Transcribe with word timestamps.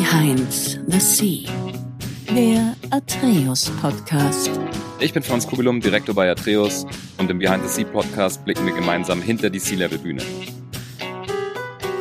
Behind 0.00 0.52
the 0.88 0.98
Sea, 0.98 1.48
der 2.34 2.74
Atreus 2.90 3.70
Podcast. 3.80 4.50
Ich 4.98 5.12
bin 5.12 5.22
Franz 5.22 5.46
Kugelum, 5.46 5.80
Direktor 5.80 6.16
bei 6.16 6.28
Atreus 6.28 6.84
und 7.16 7.30
im 7.30 7.38
Behind 7.38 7.62
the 7.62 7.68
Sea 7.68 7.84
Podcast 7.84 8.44
blicken 8.44 8.66
wir 8.66 8.74
gemeinsam 8.74 9.22
hinter 9.22 9.50
die 9.50 9.60
Sea-Level-Bühne. 9.60 10.20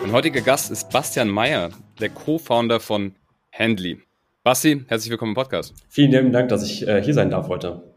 Mein 0.01 0.11
heutiger 0.11 0.41
Gast 0.41 0.71
ist 0.71 0.89
Bastian 0.89 1.29
Meyer, 1.29 1.69
der 1.99 2.09
Co-Founder 2.09 2.79
von 2.79 3.13
Handly. 3.51 4.01
Basti, 4.41 4.83
herzlich 4.87 5.11
willkommen 5.11 5.33
im 5.33 5.35
Podcast. 5.35 5.75
Vielen 5.87 6.09
lieben 6.09 6.31
Dank, 6.31 6.49
dass 6.49 6.63
ich 6.63 6.87
äh, 6.87 7.03
hier 7.03 7.13
sein 7.13 7.29
darf 7.29 7.47
heute. 7.47 7.93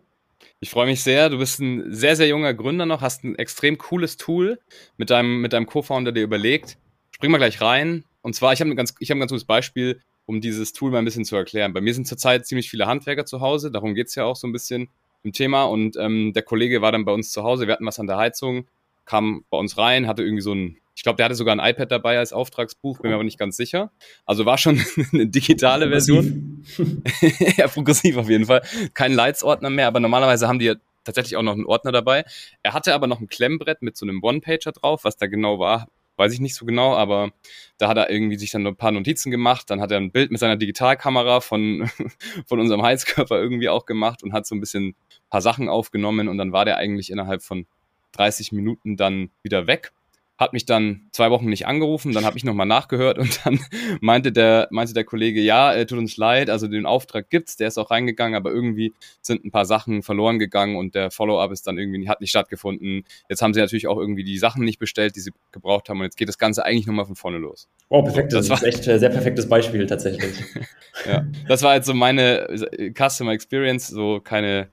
Ich 0.60 0.68
freue 0.68 0.84
mich 0.84 1.02
sehr. 1.02 1.30
Du 1.30 1.38
bist 1.38 1.58
ein 1.58 1.94
sehr, 1.94 2.16
sehr 2.16 2.28
junger 2.28 2.52
Gründer 2.52 2.84
noch, 2.84 3.00
hast 3.00 3.24
ein 3.24 3.34
extrem 3.36 3.78
cooles 3.78 4.18
Tool 4.18 4.60
mit 4.98 5.08
deinem, 5.08 5.40
mit 5.40 5.54
deinem 5.54 5.64
Co-Founder 5.64 6.12
dir 6.12 6.22
überlegt. 6.22 6.76
Spring 7.12 7.30
mal 7.30 7.38
gleich 7.38 7.62
rein. 7.62 8.04
Und 8.26 8.32
zwar, 8.32 8.52
ich 8.52 8.60
habe 8.60 8.68
ein, 8.68 8.76
ganz, 8.76 8.92
ich 8.98 9.08
hab 9.12 9.16
ein 9.16 9.20
ganz 9.20 9.30
gutes 9.30 9.44
Beispiel, 9.44 10.00
um 10.24 10.40
dieses 10.40 10.72
Tool 10.72 10.90
mal 10.90 10.98
ein 10.98 11.04
bisschen 11.04 11.24
zu 11.24 11.36
erklären. 11.36 11.72
Bei 11.72 11.80
mir 11.80 11.94
sind 11.94 12.08
zurzeit 12.08 12.44
ziemlich 12.44 12.68
viele 12.68 12.88
Handwerker 12.88 13.24
zu 13.24 13.40
Hause, 13.40 13.70
darum 13.70 13.94
geht's 13.94 14.16
ja 14.16 14.24
auch 14.24 14.34
so 14.34 14.48
ein 14.48 14.52
bisschen 14.52 14.88
im 15.22 15.30
Thema. 15.32 15.62
Und 15.66 15.96
ähm, 15.96 16.32
der 16.32 16.42
Kollege 16.42 16.82
war 16.82 16.90
dann 16.90 17.04
bei 17.04 17.12
uns 17.12 17.30
zu 17.30 17.44
Hause, 17.44 17.68
wir 17.68 17.74
hatten 17.74 17.86
was 17.86 18.00
an 18.00 18.08
der 18.08 18.16
Heizung, 18.16 18.66
kam 19.04 19.44
bei 19.48 19.56
uns 19.56 19.78
rein, 19.78 20.08
hatte 20.08 20.24
irgendwie 20.24 20.42
so 20.42 20.52
ein, 20.52 20.76
ich 20.96 21.04
glaube, 21.04 21.18
der 21.18 21.26
hatte 21.26 21.36
sogar 21.36 21.54
ein 21.54 21.70
iPad 21.70 21.92
dabei 21.92 22.18
als 22.18 22.32
Auftragsbuch, 22.32 22.98
bin 22.98 23.10
mir 23.10 23.14
aber 23.14 23.22
nicht 23.22 23.38
ganz 23.38 23.56
sicher. 23.56 23.92
Also 24.24 24.44
war 24.44 24.58
schon 24.58 24.84
eine 25.12 25.28
digitale 25.28 25.88
Version. 25.88 26.66
ja, 27.56 27.68
progressiv 27.68 28.16
auf 28.16 28.28
jeden 28.28 28.46
Fall. 28.46 28.62
Kein 28.94 29.12
Leitsordner 29.12 29.70
mehr, 29.70 29.86
aber 29.86 30.00
normalerweise 30.00 30.48
haben 30.48 30.58
die 30.58 30.64
ja 30.64 30.74
tatsächlich 31.04 31.36
auch 31.36 31.42
noch 31.42 31.52
einen 31.52 31.64
Ordner 31.64 31.92
dabei. 31.92 32.24
Er 32.64 32.72
hatte 32.72 32.92
aber 32.92 33.06
noch 33.06 33.20
ein 33.20 33.28
Klemmbrett 33.28 33.82
mit 33.82 33.96
so 33.96 34.04
einem 34.04 34.20
One-Pager 34.20 34.72
drauf, 34.72 35.04
was 35.04 35.16
da 35.16 35.28
genau 35.28 35.60
war, 35.60 35.86
weiß 36.16 36.32
ich 36.32 36.40
nicht 36.40 36.54
so 36.54 36.66
genau, 36.66 36.94
aber 36.94 37.30
da 37.78 37.88
hat 37.88 37.96
er 37.96 38.10
irgendwie 38.10 38.36
sich 38.36 38.50
dann 38.50 38.66
ein 38.66 38.76
paar 38.76 38.92
Notizen 38.92 39.30
gemacht, 39.30 39.70
dann 39.70 39.80
hat 39.80 39.90
er 39.90 39.98
ein 39.98 40.10
Bild 40.10 40.30
mit 40.30 40.40
seiner 40.40 40.56
Digitalkamera 40.56 41.40
von, 41.40 41.90
von 42.46 42.60
unserem 42.60 42.82
Heizkörper 42.82 43.40
irgendwie 43.40 43.68
auch 43.68 43.86
gemacht 43.86 44.22
und 44.22 44.32
hat 44.32 44.46
so 44.46 44.54
ein 44.54 44.60
bisschen 44.60 44.88
ein 44.88 44.94
paar 45.30 45.42
Sachen 45.42 45.68
aufgenommen 45.68 46.28
und 46.28 46.38
dann 46.38 46.52
war 46.52 46.64
der 46.64 46.78
eigentlich 46.78 47.10
innerhalb 47.10 47.42
von 47.42 47.66
30 48.12 48.52
Minuten 48.52 48.96
dann 48.96 49.30
wieder 49.42 49.66
weg 49.66 49.92
hat 50.38 50.52
mich 50.52 50.66
dann 50.66 51.08
zwei 51.12 51.30
Wochen 51.30 51.46
nicht 51.46 51.66
angerufen, 51.66 52.12
dann 52.12 52.24
habe 52.24 52.36
ich 52.36 52.44
nochmal 52.44 52.66
nachgehört 52.66 53.18
und 53.18 53.44
dann 53.44 53.58
meinte 54.00 54.32
der, 54.32 54.68
meinte 54.70 54.92
der 54.92 55.04
Kollege, 55.04 55.40
ja, 55.40 55.72
äh, 55.72 55.86
tut 55.86 55.98
uns 55.98 56.16
leid, 56.16 56.50
also 56.50 56.68
den 56.68 56.84
Auftrag 56.84 57.30
gibt's, 57.30 57.56
der 57.56 57.68
ist 57.68 57.78
auch 57.78 57.90
reingegangen, 57.90 58.34
aber 58.34 58.50
irgendwie 58.50 58.92
sind 59.22 59.44
ein 59.44 59.50
paar 59.50 59.64
Sachen 59.64 60.02
verloren 60.02 60.38
gegangen 60.38 60.76
und 60.76 60.94
der 60.94 61.10
Follow-up 61.10 61.52
ist 61.52 61.66
dann 61.66 61.78
irgendwie, 61.78 62.08
hat 62.08 62.20
nicht 62.20 62.30
stattgefunden. 62.30 63.04
Jetzt 63.28 63.40
haben 63.40 63.54
sie 63.54 63.60
natürlich 63.60 63.86
auch 63.86 63.98
irgendwie 63.98 64.24
die 64.24 64.38
Sachen 64.38 64.64
nicht 64.64 64.78
bestellt, 64.78 65.16
die 65.16 65.20
sie 65.20 65.32
gebraucht 65.52 65.88
haben 65.88 65.98
und 65.98 66.04
jetzt 66.04 66.16
geht 66.16 66.28
das 66.28 66.38
Ganze 66.38 66.64
eigentlich 66.64 66.86
nochmal 66.86 67.06
von 67.06 67.16
vorne 67.16 67.38
los. 67.38 67.68
Oh, 67.88 68.02
perfekt, 68.02 68.32
das, 68.32 68.48
das 68.48 68.62
war 68.62 68.68
echt 68.68 68.86
ein 68.88 68.98
sehr 68.98 69.10
perfektes 69.10 69.48
Beispiel 69.48 69.86
tatsächlich. 69.86 70.36
ja, 71.06 71.24
das 71.48 71.62
war 71.62 71.74
jetzt 71.76 71.86
so 71.86 71.94
meine 71.94 72.46
Customer 72.94 73.32
Experience, 73.32 73.88
so 73.88 74.20
keine 74.20 74.68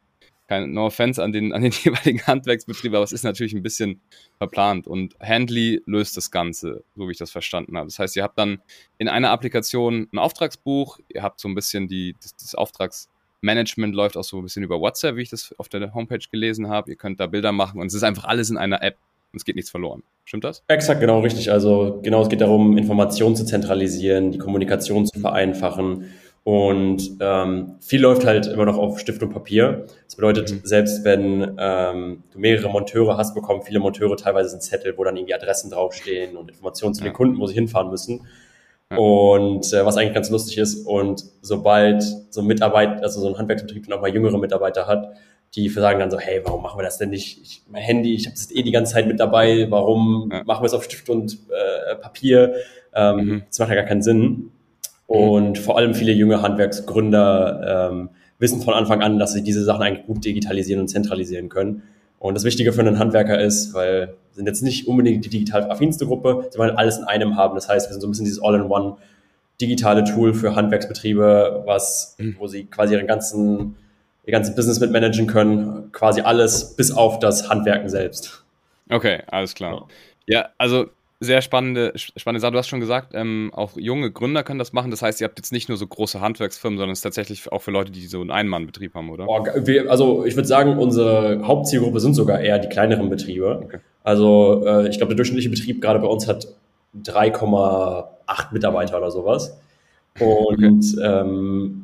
kein 0.54 0.74
No 0.74 0.86
Offense 0.88 1.22
an 1.22 1.32
den, 1.32 1.54
an 1.54 1.62
den 1.62 1.72
jeweiligen 1.84 2.26
Handwerksbetrieb, 2.26 2.94
aber 2.94 3.04
es 3.04 3.12
ist 3.12 3.24
natürlich 3.24 3.54
ein 3.54 3.64
bisschen 3.64 4.02
verplant. 4.38 4.88
Und 4.88 5.16
Handly 5.20 5.82
löst 5.86 6.18
das 6.18 6.32
Ganze, 6.32 6.84
so 6.96 7.08
wie 7.08 7.12
ich 7.12 7.18
das 7.18 7.32
verstanden 7.32 7.78
habe. 7.78 7.88
Das 7.88 8.00
heißt, 8.00 8.16
ihr 8.16 8.24
habt 8.24 8.38
dann 8.38 8.60
in 8.98 9.08
einer 9.08 9.32
Applikation 9.32 10.08
ein 10.12 10.18
Auftragsbuch, 10.20 11.00
ihr 11.10 11.24
habt 11.24 11.40
so 11.40 11.48
ein 11.48 11.56
bisschen 11.56 11.88
die, 11.88 12.16
das, 12.22 12.36
das 12.36 12.56
Auftragsmanagement 12.56 13.96
läuft 13.96 14.18
auch 14.18 14.24
so 14.24 14.38
ein 14.38 14.44
bisschen 14.44 14.64
über 14.64 14.80
WhatsApp, 14.80 15.16
wie 15.16 15.22
ich 15.22 15.30
das 15.30 15.54
auf 15.58 15.70
der 15.70 15.94
Homepage 15.94 16.26
gelesen 16.32 16.70
habe. 16.70 16.92
Ihr 16.92 16.98
könnt 16.98 17.20
da 17.20 17.28
Bilder 17.28 17.52
machen 17.52 17.80
und 17.82 17.88
es 17.88 17.94
ist 17.94 18.04
einfach 18.04 18.26
alles 18.26 18.50
in 18.50 18.58
einer 18.58 18.82
App 18.84 18.98
und 19.32 19.38
es 19.38 19.46
geht 19.46 19.56
nichts 19.56 19.72
verloren. 19.72 20.04
Stimmt 20.26 20.44
das? 20.44 20.64
Exakt, 20.68 21.02
genau, 21.02 21.22
richtig. 21.22 21.52
Also 21.52 22.00
genau, 22.04 22.22
es 22.22 22.30
geht 22.30 22.42
darum, 22.42 22.78
Informationen 22.78 23.36
zu 23.36 23.46
zentralisieren, 23.46 24.32
die 24.32 24.38
Kommunikation 24.38 25.06
zu 25.06 25.20
vereinfachen 25.20 26.14
und 26.44 27.18
ähm, 27.22 27.76
viel 27.80 28.02
läuft 28.02 28.26
halt 28.26 28.48
immer 28.48 28.66
noch 28.66 28.78
auf 28.78 29.00
Stift 29.00 29.24
und 29.24 29.30
Papier. 29.30 29.86
Das 30.06 30.18
bedeutet, 30.18 30.52
mhm. 30.52 30.62
selbst 30.64 31.06
wenn 31.06 31.56
ähm, 31.58 32.24
du 32.34 32.40
mehrere 32.40 32.70
Monteure 32.70 33.18
hast, 33.18 33.34
bekommen 33.34 33.62
viele 33.62 33.80
Monteure 33.80 34.18
teilweise 34.18 34.52
einen 34.52 34.62
Zettel, 34.62 34.98
wo 34.98 35.06
dann 35.06 35.16
irgendwie 35.16 35.34
Adressen 35.34 35.72
draufstehen 35.72 36.36
und 36.36 36.50
Informationen 36.50 36.94
zu 36.94 37.02
ja. 37.02 37.10
den 37.10 37.14
Kunden, 37.14 37.40
wo 37.40 37.48
sie 37.48 37.54
hinfahren 37.54 37.90
müssen. 37.90 38.28
Ja. 38.92 38.98
Und 38.98 39.72
äh, 39.72 39.86
was 39.86 39.96
eigentlich 39.96 40.14
ganz 40.14 40.30
lustig 40.30 40.58
ist, 40.58 40.86
und 40.86 41.24
sobald 41.42 42.04
so 42.30 42.42
ein 42.42 42.48
Mitarbeiter, 42.48 43.02
also 43.04 43.22
so 43.22 43.28
ein 43.30 43.38
Handwerksbetrieb 43.38 43.88
dann 43.88 43.98
auch 43.98 44.02
mal 44.02 44.14
jüngere 44.14 44.38
Mitarbeiter 44.38 44.86
hat, 44.86 45.14
die 45.56 45.70
sagen 45.70 46.00
dann 46.00 46.12
so, 46.12 46.20
hey, 46.20 46.42
warum 46.44 46.62
machen 46.62 46.78
wir 46.78 46.84
das 46.84 46.98
denn 46.98 47.12
nicht? 47.12 47.40
Ich, 47.42 47.62
mein 47.70 47.84
Handy, 47.84 48.16
ich 48.16 48.26
habe 48.26 48.34
es 48.34 48.52
eh 48.52 48.64
die 48.64 48.72
ganze 48.72 48.94
Zeit 48.94 49.08
mit 49.08 49.20
dabei, 49.20 49.68
warum 49.70 50.30
ja. 50.32 50.44
machen 50.44 50.64
wir 50.64 50.66
es 50.66 50.74
auf 50.74 50.84
Stift 50.84 51.10
und 51.10 51.38
äh, 51.50 51.96
Papier? 51.96 52.56
Ähm, 52.94 53.18
mhm. 53.18 53.44
Das 53.48 53.60
macht 53.60 53.70
ja 53.70 53.76
gar 53.76 53.86
keinen 53.86 54.02
Sinn. 54.02 54.52
Und 55.08 55.58
vor 55.58 55.78
allem 55.78 55.94
viele 55.94 56.12
junge 56.12 56.42
Handwerksgründer 56.42 57.90
ähm, 57.92 58.10
wissen 58.40 58.62
von 58.62 58.74
Anfang 58.74 59.02
an, 59.02 59.20
dass 59.20 59.34
sie 59.34 59.44
diese 59.44 59.64
Sachen 59.64 59.84
eigentlich 59.84 60.06
gut 60.06 60.24
digitalisieren 60.26 60.82
und 60.82 60.88
zentralisieren 60.88 61.50
können. 61.50 61.84
Und 62.20 62.36
das 62.36 62.46
Wichtige 62.46 62.72
für 62.72 62.82
einen 62.82 63.00
Handwerker 63.00 63.40
ist, 63.40 63.74
weil 63.74 64.08
wir 64.08 64.36
sind 64.36 64.48
jetzt 64.48 64.64
nicht 64.64 64.88
unbedingt 64.88 65.26
die 65.26 65.30
digital 65.30 65.70
affinste 65.70 66.06
Gruppe, 66.06 66.48
sie 66.50 66.58
wollen 66.58 66.78
alles 66.78 66.98
in 66.98 67.04
einem 67.04 67.36
haben. 67.36 67.56
Das 67.56 67.68
heißt, 67.68 67.90
wir 67.90 67.94
sind 67.94 68.02
so 68.02 68.08
ein 68.08 68.12
bisschen 68.12 68.26
dieses 68.26 68.42
All-in-One 68.42 68.98
digitale 69.60 70.04
Tool 70.04 70.34
für 70.34 70.56
Handwerksbetriebe, 70.56 71.64
was, 71.66 72.16
mhm. 72.18 72.36
wo 72.40 72.48
sie 72.48 72.66
quasi 72.66 72.96
ihren 72.96 73.08
ganzen, 73.08 73.76
ihr 74.26 74.32
ganzes 74.32 74.56
Business 74.56 74.80
mit 74.80 74.92
managen 74.92 75.28
können. 75.28 75.92
Quasi 75.92 76.22
alles 76.22 76.76
bis 76.76 76.92
auf 76.92 77.20
das 77.20 77.50
Handwerken 77.50 77.90
selbst. 77.90 78.44
Okay, 78.90 79.22
alles 79.28 79.54
klar. 79.54 79.88
Ja, 80.26 80.40
ja 80.40 80.50
also 80.58 80.88
sehr 81.24 81.42
spannende, 81.42 81.94
spannende 81.96 82.42
Sache. 82.42 82.52
Du 82.52 82.58
hast 82.58 82.68
schon 82.68 82.80
gesagt, 82.80 83.14
ähm, 83.14 83.52
auch 83.54 83.72
junge 83.76 84.12
Gründer 84.12 84.44
können 84.44 84.60
das 84.60 84.74
machen. 84.74 84.92
Das 84.92 85.02
heißt, 85.02 85.22
ihr 85.22 85.26
habt 85.26 85.40
jetzt 85.40 85.52
nicht 85.52 85.70
nur 85.70 85.78
so 85.78 85.88
große 85.88 86.22
Handwerksfirmen, 86.22 86.78
sondern 86.78 86.92
es 86.92 87.00
ist 87.00 87.04
tatsächlich 87.04 87.52
auch 87.52 87.62
für 87.62 87.72
Leute, 87.72 87.92
die 87.92 88.06
so 88.08 88.22
einen 88.22 88.32
Einmannbetrieb 88.32 88.94
haben, 88.94 89.10
oder? 89.10 89.28
Oh, 89.28 89.46
wir, 89.56 89.90
also 89.90 90.26
ich 90.26 90.36
würde 90.36 90.48
sagen, 90.48 90.78
unsere 90.78 91.42
Hauptzielgruppe 91.46 92.00
sind 92.00 92.14
sogar 92.14 92.40
eher 92.40 92.60
die 92.60 92.70
kleineren 92.70 93.10
Betriebe. 93.10 93.62
Okay. 93.64 93.78
Also 94.04 94.64
äh, 94.66 94.90
ich 94.90 94.98
glaube, 94.98 95.12
der 95.12 95.18
durchschnittliche 95.18 95.50
Betrieb 95.50 95.82
gerade 95.82 96.00
bei 96.00 96.08
uns 96.08 96.28
hat 96.28 96.48
3,8 97.02 98.08
Mitarbeiter 98.52 98.98
oder 98.98 99.12
sowas. 99.12 99.58
Und 100.20 100.96
okay. 100.98 101.22
ähm, 101.22 101.83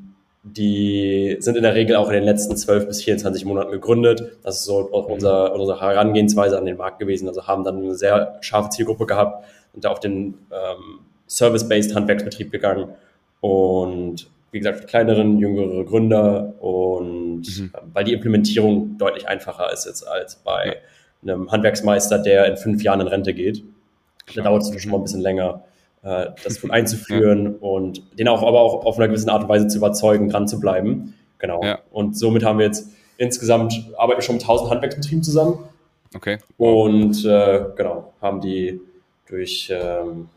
die 0.58 1.38
sind 1.40 1.58
in 1.58 1.64
der 1.64 1.76
Regel 1.76 1.96
auch 1.96 2.08
in 2.08 2.16
den 2.16 2.24
letzten 2.24 2.56
12 2.56 2.88
bis 2.88 3.04
24 3.04 3.46
Monaten 3.46 3.72
gegründet. 3.72 4.38
Das 4.44 4.58
ist 4.58 4.66
so 4.66 4.92
auch 4.94 5.08
unser, 5.08 5.54
unsere 5.54 5.80
Herangehensweise 5.82 6.58
an 6.58 6.66
den 6.66 6.78
Markt 6.78 7.00
gewesen. 7.00 7.28
Also 7.28 7.48
haben 7.48 7.64
dann 7.64 7.78
eine 7.78 7.96
sehr 7.96 8.38
scharfe 8.42 8.70
Zielgruppe 8.70 9.06
gehabt 9.06 9.46
und 9.74 9.86
da 9.86 9.90
auf 9.90 10.00
den 10.00 10.36
ähm, 10.52 11.00
Service-Based 11.28 11.96
Handwerksbetrieb 11.96 12.52
gegangen. 12.52 12.90
Und 13.42 14.30
wie 14.52 14.60
gesagt, 14.60 14.88
kleineren, 14.88 15.38
jüngere 15.38 15.86
Gründer 15.86 16.54
und 16.60 17.42
mhm. 17.42 17.72
weil 17.94 18.04
die 18.04 18.14
Implementierung 18.14 18.98
deutlich 18.98 19.28
einfacher 19.28 19.72
ist 19.72 19.86
jetzt 19.86 20.08
als 20.08 20.36
bei 20.38 20.78
einem 21.22 21.52
Handwerksmeister, 21.52 22.20
der 22.20 22.46
in 22.46 22.58
fünf 22.58 22.84
Jahren 22.84 23.02
in 23.02 23.08
Rente 23.08 23.34
geht. 23.34 23.64
Da 24.36 24.42
dauert 24.42 24.64
es 24.64 24.82
schon 24.82 24.92
mal 24.92 24.98
ein 24.98 25.04
bisschen 25.04 25.22
länger 25.22 25.64
äh, 26.04 26.28
das 26.44 26.64
einzuführen 26.70 27.46
ja. 27.46 27.52
und 27.60 28.02
den 28.18 28.28
auch 28.28 28.42
aber 28.42 28.62
auch 28.62 28.86
auf 28.86 28.98
einer 28.98 29.08
gewissen 29.08 29.30
Art 29.30 29.44
und 29.44 29.50
Weise 29.50 29.68
zu 29.68 29.78
überzeugen, 29.78 30.30
dran 30.30 30.48
zu 30.48 30.60
bleiben. 30.60 31.14
Genau. 31.40 31.64
Ja. 31.64 31.80
Und 31.92 32.18
somit 32.18 32.44
haben 32.44 32.60
wir 32.60 32.66
jetzt 32.66 32.90
insgesamt 33.18 33.74
arbeiten 33.98 34.20
wir 34.20 34.24
schon 34.24 34.36
mit 34.36 34.44
1000 34.44 34.72
Handwerksbetrieben 34.72 35.24
zusammen. 35.24 35.60
Okay. 36.16 36.40
Und 36.58 37.24
äh, 37.26 37.66
genau, 37.76 38.14
haben 38.22 38.42
die 38.42 38.80
durch 39.28 39.72
ähm, 39.72 40.30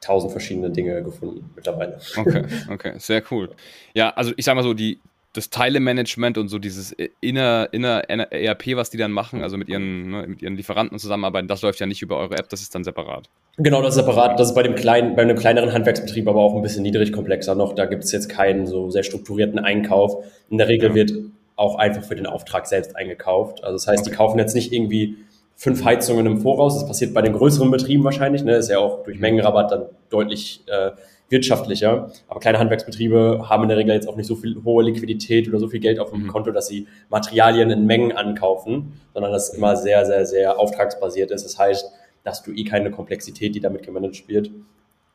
tausend 0.00 0.30
verschiedene 0.30 0.70
Dinge 0.70 1.02
gefunden 1.02 1.50
mittlerweile. 1.56 1.98
Okay, 2.16 2.44
okay, 2.70 2.92
sehr 2.98 3.22
cool. 3.30 3.50
Ja, 3.94 4.10
also 4.10 4.32
ich 4.36 4.44
sag 4.44 4.54
mal 4.54 4.62
so, 4.62 4.72
die, 4.72 5.00
das 5.36 5.50
Teilemanagement 5.50 6.38
und 6.38 6.48
so 6.48 6.58
dieses 6.58 6.94
inner, 7.20 7.68
inner 7.72 8.32
ERP, 8.32 8.76
was 8.76 8.90
die 8.90 8.96
dann 8.96 9.12
machen, 9.12 9.42
also 9.42 9.56
mit 9.56 9.68
ihren, 9.68 10.10
ne, 10.10 10.26
mit 10.26 10.42
ihren 10.42 10.56
Lieferanten 10.56 10.98
zusammenarbeiten, 10.98 11.48
das 11.48 11.62
läuft 11.62 11.80
ja 11.80 11.86
nicht 11.86 12.02
über 12.02 12.16
eure 12.16 12.36
App, 12.36 12.48
das 12.48 12.62
ist 12.62 12.74
dann 12.74 12.84
separat. 12.84 13.28
Genau, 13.58 13.80
das 13.82 13.96
ist 13.96 14.04
separat. 14.04 14.38
Das 14.38 14.48
ist 14.48 14.54
bei 14.54 14.62
dem 14.62 14.74
kleinen, 14.74 15.16
bei 15.16 15.22
einem 15.22 15.36
kleineren 15.36 15.72
Handwerksbetrieb 15.72 16.28
aber 16.28 16.40
auch 16.40 16.54
ein 16.54 16.62
bisschen 16.62 16.82
niedrig 16.82 17.12
komplexer 17.12 17.54
noch. 17.54 17.74
Da 17.74 17.86
gibt 17.86 18.04
es 18.04 18.12
jetzt 18.12 18.28
keinen 18.28 18.66
so 18.66 18.90
sehr 18.90 19.02
strukturierten 19.02 19.58
Einkauf. 19.58 20.24
In 20.50 20.58
der 20.58 20.68
Regel 20.68 20.90
ja. 20.90 20.94
wird 20.94 21.12
auch 21.56 21.76
einfach 21.76 22.02
für 22.02 22.16
den 22.16 22.26
Auftrag 22.26 22.66
selbst 22.66 22.96
eingekauft. 22.96 23.64
Also 23.64 23.76
das 23.76 23.86
heißt, 23.86 24.02
okay. 24.02 24.10
die 24.10 24.16
kaufen 24.16 24.38
jetzt 24.38 24.54
nicht 24.54 24.72
irgendwie 24.72 25.16
fünf 25.56 25.84
Heizungen 25.84 26.26
im 26.26 26.38
Voraus. 26.38 26.74
Das 26.74 26.86
passiert 26.86 27.14
bei 27.14 27.22
den 27.22 27.32
größeren 27.32 27.70
Betrieben 27.70 28.04
wahrscheinlich. 28.04 28.44
Ne? 28.44 28.56
Ist 28.56 28.68
ja 28.68 28.78
auch 28.78 29.04
durch 29.04 29.18
Mengenrabatt 29.18 29.72
dann 29.72 29.86
deutlich 30.10 30.62
äh, 30.66 30.90
wirtschaftlicher. 31.28 32.10
Aber 32.28 32.40
kleine 32.40 32.58
Handwerksbetriebe 32.58 33.46
haben 33.48 33.64
in 33.64 33.68
der 33.68 33.78
Regel 33.78 33.94
jetzt 33.94 34.08
auch 34.08 34.16
nicht 34.16 34.26
so 34.26 34.36
viel 34.36 34.56
hohe 34.64 34.84
Liquidität 34.84 35.48
oder 35.48 35.58
so 35.58 35.68
viel 35.68 35.80
Geld 35.80 35.98
auf 35.98 36.10
dem 36.10 36.24
mhm. 36.24 36.28
Konto, 36.28 36.50
dass 36.50 36.68
sie 36.68 36.86
Materialien 37.08 37.70
in 37.70 37.86
Mengen 37.86 38.12
ankaufen, 38.12 39.00
sondern 39.12 39.32
das 39.32 39.50
immer 39.50 39.76
sehr, 39.76 40.04
sehr, 40.04 40.26
sehr 40.26 40.58
auftragsbasiert 40.58 41.30
ist. 41.30 41.44
Das 41.44 41.58
heißt, 41.58 41.90
dass 42.24 42.42
du 42.42 42.52
eh 42.52 42.64
keine 42.64 42.90
Komplexität, 42.90 43.54
die 43.54 43.60
damit 43.60 43.82
gemanagt 43.82 44.28
wird. 44.28 44.48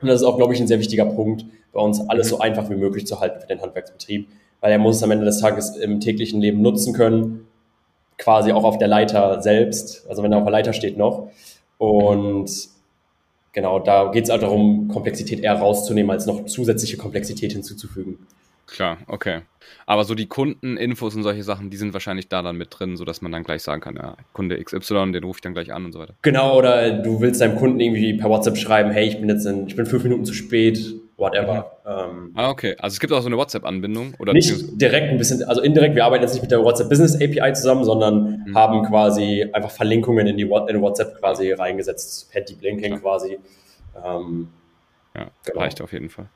Und 0.01 0.07
das 0.07 0.21
ist 0.21 0.27
auch, 0.27 0.37
glaube 0.37 0.53
ich, 0.53 0.59
ein 0.59 0.67
sehr 0.67 0.79
wichtiger 0.79 1.05
Punkt, 1.05 1.45
bei 1.71 1.79
uns 1.79 2.01
alles 2.09 2.29
so 2.29 2.39
einfach 2.39 2.69
wie 2.69 2.75
möglich 2.75 3.05
zu 3.05 3.19
halten 3.19 3.39
für 3.39 3.47
den 3.47 3.61
Handwerksbetrieb, 3.61 4.27
weil 4.59 4.71
er 4.71 4.79
muss 4.79 4.97
es 4.97 5.03
am 5.03 5.11
Ende 5.11 5.25
des 5.25 5.39
Tages 5.39 5.75
im 5.77 5.99
täglichen 5.99 6.41
Leben 6.41 6.61
nutzen 6.61 6.93
können, 6.93 7.47
quasi 8.17 8.51
auch 8.51 8.63
auf 8.63 8.77
der 8.77 8.87
Leiter 8.87 9.41
selbst, 9.41 10.07
also 10.09 10.23
wenn 10.23 10.31
er 10.31 10.39
auf 10.39 10.43
der 10.43 10.51
Leiter 10.51 10.73
steht 10.73 10.97
noch. 10.97 11.29
Und 11.77 12.49
genau, 13.51 13.80
da 13.80 14.12
geht 14.12 14.25
es 14.25 14.30
halt 14.30 14.44
darum, 14.44 14.88
Komplexität 14.88 15.39
eher 15.39 15.56
rauszunehmen, 15.56 16.12
als 16.12 16.25
noch 16.25 16.45
zusätzliche 16.45 16.98
Komplexität 16.98 17.53
hinzuzufügen. 17.53 18.19
Klar, 18.68 19.00
okay. 19.07 19.42
Aber 19.86 20.06
so 20.06 20.15
die 20.15 20.27
Kundeninfos 20.27 21.15
und 21.15 21.24
solche 21.24 21.44
Sachen, 21.44 21.69
die 21.69 21.77
sind 21.77 21.94
wahrscheinlich 21.94 22.30
da 22.30 22.42
dann 22.42 22.57
mit 22.57 22.69
drin, 22.71 22.95
sodass 22.95 23.21
man 23.21 23.31
dann 23.31 23.44
gleich 23.44 23.63
sagen 23.63 23.81
kann, 23.81 23.95
ja, 23.95 24.15
Kunde 24.33 24.62
XY, 24.63 25.12
den 25.12 25.24
rufe 25.24 25.38
ich 25.38 25.42
dann 25.42 25.53
gleich 25.53 25.74
an 25.74 25.86
und 25.86 25.92
so 25.92 26.00
weiter. 26.00 26.13
Genau, 26.21 26.57
oder 26.57 26.92
du 26.92 27.19
willst 27.19 27.42
deinem 27.42 27.57
Kunden 27.57 27.80
irgendwie 27.80 28.13
per 28.13 28.30
WhatsApp 28.30 28.57
schreiben, 28.57 28.92
hey, 28.92 29.07
ich 29.07 29.19
bin 29.19 29.30
jetzt 29.30 29.45
in, 29.45 29.68
ich 29.68 29.75
bin 29.75 29.86
fünf 29.86 30.03
Minuten 30.03 30.24
zu 30.24 30.33
spät, 30.33 30.95
whatever. 31.21 31.71
Mhm. 31.85 31.89
Ähm, 31.89 32.31
ah, 32.35 32.50
okay. 32.50 32.75
Also 32.79 32.95
es 32.95 33.00
gibt 33.00 33.13
auch 33.13 33.21
so 33.21 33.27
eine 33.27 33.38
WhatsApp-Anbindung? 33.38 34.15
oder 34.19 34.33
Nicht 34.33 34.81
direkt 34.81 35.09
ein 35.09 35.18
bisschen, 35.18 35.44
also 35.44 35.62
indirekt, 35.62 35.95
wir 35.95 36.03
arbeiten 36.03 36.23
jetzt 36.23 36.33
nicht 36.33 36.41
mit 36.41 36.51
der 36.51 36.63
WhatsApp 36.63 36.89
Business 36.89 37.15
API 37.15 37.53
zusammen, 37.53 37.85
sondern 37.85 38.44
mhm. 38.45 38.57
haben 38.57 38.83
quasi 38.85 39.47
einfach 39.53 39.71
Verlinkungen 39.71 40.27
in 40.27 40.35
die 40.35 40.44
in 40.44 40.81
WhatsApp 40.81 41.18
quasi 41.19 41.53
reingesetzt, 41.53 42.29
per 42.31 42.41
Deep 42.41 42.62
Linking 42.62 43.00
Klar. 43.00 43.01
quasi. 43.01 43.39
Ähm, 44.03 44.50
ja, 45.15 45.27
genau. 45.45 45.59
reicht 45.59 45.81
auf 45.81 45.94
jeden 45.94 46.09
Fall. 46.09 46.27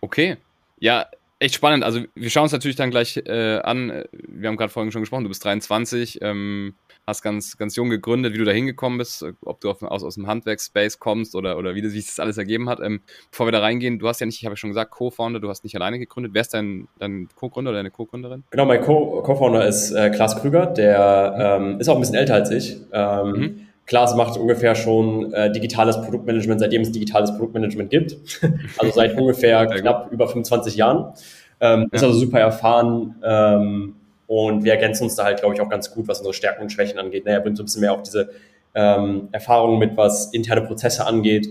Okay. 0.00 0.36
Ja, 0.78 1.06
echt 1.38 1.54
spannend. 1.54 1.84
Also 1.84 2.00
wir 2.14 2.30
schauen 2.30 2.44
uns 2.44 2.52
natürlich 2.52 2.76
dann 2.76 2.90
gleich 2.90 3.16
äh, 3.16 3.58
an. 3.58 4.04
Wir 4.12 4.48
haben 4.48 4.56
gerade 4.56 4.72
vorhin 4.72 4.90
schon 4.92 5.02
gesprochen, 5.02 5.24
du 5.24 5.28
bist 5.28 5.44
23, 5.44 6.18
ähm, 6.22 6.74
hast 7.06 7.22
ganz, 7.22 7.56
ganz 7.56 7.76
jung 7.76 7.90
gegründet, 7.90 8.32
wie 8.32 8.38
du 8.38 8.44
da 8.44 8.52
hingekommen 8.52 8.98
bist, 8.98 9.24
ob 9.44 9.60
du 9.60 9.70
auf, 9.70 9.82
aus, 9.82 10.02
aus 10.02 10.14
dem 10.14 10.26
Handwerksspace 10.26 10.98
kommst 10.98 11.34
oder, 11.34 11.58
oder 11.58 11.74
wie, 11.74 11.82
wie 11.82 11.88
sich 11.88 12.06
das 12.06 12.18
alles 12.20 12.38
ergeben 12.38 12.68
hat. 12.68 12.80
Ähm, 12.80 13.00
bevor 13.30 13.46
wir 13.46 13.52
da 13.52 13.60
reingehen, 13.60 13.98
du 13.98 14.08
hast 14.08 14.20
ja 14.20 14.26
nicht, 14.26 14.38
ich 14.38 14.44
habe 14.44 14.54
ja 14.54 14.56
schon 14.56 14.70
gesagt, 14.70 14.90
Co-Founder, 14.90 15.40
du 15.40 15.48
hast 15.48 15.62
nicht 15.64 15.76
alleine 15.76 15.98
gegründet. 15.98 16.32
Wer 16.34 16.42
ist 16.42 16.54
dein, 16.54 16.88
dein 16.98 17.28
Co-Gründer 17.34 17.70
oder 17.70 17.78
deine 17.78 17.90
Co-Gründerin? 17.90 18.44
Genau, 18.50 18.64
mein 18.64 18.80
Co-Founder 18.80 19.66
ist 19.66 19.92
äh, 19.92 20.10
Klaas 20.10 20.40
Krüger, 20.40 20.66
der 20.66 21.58
ähm, 21.60 21.80
ist 21.80 21.88
auch 21.88 21.96
ein 21.96 22.00
bisschen 22.00 22.16
älter 22.16 22.34
als 22.34 22.50
ich. 22.50 22.78
Ähm, 22.92 23.30
mhm. 23.30 23.65
Klaas 23.86 24.16
macht 24.16 24.36
ungefähr 24.36 24.74
schon 24.74 25.32
äh, 25.32 25.50
digitales 25.50 26.00
Produktmanagement, 26.00 26.60
seitdem 26.60 26.82
es 26.82 26.92
digitales 26.92 27.30
Produktmanagement 27.32 27.90
gibt. 27.90 28.16
also 28.78 28.92
seit 28.92 29.16
ungefähr 29.16 29.66
knapp 29.66 30.10
über 30.10 30.26
25 30.26 30.76
Jahren. 30.76 31.14
Ähm, 31.60 31.82
ja. 31.82 31.88
Ist 31.92 32.04
also 32.04 32.18
super 32.18 32.40
erfahren. 32.40 33.14
Ähm, 33.24 33.96
und 34.26 34.64
wir 34.64 34.72
ergänzen 34.72 35.04
uns 35.04 35.14
da 35.14 35.24
halt, 35.24 35.38
glaube 35.38 35.54
ich, 35.54 35.60
auch 35.60 35.68
ganz 35.68 35.92
gut, 35.92 36.08
was 36.08 36.18
unsere 36.18 36.34
Stärken 36.34 36.62
und 36.62 36.70
Schwächen 36.70 36.98
angeht. 36.98 37.24
Naja, 37.24 37.38
bringt 37.38 37.56
so 37.56 37.62
ein 37.62 37.66
bisschen 37.66 37.80
mehr 37.80 37.92
auch 37.92 38.02
diese 38.02 38.30
ähm, 38.74 39.28
Erfahrungen 39.30 39.78
mit, 39.78 39.96
was 39.96 40.32
interne 40.32 40.62
Prozesse 40.62 41.06
angeht. 41.06 41.48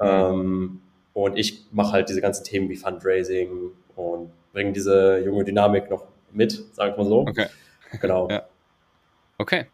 Ähm, 0.00 0.80
und 1.12 1.36
ich 1.36 1.64
mache 1.72 1.92
halt 1.92 2.08
diese 2.08 2.20
ganzen 2.20 2.44
Themen 2.44 2.68
wie 2.68 2.76
Fundraising 2.76 3.70
und 3.96 4.30
bringe 4.52 4.72
diese 4.72 5.18
junge 5.24 5.44
Dynamik 5.44 5.90
noch 5.90 6.04
mit, 6.32 6.52
sagen 6.74 6.92
wir 6.96 7.04
mal 7.04 7.08
so. 7.08 7.20
Okay. 7.20 7.46
Genau. 8.00 8.28
Ja. 8.28 8.44
Okay. 9.38 9.66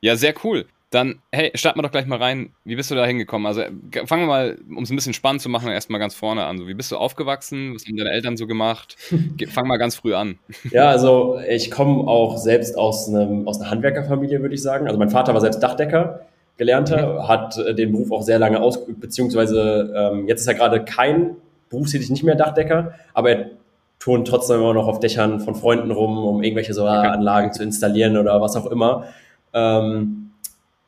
Ja, 0.00 0.16
sehr 0.16 0.34
cool. 0.44 0.66
Dann, 0.90 1.20
hey, 1.32 1.50
starten 1.54 1.78
wir 1.78 1.82
doch 1.82 1.90
gleich 1.90 2.06
mal 2.06 2.18
rein. 2.18 2.50
Wie 2.64 2.76
bist 2.76 2.90
du 2.90 2.94
da 2.94 3.04
hingekommen? 3.04 3.46
Also 3.46 3.62
fangen 4.04 4.22
wir 4.22 4.26
mal, 4.26 4.58
um 4.68 4.84
es 4.84 4.90
ein 4.90 4.96
bisschen 4.96 5.14
spannend 5.14 5.42
zu 5.42 5.48
machen, 5.48 5.68
erstmal 5.68 5.98
ganz 5.98 6.14
vorne 6.14 6.44
an. 6.44 6.58
So, 6.58 6.68
wie 6.68 6.74
bist 6.74 6.92
du 6.92 6.96
aufgewachsen? 6.96 7.74
Was 7.74 7.86
haben 7.86 7.96
deine 7.96 8.10
Eltern 8.10 8.36
so 8.36 8.46
gemacht? 8.46 8.96
Fang 9.48 9.66
mal 9.66 9.78
ganz 9.78 9.96
früh 9.96 10.14
an. 10.14 10.38
Ja, 10.70 10.88
also 10.88 11.40
ich 11.48 11.72
komme 11.72 12.06
auch 12.06 12.36
selbst 12.36 12.78
aus, 12.78 13.08
einem, 13.08 13.48
aus 13.48 13.60
einer 13.60 13.70
Handwerkerfamilie, 13.70 14.40
würde 14.42 14.54
ich 14.54 14.62
sagen. 14.62 14.86
Also 14.86 14.98
mein 14.98 15.10
Vater 15.10 15.34
war 15.34 15.40
selbst 15.40 15.60
Dachdecker, 15.60 16.20
gelernter, 16.56 17.14
mhm. 17.14 17.28
hat 17.28 17.58
äh, 17.58 17.74
den 17.74 17.92
Beruf 17.92 18.12
auch 18.12 18.22
sehr 18.22 18.38
lange 18.38 18.60
ausgeübt, 18.60 19.00
beziehungsweise 19.00 19.92
ähm, 19.96 20.28
jetzt 20.28 20.42
ist 20.42 20.46
er 20.46 20.54
gerade 20.54 20.84
kein 20.84 21.36
berufstätig 21.68 22.10
nicht 22.10 22.22
mehr 22.22 22.36
Dachdecker, 22.36 22.94
aber 23.12 23.30
er 23.30 23.50
turnt 23.98 24.28
trotzdem 24.28 24.60
immer 24.60 24.74
noch 24.74 24.86
auf 24.86 25.00
Dächern 25.00 25.40
von 25.40 25.54
Freunden 25.54 25.90
rum, 25.90 26.16
um 26.18 26.42
irgendwelche 26.42 26.74
Solaranlagen 26.74 27.50
okay. 27.50 27.58
zu 27.58 27.62
installieren 27.64 28.16
oder 28.16 28.40
was 28.40 28.56
auch 28.56 28.66
immer. 28.66 29.04
Ähm, 29.52 30.30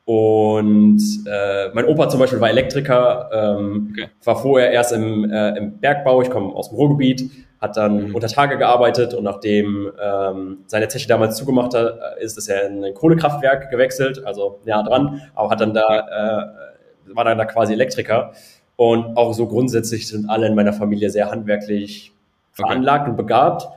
und 0.09 0.99
äh, 1.27 1.69
mein 1.75 1.85
Opa 1.85 2.09
zum 2.09 2.19
Beispiel 2.19 2.41
war 2.41 2.49
Elektriker, 2.49 3.29
ähm, 3.31 3.89
okay. 3.91 4.07
war 4.23 4.37
vorher 4.37 4.71
erst 4.71 4.91
im, 4.91 5.29
äh, 5.29 5.55
im 5.55 5.77
Bergbau, 5.77 6.23
ich 6.23 6.31
komme 6.31 6.51
aus 6.55 6.69
dem 6.69 6.77
Ruhrgebiet, 6.77 7.29
hat 7.61 7.77
dann 7.77 8.07
mhm. 8.07 8.15
unter 8.15 8.27
Tage 8.27 8.57
gearbeitet 8.57 9.13
und 9.13 9.23
nachdem 9.23 9.91
ähm, 10.03 10.63
seine 10.65 10.87
Zeche 10.87 11.07
damals 11.07 11.37
zugemacht 11.37 11.75
hat, 11.75 11.99
ist 12.19 12.39
es 12.39 12.47
ja 12.47 12.55
in 12.61 12.83
ein 12.83 12.95
Kohlekraftwerk 12.95 13.69
gewechselt, 13.69 14.25
also 14.25 14.57
ja 14.65 14.81
dran, 14.81 15.21
aber 15.35 15.51
hat 15.51 15.61
dann 15.61 15.75
da, 15.75 15.83
äh, 15.85 17.13
war 17.13 17.25
dann 17.25 17.37
da 17.37 17.45
quasi 17.45 17.73
Elektriker. 17.73 18.31
Und 18.77 19.15
auch 19.15 19.31
so 19.33 19.45
grundsätzlich 19.45 20.07
sind 20.07 20.27
alle 20.27 20.47
in 20.47 20.55
meiner 20.55 20.73
Familie 20.73 21.11
sehr 21.11 21.29
handwerklich 21.29 22.13
veranlagt 22.53 23.03
okay. 23.03 23.11
und 23.11 23.17
begabt. 23.17 23.67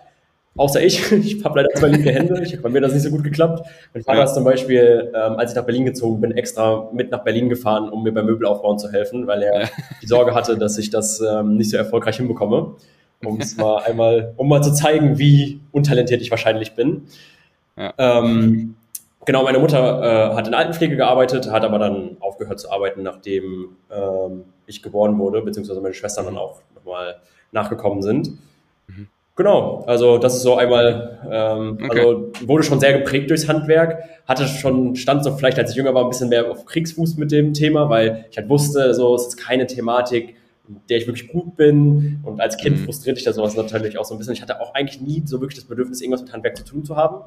Außer 0.57 0.83
ich. 0.83 1.11
Ich 1.13 1.45
habe 1.45 1.63
leider 1.63 1.75
zwei 1.75 1.89
linke 1.89 2.13
Hände. 2.13 2.43
Ich, 2.43 2.61
bei 2.61 2.69
mir 2.69 2.79
hat 2.79 2.85
das 2.85 2.95
nicht 2.95 3.03
so 3.03 3.11
gut 3.11 3.25
geklappt. 3.25 3.67
Mein 3.95 4.03
Vater 4.03 4.19
ja. 4.19 4.25
ist 4.25 4.35
zum 4.35 4.45
Beispiel, 4.45 5.13
ähm, 5.15 5.37
als 5.37 5.53
ich 5.53 5.57
nach 5.57 5.65
Berlin 5.65 5.85
gezogen 5.85 6.21
bin, 6.21 6.33
extra 6.33 6.89
mit 6.93 7.11
nach 7.11 7.25
Berlin 7.25 7.49
gefahren, 7.49 7.89
um 7.89 8.03
mir 8.03 8.13
beim 8.13 8.27
Möbelaufbauen 8.27 8.79
zu 8.79 8.91
helfen, 8.91 9.27
weil 9.27 9.43
er 9.43 9.63
ja. 9.63 9.69
die 10.03 10.07
Sorge 10.07 10.35
hatte, 10.35 10.59
dass 10.59 10.79
ich 10.79 10.91
das 10.91 11.21
ähm, 11.21 11.57
nicht 11.57 11.71
so 11.71 11.77
erfolgreich 11.77 12.17
hinbekomme. 12.17 12.75
Um 13.25 13.41
es 13.41 13.57
mal 13.59 13.83
einmal, 13.85 14.35
um 14.37 14.49
mal 14.49 14.63
zu 14.63 14.73
zeigen, 14.73 15.19
wie 15.19 15.61
untalentiert 15.71 16.21
ich 16.21 16.31
wahrscheinlich 16.31 16.75
bin. 16.75 17.05
Ja. 17.77 17.95
Ähm, 17.97 18.75
genau, 19.25 19.45
meine 19.45 19.59
Mutter 19.59 20.33
äh, 20.33 20.35
hat 20.35 20.49
in 20.49 20.55
Altenpflege 20.55 20.97
gearbeitet, 20.97 21.51
hat 21.51 21.65
aber 21.65 21.79
dann 21.79 22.17
aufgehört 22.21 22.61
zu 22.61 22.71
arbeiten, 22.71 23.03
nachdem 23.03 23.77
ähm, 23.91 24.45
ich 24.67 24.83
geboren 24.83 25.19
wurde, 25.19 25.41
beziehungsweise 25.43 25.81
meine 25.81 25.95
Schwestern 25.95 26.27
dann 26.27 26.37
auch 26.37 26.61
nochmal 26.75 27.17
nachgekommen 27.53 28.03
sind. 28.03 28.33
Genau, 29.35 29.83
also 29.87 30.19
das 30.19 30.37
ist 30.37 30.43
so 30.43 30.57
einmal, 30.57 31.19
ähm, 31.31 31.79
okay. 31.83 32.01
also 32.01 32.33
wurde 32.45 32.65
schon 32.65 32.81
sehr 32.81 32.99
geprägt 32.99 33.31
durchs 33.31 33.49
Handwerk, 33.49 34.03
hatte 34.27 34.47
schon, 34.47 34.95
stand 34.95 35.25
so 35.25 35.35
vielleicht, 35.35 35.59
als 35.59 35.71
ich 35.71 35.77
jünger 35.77 35.95
war, 35.95 36.05
ein 36.05 36.11
bisschen 36.11 36.29
mehr 36.29 36.51
auf 36.51 36.67
Kriegsfuß 36.67 37.17
mit 37.17 37.33
dem 37.33 37.55
Thema, 37.55 37.89
weil 37.89 38.27
ich 38.31 38.37
halt 38.37 38.51
wusste, 38.51 38.93
so 38.93 39.15
es 39.15 39.29
ist 39.29 39.37
keine 39.39 39.67
Thematik, 39.67 40.37
in 40.69 40.81
der 40.91 40.99
ich 40.99 41.07
wirklich 41.07 41.29
gut 41.29 41.57
bin 41.57 42.21
und 42.25 42.43
als 42.43 42.59
Kind 42.59 42.79
mhm. 42.79 42.85
frustriert 42.85 43.17
ich 43.17 43.25
da 43.25 43.33
sowas 43.33 43.57
natürlich 43.57 43.97
auch 43.97 44.05
so 44.05 44.15
ein 44.15 44.19
bisschen. 44.19 44.35
Ich 44.35 44.43
hatte 44.43 44.61
auch 44.61 44.75
eigentlich 44.75 45.01
nie 45.01 45.23
so 45.25 45.41
wirklich 45.41 45.59
das 45.59 45.65
Bedürfnis, 45.65 46.03
irgendwas 46.03 46.23
mit 46.23 46.33
Handwerk 46.33 46.59
zu 46.59 46.65
tun 46.65 46.85
zu 46.85 46.97
haben. 46.97 47.23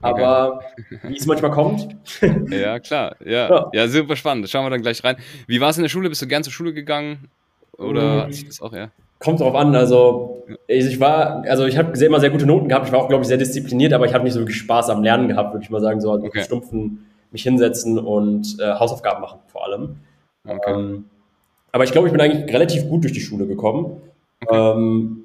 Aber 0.00 0.60
okay. 0.74 1.00
wie 1.08 1.16
es 1.16 1.26
manchmal 1.26 1.50
kommt. 1.50 1.88
ja, 2.50 2.78
klar. 2.78 3.16
Ja. 3.24 3.50
ja. 3.50 3.70
ja, 3.72 3.88
super 3.88 4.14
spannend. 4.14 4.48
Schauen 4.48 4.64
wir 4.64 4.70
dann 4.70 4.82
gleich 4.82 5.02
rein. 5.02 5.16
Wie 5.48 5.60
war 5.60 5.70
es 5.70 5.76
in 5.76 5.82
der 5.82 5.88
Schule? 5.88 6.08
Bist 6.08 6.22
du 6.22 6.28
gern 6.28 6.44
zur 6.44 6.52
Schule 6.52 6.72
gegangen? 6.72 7.28
Oder 7.76 8.26
mhm. 8.26 8.32
sich 8.32 8.46
das 8.46 8.60
auch, 8.60 8.72
ja? 8.72 8.90
Kommt 9.18 9.40
drauf 9.40 9.54
an, 9.54 9.74
also 9.74 10.44
ich 10.66 11.00
war, 11.00 11.44
also 11.46 11.66
ich 11.66 11.76
habe 11.76 11.98
immer 12.04 12.20
sehr 12.20 12.30
gute 12.30 12.46
Noten 12.46 12.68
gehabt, 12.68 12.86
ich 12.86 12.92
war 12.92 13.00
auch, 13.00 13.08
glaube 13.08 13.22
ich, 13.22 13.28
sehr 13.28 13.36
diszipliniert, 13.36 13.92
aber 13.92 14.06
ich 14.06 14.14
habe 14.14 14.24
nicht 14.24 14.32
so 14.32 14.40
wirklich 14.40 14.58
Spaß 14.58 14.90
am 14.90 15.02
Lernen 15.02 15.28
gehabt, 15.28 15.52
würde 15.52 15.64
ich 15.64 15.70
mal 15.70 15.80
sagen, 15.80 16.00
so 16.00 16.12
also 16.12 16.26
okay. 16.26 16.42
stumpfen, 16.42 17.06
mich 17.30 17.42
hinsetzen 17.42 17.98
und 17.98 18.58
äh, 18.60 18.74
Hausaufgaben 18.74 19.20
machen 19.20 19.40
vor 19.48 19.64
allem. 19.64 19.96
Okay. 20.46 20.72
Ähm, 20.72 21.04
aber 21.72 21.84
ich 21.84 21.92
glaube, 21.92 22.08
ich 22.08 22.12
bin 22.12 22.20
eigentlich 22.20 22.52
relativ 22.52 22.88
gut 22.88 23.04
durch 23.04 23.12
die 23.12 23.20
Schule 23.20 23.46
gekommen. 23.46 24.00
Okay. 24.40 24.56
Ähm, 24.56 25.24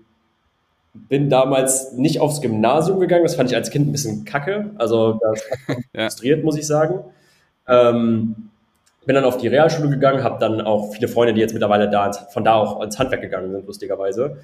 bin 0.93 1.29
damals 1.29 1.93
nicht 1.93 2.19
aufs 2.19 2.41
Gymnasium 2.41 2.99
gegangen, 2.99 3.23
das 3.23 3.35
fand 3.35 3.49
ich 3.49 3.55
als 3.55 3.71
Kind 3.71 3.87
ein 3.87 3.91
bisschen 3.91 4.25
kacke, 4.25 4.71
also 4.77 5.19
das 5.21 5.43
mich 5.67 5.77
ja. 5.93 6.03
frustriert, 6.03 6.43
muss 6.43 6.57
ich 6.57 6.67
sagen. 6.67 6.99
Ähm, 7.67 8.49
bin 9.05 9.15
dann 9.15 9.25
auf 9.25 9.37
die 9.37 9.47
Realschule 9.47 9.89
gegangen, 9.89 10.23
habe 10.23 10.39
dann 10.39 10.61
auch 10.61 10.93
viele 10.93 11.07
Freunde, 11.07 11.33
die 11.33 11.41
jetzt 11.41 11.53
mittlerweile 11.53 11.89
da 11.89 12.11
von 12.11 12.43
da 12.43 12.55
auch 12.55 12.81
ins 12.81 12.97
Handwerk 12.99 13.21
gegangen 13.21 13.51
sind, 13.51 13.65
lustigerweise. 13.65 14.37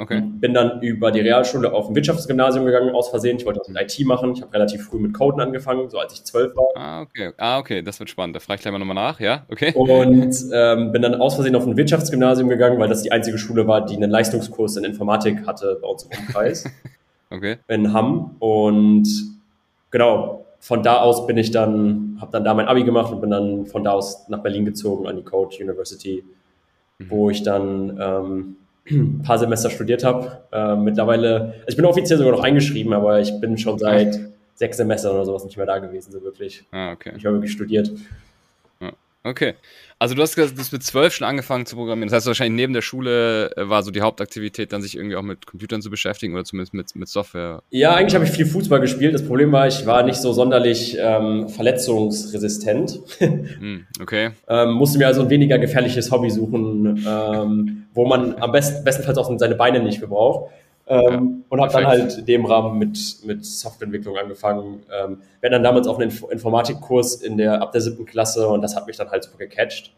Okay. 0.00 0.22
Bin 0.22 0.54
dann 0.54 0.80
über 0.80 1.10
die 1.10 1.20
Realschule 1.20 1.72
auf 1.72 1.88
ein 1.88 1.94
Wirtschaftsgymnasium 1.94 2.64
gegangen, 2.64 2.94
aus 2.94 3.08
Versehen. 3.08 3.36
Ich 3.38 3.46
wollte 3.46 3.58
das 3.58 3.68
mit 3.68 3.80
IT 3.80 4.06
machen. 4.06 4.32
Ich 4.32 4.42
habe 4.42 4.52
relativ 4.52 4.84
früh 4.84 4.98
mit 4.98 5.12
Coden 5.12 5.40
angefangen, 5.40 5.90
so 5.90 5.98
als 5.98 6.12
ich 6.12 6.24
zwölf 6.24 6.54
war. 6.54 6.66
Ah, 6.76 7.00
okay. 7.00 7.32
Ah, 7.36 7.58
okay, 7.58 7.82
das 7.82 7.98
wird 7.98 8.08
spannend. 8.08 8.36
Da 8.36 8.40
frage 8.40 8.56
ich 8.56 8.62
gleich 8.62 8.72
mal 8.72 8.78
nochmal 8.78 8.94
nach, 8.94 9.18
ja? 9.18 9.44
Okay. 9.48 9.72
Und 9.74 10.36
ähm, 10.52 10.92
bin 10.92 11.02
dann 11.02 11.16
aus 11.16 11.34
Versehen 11.34 11.56
auf 11.56 11.66
ein 11.66 11.76
Wirtschaftsgymnasium 11.76 12.48
gegangen, 12.48 12.78
weil 12.78 12.88
das 12.88 13.02
die 13.02 13.10
einzige 13.10 13.38
Schule 13.38 13.66
war, 13.66 13.84
die 13.84 13.96
einen 13.96 14.10
Leistungskurs 14.10 14.76
in 14.76 14.84
Informatik 14.84 15.46
hatte 15.46 15.78
bei 15.82 15.88
uns 15.88 16.04
im 16.04 16.10
Umkreis. 16.16 16.70
okay. 17.30 17.56
In 17.66 17.92
Hamm. 17.92 18.36
Und 18.38 19.08
genau, 19.90 20.46
von 20.60 20.82
da 20.82 20.98
aus 20.98 21.26
bin 21.26 21.36
ich 21.36 21.50
dann, 21.50 22.18
habe 22.20 22.32
dann 22.32 22.44
da 22.44 22.54
mein 22.54 22.66
Abi 22.66 22.84
gemacht 22.84 23.12
und 23.12 23.20
bin 23.20 23.30
dann 23.30 23.66
von 23.66 23.84
da 23.84 23.92
aus 23.92 24.28
nach 24.28 24.42
Berlin 24.42 24.64
gezogen 24.64 25.06
an 25.06 25.16
die 25.16 25.22
Code 25.22 25.56
University, 25.60 26.24
mhm. 26.98 27.10
wo 27.10 27.30
ich 27.30 27.42
dann 27.42 27.98
ähm, 28.00 28.56
ein 28.90 29.22
paar 29.22 29.38
Semester 29.38 29.70
studiert 29.70 30.04
habe. 30.04 30.42
Äh, 30.52 30.76
mittlerweile, 30.76 31.40
also 31.40 31.68
ich 31.68 31.76
bin 31.76 31.84
offiziell 31.84 32.18
sogar 32.18 32.32
noch 32.32 32.42
eingeschrieben, 32.42 32.92
aber 32.92 33.20
ich 33.20 33.38
bin 33.40 33.56
schon 33.58 33.78
seit 33.78 34.18
sechs 34.54 34.76
Semestern 34.76 35.14
oder 35.14 35.24
sowas 35.24 35.44
nicht 35.44 35.56
mehr 35.56 35.66
da 35.66 35.78
gewesen, 35.78 36.10
so 36.10 36.22
wirklich. 36.22 36.64
Ah, 36.72 36.92
okay. 36.92 37.12
Ich 37.16 37.24
habe 37.24 37.36
wirklich 37.36 37.52
studiert. 37.52 37.92
Okay. 39.24 39.54
Also 39.98 40.14
du 40.14 40.22
hast 40.22 40.36
gesagt, 40.36 40.56
du 40.56 40.60
hast 40.60 40.72
mit 40.72 40.84
zwölf 40.84 41.12
schon 41.12 41.26
angefangen 41.26 41.66
zu 41.66 41.74
programmieren. 41.74 42.08
Das 42.08 42.16
heißt 42.16 42.26
wahrscheinlich 42.28 42.56
neben 42.56 42.72
der 42.72 42.82
Schule 42.82 43.50
äh, 43.56 43.68
war 43.68 43.82
so 43.82 43.90
die 43.90 44.00
Hauptaktivität, 44.00 44.72
dann 44.72 44.80
sich 44.80 44.96
irgendwie 44.96 45.16
auch 45.16 45.22
mit 45.22 45.44
Computern 45.44 45.82
zu 45.82 45.90
beschäftigen 45.90 46.34
oder 46.34 46.44
zumindest 46.44 46.72
mit, 46.72 46.94
mit 46.94 47.08
Software. 47.08 47.62
Ja, 47.70 47.94
eigentlich 47.94 48.14
habe 48.14 48.24
ich 48.24 48.30
viel 48.30 48.46
Fußball 48.46 48.80
gespielt. 48.80 49.14
Das 49.14 49.26
Problem 49.26 49.50
war, 49.50 49.66
ich 49.66 49.84
war 49.86 50.04
nicht 50.04 50.20
so 50.20 50.32
sonderlich 50.32 50.96
ähm, 51.00 51.48
verletzungsresistent. 51.48 53.00
Hm, 53.58 53.86
okay. 54.00 54.30
ähm, 54.48 54.72
musste 54.72 54.98
mir 54.98 55.06
also 55.06 55.22
ein 55.22 55.30
weniger 55.30 55.58
gefährliches 55.58 56.10
Hobby 56.10 56.30
suchen, 56.30 57.04
ähm, 57.06 57.86
wo 57.92 58.06
man 58.06 58.34
am 58.36 58.52
besten, 58.52 58.84
bestenfalls 58.84 59.18
auch 59.18 59.30
seine 59.38 59.54
Beine 59.54 59.82
nicht 59.82 60.00
gebraucht. 60.00 60.50
Ähm, 60.88 61.00
ja, 61.10 61.44
und 61.48 61.60
habe 61.60 61.72
dann 61.72 61.86
halt 61.86 62.18
in 62.18 62.26
dem 62.26 62.46
Rahmen 62.46 62.78
mit, 62.78 62.98
mit 63.24 63.44
Softwareentwicklung 63.44 64.16
angefangen. 64.16 64.84
Ähm, 64.90 65.22
wir 65.40 65.50
dann 65.50 65.62
damals 65.62 65.86
auch 65.86 65.98
einen 65.98 66.10
Informatikkurs 66.30 67.16
in 67.16 67.36
der, 67.36 67.60
ab 67.60 67.72
der 67.72 67.80
siebten 67.80 68.06
Klasse 68.06 68.48
und 68.48 68.62
das 68.62 68.74
hat 68.74 68.86
mich 68.86 68.96
dann 68.96 69.10
halt 69.10 69.24
super 69.24 69.38
gecatcht. 69.38 69.94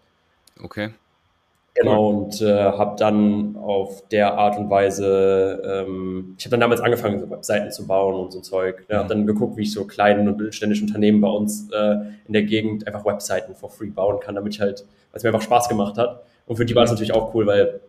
Okay. 0.63 0.91
Genau, 1.75 2.09
und 2.09 2.43
äh, 2.43 2.65
habe 2.65 2.97
dann 2.99 3.57
auf 3.57 4.07
der 4.09 4.35
Art 4.35 4.59
und 4.59 4.69
Weise, 4.69 5.63
ähm, 5.65 6.35
ich 6.37 6.45
habe 6.45 6.51
dann 6.51 6.61
damals 6.61 6.81
angefangen, 6.81 7.21
so 7.21 7.31
Webseiten 7.31 7.71
zu 7.71 7.87
bauen 7.87 8.17
und 8.17 8.33
so 8.33 8.41
Zeug. 8.41 8.85
Ja, 8.89 8.99
habe 8.99 9.09
dann 9.09 9.25
geguckt, 9.25 9.57
wie 9.57 9.63
ich 9.63 9.73
so 9.73 9.87
kleinen 9.87 10.29
und 10.29 10.37
mittelständischen 10.37 10.89
Unternehmen 10.89 11.21
bei 11.21 11.29
uns 11.29 11.71
äh, 11.73 11.95
in 12.27 12.33
der 12.33 12.43
Gegend 12.43 12.89
einfach 12.89 13.05
Webseiten 13.05 13.55
for 13.55 13.71
free 13.71 13.91
bauen 13.91 14.19
kann, 14.19 14.35
damit 14.35 14.55
ich 14.55 14.61
halt, 14.61 14.81
weil 14.81 15.19
es 15.19 15.23
mir 15.23 15.29
einfach 15.29 15.43
Spaß 15.43 15.69
gemacht 15.69 15.97
hat. 15.97 16.25
Und 16.47 16.57
für 16.57 16.65
die 16.65 16.75
war 16.75 16.83
es 16.83 16.91
natürlich 16.91 17.15
auch 17.15 17.33
cool, 17.35 17.47
weil 17.47 17.81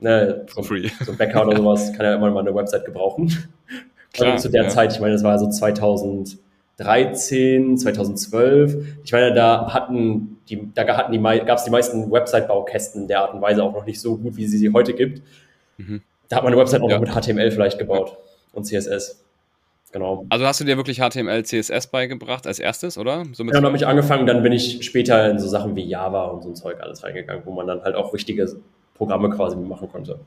ne, 0.00 0.46
so, 0.54 0.62
so 0.62 0.74
ein 0.74 1.16
Bäcker 1.18 1.46
oder 1.46 1.56
sowas 1.56 1.92
kann 1.92 2.06
ja 2.06 2.14
immer 2.14 2.30
mal 2.30 2.40
eine 2.40 2.54
Website 2.54 2.84
gebrauchen. 2.84 3.50
Klar, 4.12 4.38
zu 4.38 4.48
der 4.48 4.64
ja. 4.64 4.68
Zeit, 4.68 4.92
ich 4.92 5.00
meine, 5.00 5.12
das 5.12 5.22
war 5.22 5.38
so 5.38 5.48
2000 5.48 6.38
2013, 6.80 7.78
2012. 7.78 8.98
Ich 9.04 9.12
meine, 9.12 9.34
da 9.34 9.72
hatten 9.72 10.38
die, 10.48 10.68
da 10.74 10.86
hatten 10.96 11.12
die, 11.12 11.18
gab 11.18 11.58
es 11.58 11.64
die 11.64 11.70
meisten 11.70 12.10
Website-Baukästen 12.10 13.06
der 13.06 13.20
Art 13.20 13.34
und 13.34 13.42
Weise 13.42 13.62
auch 13.62 13.72
noch 13.72 13.84
nicht 13.84 14.00
so 14.00 14.16
gut, 14.16 14.36
wie 14.36 14.46
sie 14.46 14.58
sie 14.58 14.72
heute 14.72 14.94
gibt. 14.94 15.22
Mhm. 15.76 16.02
Da 16.28 16.36
hat 16.36 16.44
man 16.44 16.52
eine 16.52 16.60
Website 16.60 16.80
auch 16.80 16.88
ja. 16.88 16.98
noch 16.98 17.06
mit 17.06 17.14
HTML 17.14 17.50
vielleicht 17.50 17.78
gebaut 17.78 18.16
und 18.52 18.64
CSS. 18.64 19.22
Genau. 19.92 20.24
Also 20.28 20.46
hast 20.46 20.60
du 20.60 20.64
dir 20.64 20.76
wirklich 20.76 21.00
HTML, 21.00 21.44
CSS 21.44 21.88
beigebracht 21.88 22.46
als 22.46 22.60
erstes, 22.60 22.96
oder? 22.96 23.24
So 23.32 23.44
ja, 23.44 23.50
dann 23.50 23.64
habe 23.64 23.76
ich 23.76 23.86
angefangen, 23.86 24.26
dann 24.26 24.42
bin 24.42 24.52
ich 24.52 24.84
später 24.84 25.28
in 25.30 25.38
so 25.38 25.48
Sachen 25.48 25.74
wie 25.74 25.82
Java 25.82 26.26
und 26.26 26.42
so 26.42 26.48
ein 26.48 26.54
Zeug 26.54 26.80
alles 26.80 27.02
reingegangen, 27.02 27.42
wo 27.44 27.52
man 27.52 27.66
dann 27.66 27.82
halt 27.82 27.96
auch 27.96 28.14
richtige 28.14 28.48
Programme 29.00 29.30
quasi 29.30 29.56
machen 29.56 29.88
konnte. 29.88 30.20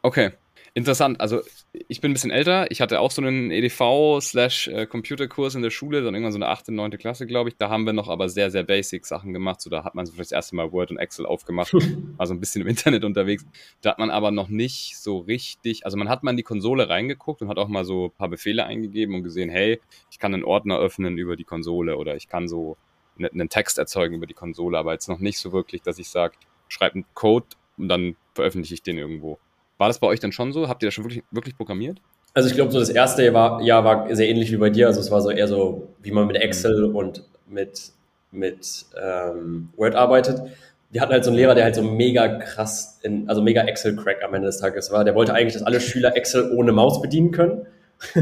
Okay. 0.00 0.30
Interessant. 0.72 1.20
Also 1.20 1.40
ich 1.88 2.00
bin 2.00 2.10
ein 2.10 2.14
bisschen 2.14 2.30
älter. 2.30 2.70
Ich 2.70 2.80
hatte 2.80 3.00
auch 3.00 3.10
so 3.10 3.20
einen 3.20 3.50
EDV 3.50 4.20
slash 4.20 4.68
äh, 4.68 4.86
in 4.86 5.62
der 5.62 5.70
Schule, 5.70 6.02
dann 6.02 6.14
irgendwann 6.14 6.32
so 6.32 6.38
eine 6.38 6.48
8., 6.48 6.68
9. 6.68 6.92
Klasse, 6.92 7.26
glaube 7.26 7.50
ich. 7.50 7.56
Da 7.56 7.68
haben 7.68 7.84
wir 7.84 7.92
noch 7.92 8.08
aber 8.08 8.28
sehr, 8.28 8.50
sehr 8.50 8.62
basic 8.62 9.04
Sachen 9.04 9.32
gemacht. 9.32 9.60
So, 9.60 9.70
da 9.70 9.84
hat 9.84 9.94
man 9.94 10.06
so 10.06 10.12
vielleicht 10.12 10.30
das 10.30 10.36
erste 10.36 10.56
Mal 10.56 10.72
Word 10.72 10.90
und 10.90 10.98
Excel 10.98 11.26
aufgemacht, 11.26 11.72
war 12.16 12.26
so 12.26 12.32
ein 12.32 12.40
bisschen 12.40 12.62
im 12.62 12.68
Internet 12.68 13.04
unterwegs. 13.04 13.44
Da 13.82 13.90
hat 13.90 13.98
man 13.98 14.10
aber 14.10 14.30
noch 14.30 14.48
nicht 14.48 14.96
so 14.96 15.18
richtig, 15.18 15.84
also 15.84 15.98
man 15.98 16.08
hat 16.08 16.22
mal 16.22 16.30
in 16.30 16.36
die 16.38 16.42
Konsole 16.44 16.88
reingeguckt 16.88 17.42
und 17.42 17.48
hat 17.48 17.58
auch 17.58 17.68
mal 17.68 17.84
so 17.84 18.06
ein 18.06 18.12
paar 18.12 18.28
Befehle 18.28 18.64
eingegeben 18.64 19.14
und 19.14 19.22
gesehen, 19.22 19.50
hey, 19.50 19.80
ich 20.10 20.18
kann 20.18 20.32
einen 20.32 20.44
Ordner 20.44 20.78
öffnen 20.78 21.18
über 21.18 21.36
die 21.36 21.44
Konsole 21.44 21.96
oder 21.96 22.16
ich 22.16 22.28
kann 22.28 22.48
so 22.48 22.76
ne, 23.16 23.28
einen 23.32 23.48
Text 23.48 23.78
erzeugen 23.78 24.14
über 24.14 24.26
die 24.26 24.34
Konsole, 24.34 24.78
aber 24.78 24.92
jetzt 24.92 25.08
noch 25.08 25.18
nicht 25.18 25.38
so 25.38 25.52
wirklich, 25.52 25.82
dass 25.82 25.98
ich 25.98 26.08
sage, 26.08 26.36
schreibe 26.68 26.96
einen 26.96 27.04
Code 27.14 27.46
und 27.78 27.88
dann 27.88 28.16
veröffentliche 28.34 28.74
ich 28.74 28.82
den 28.82 28.98
irgendwo. 28.98 29.38
War 29.78 29.88
das 29.88 29.98
bei 29.98 30.06
euch 30.06 30.20
dann 30.20 30.32
schon 30.32 30.52
so? 30.52 30.68
Habt 30.68 30.82
ihr 30.82 30.88
das 30.88 30.94
schon 30.94 31.04
wirklich, 31.04 31.22
wirklich 31.30 31.56
programmiert? 31.56 31.98
Also 32.34 32.48
ich 32.48 32.54
glaube, 32.54 32.72
so 32.72 32.78
das 32.78 32.90
erste 32.90 33.24
Jahr 33.24 33.34
war, 33.34 33.62
Jahr 33.62 33.84
war 33.84 34.14
sehr 34.14 34.28
ähnlich 34.28 34.52
wie 34.52 34.56
bei 34.56 34.70
dir. 34.70 34.86
Also 34.86 35.00
es 35.00 35.10
war 35.10 35.20
so 35.20 35.30
eher 35.30 35.48
so, 35.48 35.88
wie 36.02 36.10
man 36.10 36.26
mit 36.26 36.36
Excel 36.36 36.88
mhm. 36.88 36.96
und 36.96 37.24
mit, 37.48 37.92
mit 38.30 38.84
ähm, 39.00 39.70
Word 39.76 39.94
arbeitet. 39.94 40.42
Wir 40.90 41.00
hatten 41.00 41.12
halt 41.12 41.24
so 41.24 41.30
einen 41.30 41.38
Lehrer, 41.38 41.54
der 41.54 41.64
halt 41.64 41.74
so 41.74 41.82
mega 41.82 42.38
krass, 42.38 42.98
in, 43.02 43.28
also 43.28 43.42
mega 43.42 43.62
Excel-Crack 43.62 44.22
am 44.24 44.34
Ende 44.34 44.46
des 44.46 44.58
Tages 44.58 44.90
war. 44.90 45.04
Der 45.04 45.14
wollte 45.14 45.34
eigentlich, 45.34 45.54
dass 45.54 45.62
alle 45.62 45.80
Schüler 45.80 46.16
Excel 46.16 46.50
ohne 46.52 46.72
Maus 46.72 47.02
bedienen 47.02 47.30
können. 47.30 47.66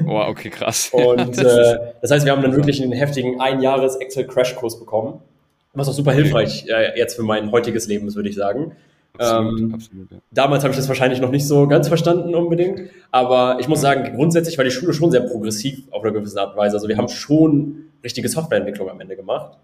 Oh, 0.07 0.25
okay, 0.27 0.51
krass. 0.51 0.91
Und 0.93 1.39
äh, 1.39 1.79
das 2.01 2.11
heißt, 2.11 2.25
wir 2.25 2.33
haben 2.33 2.43
dann 2.43 2.57
wirklich 2.57 2.83
einen 2.83 2.93
heftigen 2.93 3.41
Ein-Jahres 3.41 3.97
Excel-Crash-Kurs 3.97 4.79
bekommen. 4.79 5.21
Was 5.75 5.89
auch 5.89 5.93
super 5.93 6.13
hilfreich 6.13 6.67
äh, 6.69 6.99
jetzt 6.99 7.17
für 7.17 7.23
mein 7.23 7.53
heutiges 7.53 7.87
Leben 7.87 8.09
ist, 8.09 8.17
würde 8.17 8.31
ich 8.31 8.35
sagen. 8.35 8.73
Absolut, 9.19 9.61
ähm, 9.61 9.75
absolut, 9.75 10.11
ja. 10.11 10.19
Damals 10.31 10.63
habe 10.65 10.73
ich 10.73 10.79
das 10.79 10.89
wahrscheinlich 10.89 11.21
noch 11.21 11.31
nicht 11.31 11.47
so 11.47 11.67
ganz 11.67 11.89
verstanden 11.89 12.35
unbedingt, 12.35 12.91
aber 13.11 13.59
ich 13.61 13.69
muss 13.69 13.81
sagen, 13.81 14.15
grundsätzlich 14.15 14.57
war 14.59 14.65
die 14.65 14.71
Schule 14.71 14.93
schon 14.93 15.11
sehr 15.11 15.23
progressiv 15.23 15.83
auf 15.91 16.03
eine 16.03 16.13
gewisse 16.13 16.41
Art 16.41 16.53
und 16.53 16.59
Weise. 16.59 16.77
Also 16.77 16.89
wir 16.89 16.97
haben 16.97 17.09
schon 17.09 17.87
richtige 18.03 18.29
Softwareentwicklung 18.29 18.89
am 18.89 19.01
Ende 19.01 19.17
gemacht. 19.17 19.59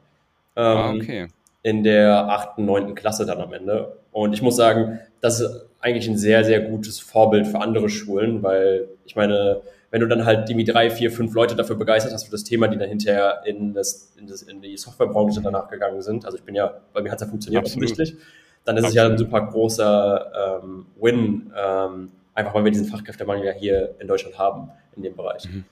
Ähm, 0.56 0.64
ah, 0.64 0.92
okay. 0.94 1.28
In 1.62 1.82
der 1.82 2.28
achten, 2.28 2.64
neunten 2.64 2.94
Klasse 2.94 3.24
dann 3.24 3.40
am 3.40 3.52
Ende. 3.52 3.96
Und 4.10 4.32
ich 4.32 4.42
muss 4.42 4.56
sagen, 4.56 4.98
das 5.20 5.40
ist 5.40 5.66
eigentlich 5.80 6.08
ein 6.08 6.18
sehr, 6.18 6.44
sehr 6.44 6.60
gutes 6.60 7.00
Vorbild 7.00 7.46
für 7.46 7.60
andere 7.60 7.88
Schulen, 7.88 8.42
weil 8.42 8.88
ich 9.04 9.16
meine, 9.16 9.62
wenn 9.90 10.00
du 10.00 10.08
dann 10.08 10.24
halt 10.24 10.48
irgendwie 10.48 10.64
drei, 10.64 10.90
vier, 10.90 11.10
fünf 11.10 11.34
Leute 11.34 11.54
dafür 11.54 11.76
begeistert 11.76 12.12
hast 12.12 12.24
für 12.24 12.30
das 12.30 12.44
Thema, 12.44 12.68
die 12.68 12.78
dann 12.78 12.88
hinterher 12.88 13.42
in, 13.44 13.74
das, 13.74 14.12
in, 14.18 14.26
das, 14.26 14.42
in 14.42 14.62
die 14.62 14.76
Softwarebranche 14.76 15.40
danach 15.42 15.68
gegangen 15.68 16.00
sind. 16.02 16.24
Also 16.24 16.38
ich 16.38 16.44
bin 16.44 16.54
ja, 16.54 16.80
bei 16.92 17.02
mir 17.02 17.10
hat 17.10 17.20
es 17.20 17.26
ja 17.26 17.28
funktioniert 17.28 17.66
offensichtlich 17.66 18.16
dann 18.64 18.76
ist 18.76 18.84
Absolut. 18.84 18.88
es 18.88 18.94
ja 18.94 19.08
ein 19.08 19.18
super 19.18 19.46
großer 19.46 20.60
ähm, 20.62 20.86
Win, 21.00 21.52
ähm, 21.56 22.12
einfach 22.34 22.54
weil 22.54 22.64
wir 22.64 22.70
diesen 22.70 22.86
Fachkräftemangel 22.86 23.44
ja 23.44 23.52
hier 23.52 23.94
in 23.98 24.08
Deutschland 24.08 24.38
haben 24.38 24.70
in 24.96 25.02
dem 25.02 25.16
Bereich. 25.16 25.44
Mhm. 25.44 25.64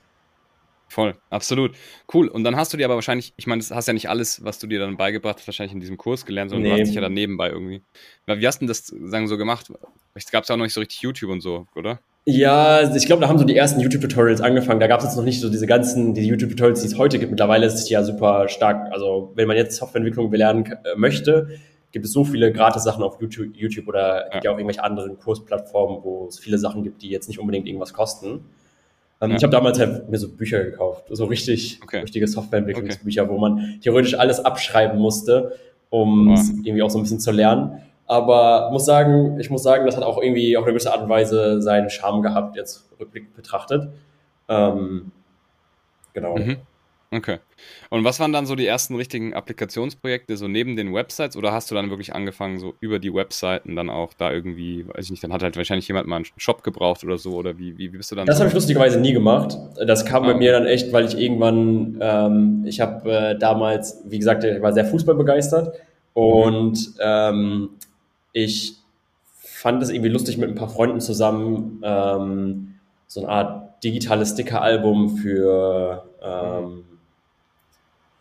Voll, 0.88 1.14
absolut. 1.30 1.76
Cool. 2.12 2.26
Und 2.26 2.42
dann 2.42 2.56
hast 2.56 2.73
du 2.73 2.76
dir 2.76 2.85
aber 2.85 2.97
wahrscheinlich, 2.97 3.32
ich 3.37 3.47
meine, 3.47 3.62
du 3.62 3.75
hast 3.75 3.87
ja 3.87 3.92
nicht 3.92 4.09
alles, 4.09 4.44
was 4.44 4.59
du 4.59 4.66
dir 4.66 4.80
dann 4.80 4.97
beigebracht 4.97 5.37
hast, 5.38 5.47
wahrscheinlich 5.47 5.73
in 5.73 5.78
diesem 5.78 5.97
Kurs 5.97 6.26
gelernt, 6.26 6.50
sondern 6.50 6.68
nee. 6.68 6.75
du 6.75 6.80
hast 6.80 6.88
dich 6.88 6.97
ja 6.97 7.00
dann 7.00 7.12
nebenbei 7.12 7.49
irgendwie. 7.49 7.82
Wie 8.26 8.47
hast 8.47 8.56
du 8.56 8.66
denn 8.66 8.68
das 8.68 8.87
sagen 8.87 9.28
so 9.28 9.38
gemacht? 9.38 9.73
Es 10.14 10.28
gab 10.32 10.49
ja 10.49 10.54
auch 10.54 10.59
noch 10.59 10.64
nicht 10.64 10.75
so 10.75 10.80
richtig 10.80 11.00
YouTube 11.00 11.30
und 11.30 11.42
so, 11.42 11.68
oder? 11.76 12.00
Ja, 12.25 12.94
ich 12.94 13.06
glaube, 13.06 13.23
da 13.23 13.28
haben 13.28 13.38
so 13.38 13.44
die 13.44 13.56
ersten 13.56 13.80
YouTube-Tutorials 13.80 14.40
angefangen. 14.40 14.80
Da 14.80 14.88
gab 14.88 14.99
es 14.99 15.06
jetzt 15.06 15.16
noch 15.16 15.25
nicht 15.25 15.40
so 15.40 15.49
diese 15.49 15.66
ganzen, 15.66 16.12
die 16.12 16.26
YouTube-Tutorials, 16.26 16.80
die 16.80 16.88
es 16.88 16.99
heute 16.99 17.20
gibt. 17.20 17.30
Mittlerweile 17.30 17.66
ist 17.66 17.75
es 17.75 17.88
ja 17.88 18.02
super 18.02 18.49
stark. 18.49 18.92
Also, 18.92 19.32
wenn 19.37 19.47
man 19.49 19.56
jetzt 19.56 19.76
Softwareentwicklung 19.76 20.30
lernen 20.32 20.66
äh, 20.66 20.97
möchte, 20.97 21.59
gibt 21.92 22.04
es 22.04 22.12
so 22.12 22.25
viele 22.25 22.52
gratis 22.52 22.85
Sachen 22.85 23.02
auf 23.02 23.20
YouTube, 23.20 23.54
YouTube 23.54 23.88
oder 23.88 24.26
ja. 24.26 24.32
gibt 24.32 24.44
ja 24.44 24.50
auch 24.52 24.59
irgendwelche 24.59 24.85
anderen 24.85 25.18
Kursplattformen, 25.18 26.02
wo 26.02 26.26
es 26.28 26.38
viele 26.38 26.59
Sachen 26.59 26.82
gibt, 26.82 27.02
die 27.02 27.11
jetzt 27.11 27.28
nicht 27.28 27.38
unbedingt 27.38 27.66
irgendwas 27.66 27.92
kosten. 27.92 28.44
Ähm, 29.20 29.30
ja. 29.30 29.37
Ich 29.37 29.42
habe 29.42 29.52
damals 29.52 29.78
halt 29.78 30.09
mir 30.09 30.18
so 30.18 30.28
Bücher 30.28 30.62
gekauft, 30.64 31.06
so 31.11 31.25
richtig, 31.26 31.80
okay. 31.82 31.99
richtige 31.99 32.26
Softwareentwicklungsbücher, 32.26 33.25
okay. 33.25 33.32
wo 33.32 33.38
man 33.38 33.78
theoretisch 33.82 34.14
alles 34.14 34.44
abschreiben 34.44 34.99
musste, 34.99 35.56
um 35.90 36.32
es 36.32 36.50
irgendwie 36.50 36.82
auch 36.82 36.90
so 36.90 36.99
ein 36.99 37.02
bisschen 37.02 37.20
zu 37.20 37.32
lernen. 37.32 37.82
Aber 38.06 38.70
muss 38.73 38.87
sagen, 38.87 39.38
ich 39.38 39.50
muss 39.50 39.62
sagen, 39.62 39.87
das 39.87 39.97
hat 39.97 40.02
auch 40.02 40.20
irgendwie 40.20 40.56
auf 40.56 40.64
eine 40.64 40.73
gewisse 40.73 40.92
Art 40.92 41.02
und 41.02 41.09
Weise 41.09 41.61
seinen 41.62 41.90
Charme 41.90 42.23
gehabt, 42.23 42.56
jetzt 42.56 42.88
rückblickend 42.99 43.35
betrachtet. 43.35 43.88
Ähm, 44.49 45.12
genau. 46.12 46.37
Mhm. 46.37 46.56
Okay. 47.12 47.38
Und 47.88 48.05
was 48.05 48.21
waren 48.21 48.33
dann 48.33 48.47
so 48.47 48.55
die 48.55 48.67
ersten 48.67 48.95
richtigen 48.95 49.35
Applikationsprojekte, 49.35 50.37
so 50.37 50.47
neben 50.47 50.76
den 50.76 50.95
Websites? 50.95 51.37
Oder 51.37 51.50
hast 51.50 51.69
du 51.69 51.75
dann 51.75 51.90
wirklich 51.90 52.14
angefangen, 52.14 52.61
so 52.61 52.75
über 52.79 53.00
die 53.00 53.12
Webseiten 53.12 53.75
dann 53.75 53.90
auch 53.90 54.14
da 54.14 54.31
irgendwie, 54.33 54.87
weiß 54.87 55.07
ich 55.07 55.11
nicht, 55.11 55.25
dann 55.25 55.33
hat 55.33 55.43
halt 55.43 55.57
wahrscheinlich 55.57 55.88
jemand 55.88 56.07
mal 56.07 56.17
einen 56.17 56.26
Shop 56.37 56.62
gebraucht 56.62 57.02
oder 57.02 57.19
so? 57.19 57.33
Oder 57.33 57.59
wie, 57.59 57.76
wie, 57.79 57.88
bist 57.88 58.12
du 58.12 58.14
dann? 58.14 58.26
Das 58.26 58.37
so? 58.37 58.40
habe 58.40 58.49
ich 58.49 58.55
lustigerweise 58.55 59.00
nie 59.00 59.12
gemacht. 59.12 59.59
Das 59.85 60.05
kam 60.05 60.23
ah, 60.23 60.29
bei 60.29 60.35
mir 60.35 60.52
dann 60.52 60.67
echt, 60.67 60.93
weil 60.93 61.05
ich 61.05 61.19
irgendwann, 61.19 61.99
ähm, 62.00 62.64
ich 62.64 62.81
habe 62.81 63.11
äh, 63.11 63.38
damals, 63.38 64.02
wie 64.07 64.19
gesagt, 64.19 64.45
ich 64.45 64.62
war 64.62 64.73
sehr 64.73 64.85
fußballbegeistert 64.85 65.81
und 66.14 66.95
ähm, 67.00 67.71
ich 68.33 68.76
fand 69.35 69.83
es 69.83 69.90
irgendwie 69.90 70.11
lustig 70.11 70.38
mit 70.38 70.49
ein 70.49 70.55
paar 70.55 70.69
Freunden 70.69 71.00
zusammen, 71.00 71.83
ähm, 71.83 72.75
so 73.09 73.21
eine 73.21 73.29
Art 73.31 73.83
digitales 73.83 74.31
Sticker-Album 74.31 75.17
für 75.17 76.05
ähm, 76.23 76.85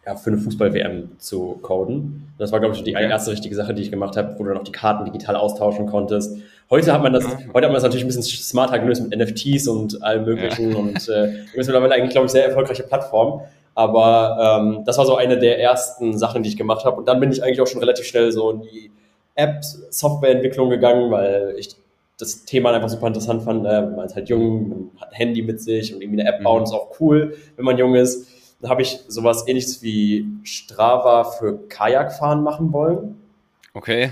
ja, 0.10 0.16
für 0.16 0.32
eine 0.32 0.39
Fußball-WM 0.39 1.20
zu 1.20 1.60
coden. 1.62 2.34
Das 2.39 2.51
war, 2.51 2.60
glaube 2.60 2.74
ich, 2.74 2.84
die 2.84 2.94
erste 2.94 3.32
richtige 3.32 3.54
Sache, 3.54 3.75
die 3.75 3.84
ich 3.84 3.92
gemacht 3.92 4.18
habe, 4.18 4.39
wo 4.39 4.44
du 4.44 4.51
noch 4.54 4.63
die 4.63 4.72
Karten 4.72 5.06
digital 5.06 5.36
austauschen 5.36 5.86
konntest. 5.86 6.38
Heute 6.72 6.92
hat 6.94 7.04
man 7.04 7.13
das, 7.13 7.25
heute 7.25 7.38
hat 7.38 7.54
man 7.54 7.74
das 7.74 7.84
natürlich 7.84 8.06
ein 8.06 8.08
bisschen 8.08 8.24
smarter 8.24 8.80
gelöst 8.80 9.08
mit 9.08 9.16
NFTs 9.16 9.68
und 9.68 10.01
allem 10.01 10.25
möglichen 10.25 10.72
ja. 10.72 10.78
und 10.78 11.10
äh, 11.10 11.44
ist 11.54 11.68
mittlerweile 11.68 11.94
eigentlich, 11.94 12.10
glaube 12.10 12.25
ich, 12.25 12.32
sehr 12.32 12.44
erfolgreiche 12.44 12.82
Plattform. 12.84 13.42
Aber 13.75 14.60
ähm, 14.60 14.84
das 14.84 14.98
war 14.98 15.06
so 15.06 15.16
eine 15.16 15.38
der 15.38 15.60
ersten 15.60 16.18
Sachen, 16.18 16.42
die 16.42 16.50
ich 16.50 16.58
gemacht 16.58 16.86
habe. 16.86 16.98
Und 16.98 17.08
dann 17.08 17.20
bin 17.20 17.32
ich 17.32 17.44
eigentlich 17.44 17.62
auch 17.62 17.68
schon 17.68 17.80
relativ 17.80 18.06
schnell 18.06 18.32
so 18.32 18.50
in 18.50 18.62
die 18.62 18.92
App-Softwareentwicklung 19.36 20.72
gegangen, 20.72 21.12
weil 21.12 21.54
ich 21.56 21.75
das 22.18 22.46
Thema 22.46 22.72
einfach 22.72 22.89
super 22.89 23.08
interessant 23.08 23.44
fand. 23.44 23.63
Äh, 23.68 23.84
man 23.84 24.08
ist 24.08 24.16
halt 24.16 24.28
jung, 24.28 24.70
man 24.70 24.89
hat 25.00 25.10
ein 25.12 25.16
Handy 25.16 25.44
mit 25.44 25.62
sich 25.62 25.94
und 25.94 26.01
irgendwie 26.01 26.22
eine 26.22 26.30
App 26.30 26.44
bauen 26.44 26.62
mhm. 26.62 26.63
ist 26.63 26.74
auch 26.74 27.00
cool, 27.00 27.36
wenn 27.56 27.66
man 27.66 27.78
jung 27.78 27.94
ist. 27.94 28.38
Dann 28.62 28.72
habe 28.72 28.82
ich 28.82 29.00
sowas 29.08 29.48
ähnliches 29.48 29.82
wie 29.82 30.28
Strava 30.44 31.24
für 31.24 31.68
Kajakfahren 31.68 32.44
machen 32.44 32.74
wollen. 32.74 33.16
Okay. 33.74 34.12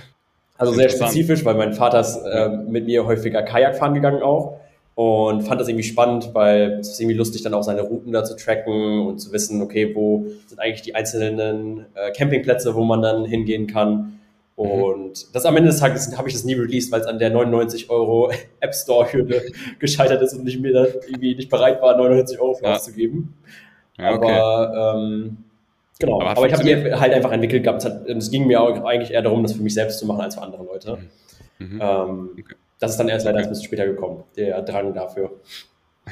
Also 0.58 0.74
sehr 0.74 0.90
spezifisch, 0.90 1.46
weil 1.46 1.56
mein 1.56 1.74
Vater 1.74 2.00
ist 2.00 2.18
äh, 2.18 2.50
mit 2.50 2.86
mir 2.86 3.06
häufiger 3.06 3.44
Kajakfahren 3.44 3.94
gegangen 3.94 4.24
auch 4.24 4.60
und 4.98 5.44
fand 5.44 5.62
das 5.62 5.68
irgendwie 5.68 5.84
spannend, 5.84 6.32
weil 6.34 6.80
es 6.80 6.90
ist 6.90 7.00
irgendwie 7.00 7.16
lustig, 7.16 7.44
dann 7.44 7.54
auch 7.54 7.62
seine 7.62 7.82
Routen 7.82 8.12
da 8.12 8.24
zu 8.24 8.36
tracken 8.36 9.06
und 9.06 9.20
zu 9.20 9.32
wissen, 9.32 9.62
okay, 9.62 9.94
wo 9.94 10.26
sind 10.48 10.60
eigentlich 10.60 10.82
die 10.82 10.96
einzelnen 10.96 11.86
äh, 11.94 12.12
Campingplätze, 12.12 12.74
wo 12.74 12.84
man 12.84 13.04
dann 13.04 13.24
hingehen 13.26 13.68
kann. 13.68 14.20
Mhm. 14.58 14.64
Und 14.64 15.10
mhm. 15.10 15.32
das 15.34 15.46
am 15.46 15.56
Ende 15.56 15.70
des 15.70 15.80
Tages 15.80 16.18
habe 16.18 16.30
ich 16.30 16.34
das 16.34 16.46
nie 16.46 16.56
released, 16.56 16.92
weil 16.92 17.02
es 17.02 17.06
an 17.06 17.20
der 17.20 17.30
99 17.30 17.92
Euro 17.92 18.32
App 18.60 18.74
Store 18.74 19.14
Hürde 19.14 19.44
gescheitert 19.80 20.24
ist 20.24 20.34
und 20.34 20.48
ich 20.48 20.60
mir 20.60 20.74
dann 20.74 20.88
irgendwie 21.06 21.36
nicht 21.36 21.52
bereit 21.52 21.80
war, 21.80 21.96
99 21.96 22.40
Euro 22.40 22.56
für 22.56 22.66
ja. 22.66 22.74
auszugeben. 22.74 23.36
Ja, 23.98 24.14
okay. 24.14 24.32
Aber 24.32 24.96
ähm, 24.96 25.38
genau, 26.00 26.22
aber, 26.22 26.32
aber 26.32 26.48
ich 26.48 26.54
habe 26.54 26.64
die 26.64 26.94
halt 26.94 27.14
einfach 27.14 27.32
entwickelt 27.32 27.64
gehabt. 27.64 27.84
Es 27.84 28.32
ging 28.32 28.48
mir 28.48 28.62
auch 28.62 28.84
eigentlich 28.84 29.12
eher 29.12 29.22
darum, 29.22 29.44
das 29.44 29.54
für 29.54 29.64
mich 29.64 29.74
selbst 29.74 30.00
zu 30.00 30.06
machen 30.06 30.22
als 30.22 30.36
für 30.36 30.42
andere 30.42 30.64
Leute. 30.64 30.98
Mhm. 31.60 31.68
mhm. 31.68 31.82
Ähm, 31.82 32.30
okay. 32.34 32.56
Das 32.80 32.92
ist 32.92 32.98
dann 32.98 33.10
erst 33.10 33.26
leider 33.26 33.40
okay. 33.40 33.48
ein 33.48 33.50
bisschen 33.50 33.66
später 33.66 33.88
gekommen, 33.88 34.24
der 34.36 34.62
Drang 34.62 34.94
dafür. 34.94 35.32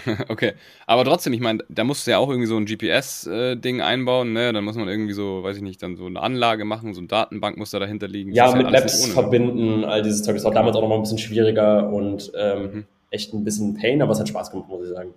okay, 0.29 0.53
aber 0.87 1.05
trotzdem, 1.05 1.33
ich 1.33 1.39
meine, 1.39 1.59
da 1.69 1.83
musst 1.83 2.05
du 2.05 2.11
ja 2.11 2.17
auch 2.17 2.29
irgendwie 2.29 2.47
so 2.47 2.57
ein 2.57 2.65
GPS-Ding 2.65 3.79
äh, 3.79 3.83
einbauen, 3.83 4.33
ne? 4.33 4.51
Dann 4.51 4.63
muss 4.63 4.75
man 4.75 4.87
irgendwie 4.87 5.13
so, 5.13 5.43
weiß 5.43 5.57
ich 5.57 5.63
nicht, 5.63 5.81
dann 5.81 5.95
so 5.95 6.05
eine 6.05 6.21
Anlage 6.21 6.65
machen, 6.65 6.93
so 6.93 6.99
eine 6.99 7.07
Datenbank 7.07 7.57
muss 7.57 7.71
da 7.71 7.79
dahinter 7.79 8.07
liegen. 8.07 8.33
Ja, 8.33 8.53
mit 8.53 8.65
ja 8.65 8.69
Labs 8.71 9.07
verbinden, 9.07 9.85
all 9.85 10.01
dieses 10.01 10.23
Zeug. 10.23 10.35
Das 10.35 10.43
war 10.43 10.51
damals 10.51 10.75
auch 10.75 10.81
noch 10.81 10.89
mal 10.89 10.95
ein 10.95 11.01
bisschen 11.01 11.17
schwieriger 11.17 11.89
und 11.89 12.31
ähm, 12.37 12.61
mhm. 12.61 12.85
echt 13.09 13.33
ein 13.33 13.43
bisschen 13.43 13.75
Pain, 13.75 14.01
aber 14.01 14.11
es 14.11 14.19
hat 14.19 14.27
Spaß 14.27 14.51
gemacht, 14.51 14.69
muss 14.69 14.83
ich 14.83 14.93
sagen. 14.93 15.13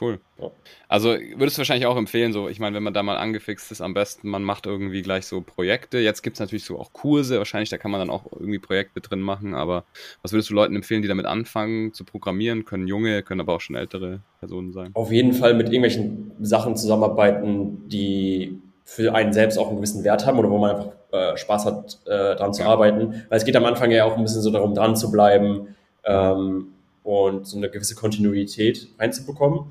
Cool. 0.00 0.18
Ja. 0.40 0.50
Also 0.88 1.10
würdest 1.36 1.56
du 1.56 1.60
wahrscheinlich 1.60 1.86
auch 1.86 1.96
empfehlen, 1.96 2.32
so, 2.32 2.48
ich 2.48 2.58
meine, 2.58 2.76
wenn 2.76 2.82
man 2.82 2.94
da 2.94 3.02
mal 3.02 3.16
angefixt 3.16 3.70
ist, 3.70 3.80
am 3.80 3.94
besten, 3.94 4.28
man 4.28 4.42
macht 4.42 4.66
irgendwie 4.66 5.02
gleich 5.02 5.26
so 5.26 5.40
Projekte. 5.40 5.98
Jetzt 5.98 6.22
gibt 6.22 6.34
es 6.34 6.40
natürlich 6.40 6.64
so 6.64 6.78
auch 6.78 6.92
Kurse, 6.92 7.38
wahrscheinlich, 7.38 7.70
da 7.70 7.78
kann 7.78 7.90
man 7.90 8.00
dann 8.00 8.10
auch 8.10 8.24
irgendwie 8.32 8.58
Projekte 8.58 9.00
drin 9.00 9.20
machen, 9.20 9.54
aber 9.54 9.84
was 10.22 10.32
würdest 10.32 10.50
du 10.50 10.54
Leuten 10.54 10.74
empfehlen, 10.74 11.02
die 11.02 11.08
damit 11.08 11.26
anfangen 11.26 11.92
zu 11.92 12.04
programmieren? 12.04 12.64
Können 12.64 12.88
junge, 12.88 13.22
können 13.22 13.40
aber 13.40 13.54
auch 13.54 13.60
schon 13.60 13.76
ältere 13.76 14.20
Personen 14.40 14.72
sein. 14.72 14.90
Auf 14.94 15.12
jeden 15.12 15.32
Fall 15.32 15.54
mit 15.54 15.66
irgendwelchen 15.66 16.32
Sachen 16.40 16.76
zusammenarbeiten, 16.76 17.88
die 17.88 18.58
für 18.84 19.14
einen 19.14 19.32
selbst 19.32 19.58
auch 19.58 19.68
einen 19.68 19.76
gewissen 19.76 20.04
Wert 20.04 20.26
haben 20.26 20.38
oder 20.38 20.50
wo 20.50 20.58
man 20.58 20.70
einfach 20.70 20.92
äh, 21.10 21.36
Spaß 21.36 21.64
hat, 21.64 21.98
äh, 22.06 22.36
dran 22.36 22.52
zu 22.52 22.62
ja. 22.62 22.68
arbeiten. 22.68 23.24
Weil 23.28 23.38
es 23.38 23.44
geht 23.44 23.56
am 23.56 23.64
Anfang 23.64 23.90
ja 23.90 24.04
auch 24.04 24.16
ein 24.16 24.22
bisschen 24.22 24.42
so 24.42 24.50
darum, 24.50 24.74
dran 24.74 24.94
zu 24.94 25.10
bleiben 25.10 25.74
ähm, 26.04 26.68
und 27.02 27.46
so 27.46 27.56
eine 27.56 27.70
gewisse 27.70 27.94
Kontinuität 27.94 28.88
reinzubekommen. 28.98 29.66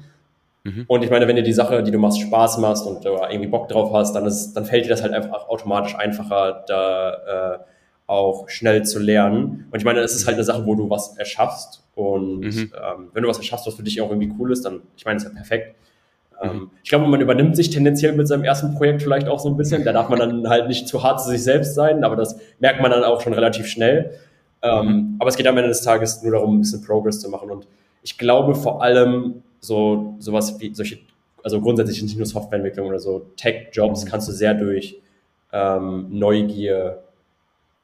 Mhm. 0.64 0.86
Und 0.88 1.04
ich 1.04 1.10
meine, 1.10 1.28
wenn 1.28 1.36
dir 1.36 1.44
die 1.44 1.54
Sache, 1.54 1.84
die 1.84 1.92
du 1.92 1.98
machst, 1.98 2.22
Spaß 2.22 2.58
machst 2.60 2.88
und 2.88 3.04
du 3.04 3.10
irgendwie 3.10 3.48
Bock 3.48 3.68
drauf 3.68 3.92
hast, 3.94 4.14
dann, 4.14 4.26
ist, 4.26 4.54
dann 4.54 4.66
fällt 4.66 4.86
dir 4.86 4.90
das 4.90 5.04
halt 5.04 5.14
einfach 5.14 5.50
automatisch 5.50 5.96
einfacher, 5.96 6.64
da 6.68 7.56
äh, 7.56 7.60
auch 8.08 8.50
schnell 8.50 8.84
zu 8.84 9.00
lernen. 9.00 9.68
Und 9.72 9.80
ich 9.80 9.86
meine, 9.86 10.00
es 10.00 10.16
ist 10.16 10.26
halt 10.26 10.36
eine 10.36 10.44
Sache, 10.44 10.66
wo 10.66 10.76
du 10.76 10.90
was 10.90 11.18
erschaffst. 11.18 11.84
Und 11.96 12.42
mhm. 12.42 12.72
ähm, 12.76 13.10
wenn 13.14 13.24
du 13.24 13.30
was 13.30 13.38
erschaffst, 13.38 13.68
was 13.68 13.76
für 13.76 13.84
dich 13.84 14.02
auch 14.02 14.10
irgendwie 14.10 14.32
cool 14.40 14.52
ist, 14.52 14.66
dann, 14.66 14.82
ich 14.96 15.06
meine, 15.06 15.18
ist 15.18 15.24
ja 15.24 15.30
perfekt. 15.30 15.76
Ähm, 16.42 16.56
mhm. 16.56 16.72
ich 16.82 16.90
glaube, 16.90 17.08
man 17.08 17.22
übernimmt 17.22 17.56
sich 17.56 17.70
tendenziell 17.70 18.14
mit 18.14 18.28
seinem 18.28 18.44
ersten 18.44 18.76
Projekt 18.76 19.02
vielleicht 19.02 19.28
auch 19.28 19.40
so 19.40 19.50
ein 19.50 19.58
bisschen. 19.58 19.84
Da 19.84 19.92
darf 19.92 20.10
man 20.10 20.20
dann 20.20 20.50
halt 20.50 20.68
nicht 20.68 20.88
zu 20.88 21.04
hart 21.04 21.22
zu 21.22 21.30
sich 21.30 21.44
selbst 21.44 21.76
sein, 21.76 22.04
aber 22.04 22.16
das 22.16 22.40
merkt 22.60 22.82
man 22.82 22.92
dann 22.92 23.04
auch 23.04 23.22
schon 23.22 23.34
relativ 23.34 23.68
schnell. 23.68 24.12
Ähm, 24.62 24.86
mhm. 24.86 25.16
Aber 25.20 25.30
es 25.30 25.36
geht 25.36 25.48
am 25.48 25.58
Ende 25.58 25.70
des 25.70 25.82
Tages 25.82 26.24
nur 26.24 26.32
darum, 26.32 26.58
ein 26.58 26.62
bisschen 26.62 26.84
Progress 26.84 27.20
zu 27.20 27.30
machen. 27.30 27.52
Und 27.52 27.68
ich 28.02 28.18
glaube 28.18 28.56
vor 28.56 28.82
allem, 28.82 29.44
so 29.64 30.16
sowas 30.20 30.60
wie 30.60 30.74
solche, 30.74 31.00
also 31.44 31.62
grundsätzlich 31.62 32.02
nicht 32.02 32.18
nur 32.18 32.26
Softwareentwicklung 32.26 32.88
oder 32.88 33.00
so, 33.00 33.28
Tech-Jobs 33.38 34.06
mhm. 34.06 34.10
kannst 34.10 34.28
du 34.28 34.32
sehr 34.32 34.54
durch 34.54 35.00
ähm, 35.52 36.08
Neugier 36.10 37.04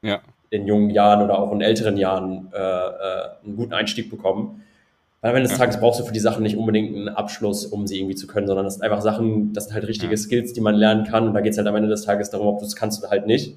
ja. 0.02 0.20
in 0.50 0.66
jungen 0.66 0.90
Jahren 0.90 1.22
oder 1.22 1.38
auch 1.38 1.52
in 1.52 1.60
älteren 1.60 1.96
Jahren 1.96 2.48
äh, 2.52 2.58
äh, 2.58 3.28
einen 3.44 3.56
guten 3.56 3.72
Einstieg 3.72 4.10
bekommen. 4.10 4.62
Weil 5.20 5.30
am 5.30 5.36
Ende 5.36 5.48
des 5.48 5.58
ja. 5.58 5.64
Tages 5.64 5.78
brauchst 5.78 6.00
du 6.00 6.04
für 6.04 6.12
die 6.12 6.20
Sachen 6.20 6.42
nicht 6.42 6.56
unbedingt 6.56 6.96
einen 6.96 7.08
Abschluss, 7.08 7.66
um 7.66 7.86
sie 7.86 7.98
irgendwie 7.98 8.14
zu 8.14 8.26
können, 8.26 8.46
sondern 8.46 8.64
das 8.64 8.74
sind 8.74 8.82
einfach 8.82 9.02
Sachen, 9.02 9.52
das 9.52 9.66
sind 9.66 9.74
halt 9.74 9.86
richtige 9.86 10.12
ja. 10.12 10.16
Skills, 10.16 10.54
die 10.54 10.62
man 10.62 10.74
lernen 10.74 11.04
kann. 11.04 11.28
Und 11.28 11.34
da 11.34 11.40
geht 11.40 11.52
es 11.52 11.58
halt 11.58 11.68
am 11.68 11.76
Ende 11.76 11.88
des 11.88 12.02
Tages 12.02 12.30
darum, 12.30 12.46
ob 12.46 12.58
du 12.58 12.64
es 12.64 12.74
kannst 12.74 13.00
oder 13.02 13.10
halt 13.10 13.26
nicht. 13.26 13.56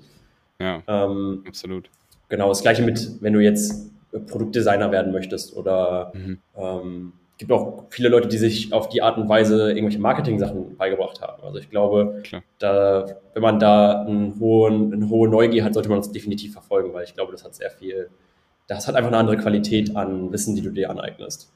Ja, 0.60 0.84
ähm, 0.88 1.44
absolut. 1.48 1.90
Genau, 2.28 2.50
das 2.50 2.62
gleiche 2.62 2.84
mit, 2.84 3.22
wenn 3.22 3.34
du 3.34 3.40
jetzt 3.40 3.92
Produktdesigner 4.28 4.92
werden 4.92 5.12
möchtest 5.12 5.56
oder 5.56 6.12
mhm. 6.14 6.40
ähm, 6.58 7.14
gibt 7.38 7.52
auch 7.52 7.86
viele 7.90 8.10
Leute, 8.10 8.28
die 8.28 8.38
sich 8.38 8.72
auf 8.74 8.90
die 8.90 9.02
Art 9.02 9.18
und 9.18 9.28
Weise 9.28 9.72
irgendwelche 9.72 10.00
Marketing-Sachen 10.00 10.78
beigebracht 10.78 11.22
haben. 11.22 11.44
Also 11.44 11.60
ich 11.60 11.70
glaube, 11.70 12.22
da, 12.60 13.06
wenn 13.34 13.42
man 13.42 13.60
da 13.60 14.02
einen 14.02 14.40
hohen, 14.40 14.94
eine 14.94 15.10
hohe 15.10 15.28
Neugier 15.28 15.64
hat, 15.64 15.74
sollte 15.74 15.90
man 15.90 16.00
das 16.00 16.12
definitiv 16.12 16.54
verfolgen, 16.54 16.94
weil 16.94 17.04
ich 17.04 17.14
glaube, 17.14 17.32
das 17.32 17.44
hat 17.44 17.56
sehr 17.56 17.72
viel, 17.72 18.10
das 18.68 18.88
hat 18.88 18.96
einfach 18.96 19.10
eine 19.10 19.18
andere 19.18 19.38
Qualität 19.38 19.96
an 19.96 20.32
Wissen, 20.32 20.56
die 20.56 20.62
du 20.62 20.70
dir 20.70 20.90
aneignest. 20.90 21.52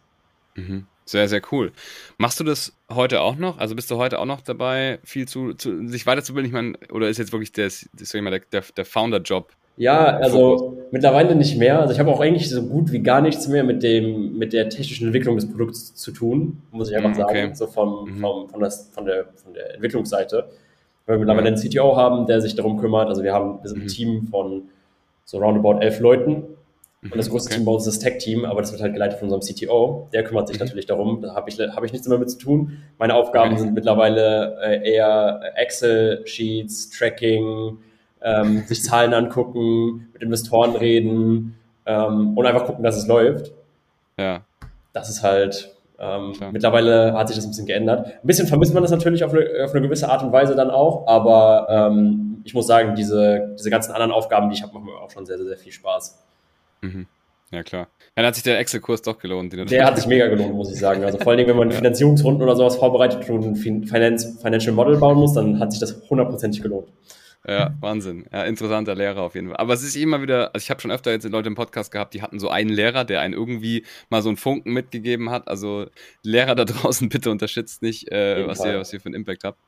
Mhm. 0.56 0.88
Sehr, 1.06 1.30
sehr 1.30 1.42
cool. 1.52 1.72
Machst 2.18 2.40
du 2.40 2.44
das 2.44 2.76
heute 2.90 3.22
auch 3.22 3.38
noch? 3.38 3.60
Also 3.60 3.76
bist 3.76 3.90
du 3.90 3.96
heute 3.96 4.20
auch 4.20 4.26
noch 4.26 4.42
dabei, 4.42 5.00
viel 5.06 5.26
zu, 5.26 5.54
zu 5.54 5.88
sich 5.88 6.06
weiterzubilden? 6.06 6.48
Ich 6.48 6.54
meine, 6.54 6.78
oder 6.92 7.08
ist 7.08 7.18
jetzt 7.18 7.32
wirklich 7.32 7.54
der, 7.54 7.72
der, 7.94 8.40
der, 8.40 8.64
der 8.76 8.86
Founder-Job 8.86 9.54
ja, 9.78 10.06
also 10.18 10.78
mittlerweile 10.92 11.36
nicht 11.36 11.58
mehr. 11.58 11.80
Also 11.80 11.94
ich 11.94 12.00
habe 12.00 12.12
auch 12.12 12.20
eigentlich 12.20 12.50
so 12.50 12.64
gut 12.64 12.92
wie 12.92 13.00
gar 13.00 13.22
nichts 13.22 13.48
mehr 13.48 13.64
mit 13.64 13.84
dem 13.84 14.38
mit 14.38 14.54
der 14.54 14.70
technischen 14.70 15.08
Entwicklung 15.08 15.36
des 15.36 15.50
Produkts 15.50 15.94
zu 15.94 16.12
tun, 16.12 16.62
muss 16.72 16.90
ich 16.90 16.98
einfach 16.98 17.16
mhm, 17.16 17.24
okay. 17.24 17.42
sagen, 17.42 17.56
so 17.56 17.68
vom, 17.68 18.10
mhm. 18.10 18.20
vom, 18.20 18.50
von, 18.50 18.60
das, 18.60 18.90
von, 18.92 19.06
der, 19.06 19.26
von 19.36 19.54
der 19.54 19.76
Entwicklungsseite. 19.76 20.50
Weil 21.06 21.16
wir 21.16 21.20
mittlerweile 21.20 21.48
einen 21.48 21.58
CTO 21.58 21.96
haben, 21.96 22.26
der 22.26 22.42
sich 22.42 22.56
darum 22.56 22.78
kümmert. 22.78 23.08
Also 23.08 23.24
wir 23.24 23.34
haben 23.34 23.60
wir 23.62 23.70
sind 23.70 23.80
ein 23.80 23.84
mhm. 23.84 23.88
Team 23.88 24.28
von 24.28 24.64
so 25.24 25.38
roundabout 25.38 25.80
elf 25.80 26.00
Leuten. 26.00 26.44
Und 27.04 27.16
das 27.16 27.30
größte 27.30 27.50
okay. 27.50 27.58
Team 27.58 27.66
bei 27.66 27.72
uns 27.72 27.86
ist 27.86 27.98
das 27.98 28.04
Tech-Team, 28.04 28.44
aber 28.44 28.60
das 28.60 28.72
wird 28.72 28.82
halt 28.82 28.94
geleitet 28.94 29.20
von 29.20 29.32
unserem 29.32 29.56
CTO. 29.56 30.10
Der 30.12 30.24
kümmert 30.24 30.48
sich 30.48 30.58
mhm. 30.60 30.66
natürlich 30.66 30.88
darum. 30.88 31.22
Da 31.22 31.36
habe 31.36 31.50
ich, 31.50 31.60
hab 31.60 31.84
ich 31.84 31.92
nichts 31.92 32.08
mehr 32.08 32.18
mit 32.18 32.32
zu 32.32 32.40
tun. 32.40 32.80
Meine 32.98 33.14
Aufgaben 33.14 33.52
okay. 33.52 33.62
sind 33.62 33.76
mittlerweile 33.76 34.58
äh, 34.64 34.94
eher 34.94 35.40
Excel-Sheets, 35.56 36.90
Tracking, 36.90 37.78
ähm, 38.28 38.64
sich 38.66 38.84
Zahlen 38.84 39.14
angucken, 39.14 40.10
mit 40.14 40.22
Investoren 40.22 40.76
reden 40.76 41.56
ähm, 41.86 42.38
und 42.38 42.46
einfach 42.46 42.66
gucken, 42.66 42.84
dass 42.84 42.98
es 42.98 43.08
läuft. 43.08 43.52
Ja. 44.20 44.42
Das 44.94 45.10
ist 45.10 45.24
halt, 45.24 45.76
ähm, 46.00 46.34
mittlerweile 46.52 47.14
hat 47.14 47.28
sich 47.28 47.38
das 47.38 47.46
ein 47.46 47.52
bisschen 47.52 47.68
geändert. 47.68 48.08
Ein 48.08 48.28
bisschen 48.28 48.48
vermisst 48.48 48.74
man 48.74 48.84
das 48.84 48.92
natürlich 48.92 49.24
auf 49.24 49.34
eine, 49.34 49.46
auf 49.64 49.72
eine 49.72 49.82
gewisse 49.82 50.10
Art 50.10 50.24
und 50.24 50.32
Weise 50.32 50.56
dann 50.56 50.70
auch, 50.70 51.08
aber 51.08 51.68
ähm, 51.70 52.42
ich 52.44 52.54
muss 52.54 52.68
sagen, 52.68 52.96
diese, 52.96 53.56
diese 53.58 53.70
ganzen 53.70 53.92
anderen 53.92 54.12
Aufgaben, 54.12 54.50
die 54.50 54.56
ich 54.56 54.64
habe, 54.64 54.74
machen 54.74 54.86
mir 54.86 55.00
auch 55.00 55.12
schon 55.12 55.26
sehr, 55.26 55.38
sehr, 55.38 55.48
sehr 55.48 55.58
viel 55.58 55.72
Spaß. 55.72 56.24
Mhm. 56.82 57.08
Ja, 57.52 57.64
klar. 57.64 57.88
Dann 58.16 58.26
hat 58.26 58.36
sich 58.36 58.44
der 58.44 58.60
Excel-Kurs 58.60 59.02
doch 59.04 59.20
gelohnt. 59.20 59.54
der 59.54 59.86
hat 59.86 59.98
sich 59.98 60.08
mega 60.08 60.28
gelohnt, 60.28 60.54
muss 60.54 60.72
ich 60.72 60.80
sagen. 60.80 61.06
Also 61.06 61.18
vor 61.18 61.30
allen 61.30 61.38
Dingen, 61.38 61.50
wenn 61.50 61.58
man 61.58 61.72
Finanzierungsrunden 61.84 62.44
oder 62.44 62.58
sowas 62.58 62.76
vorbereitet 62.76 63.30
und 63.30 63.46
ein 63.46 63.86
Finance, 63.86 64.38
Financial 64.42 64.74
Model 64.74 64.98
bauen 64.98 65.18
muss, 65.18 65.34
dann 65.34 65.60
hat 65.60 65.72
sich 65.72 65.80
das 65.80 66.02
hundertprozentig 66.10 66.62
gelohnt. 66.62 66.90
Ja, 67.48 67.74
Wahnsinn. 67.80 68.26
Ja, 68.34 68.44
interessanter 68.44 68.94
Lehrer 68.94 69.22
auf 69.22 69.34
jeden 69.34 69.48
Fall. 69.48 69.56
Aber 69.58 69.74
es 69.74 69.82
ist 69.82 69.96
immer 69.96 70.22
wieder, 70.22 70.54
also 70.54 70.64
ich 70.64 70.70
habe 70.70 70.82
schon 70.82 70.92
öfter 70.92 71.12
jetzt 71.12 71.24
Leute 71.30 71.48
im 71.48 71.56
Podcast 71.56 71.94
gehabt, 71.94 72.14
die 72.14 72.22
hatten 72.22 72.40
so 72.40 72.50
einen 72.50 72.70
Lehrer, 72.70 73.06
der 73.06 73.22
einen 73.22 73.34
irgendwie 73.34 73.86
mal 74.10 74.22
so 74.22 74.28
einen 74.28 74.38
Funken 74.38 74.74
mitgegeben 74.74 75.30
hat. 75.30 75.48
Also 75.48 75.88
Lehrer 76.24 76.56
da 76.56 76.66
draußen, 76.66 77.08
bitte 77.08 77.32
unterstützt 77.32 77.82
nicht, 77.82 78.12
äh, 78.12 78.46
was, 78.46 78.66
ihr, 78.66 78.80
was 78.80 78.92
ihr 78.92 79.00
für 79.00 79.06
einen 79.06 79.16
Impact 79.16 79.46
habt. 79.46 79.60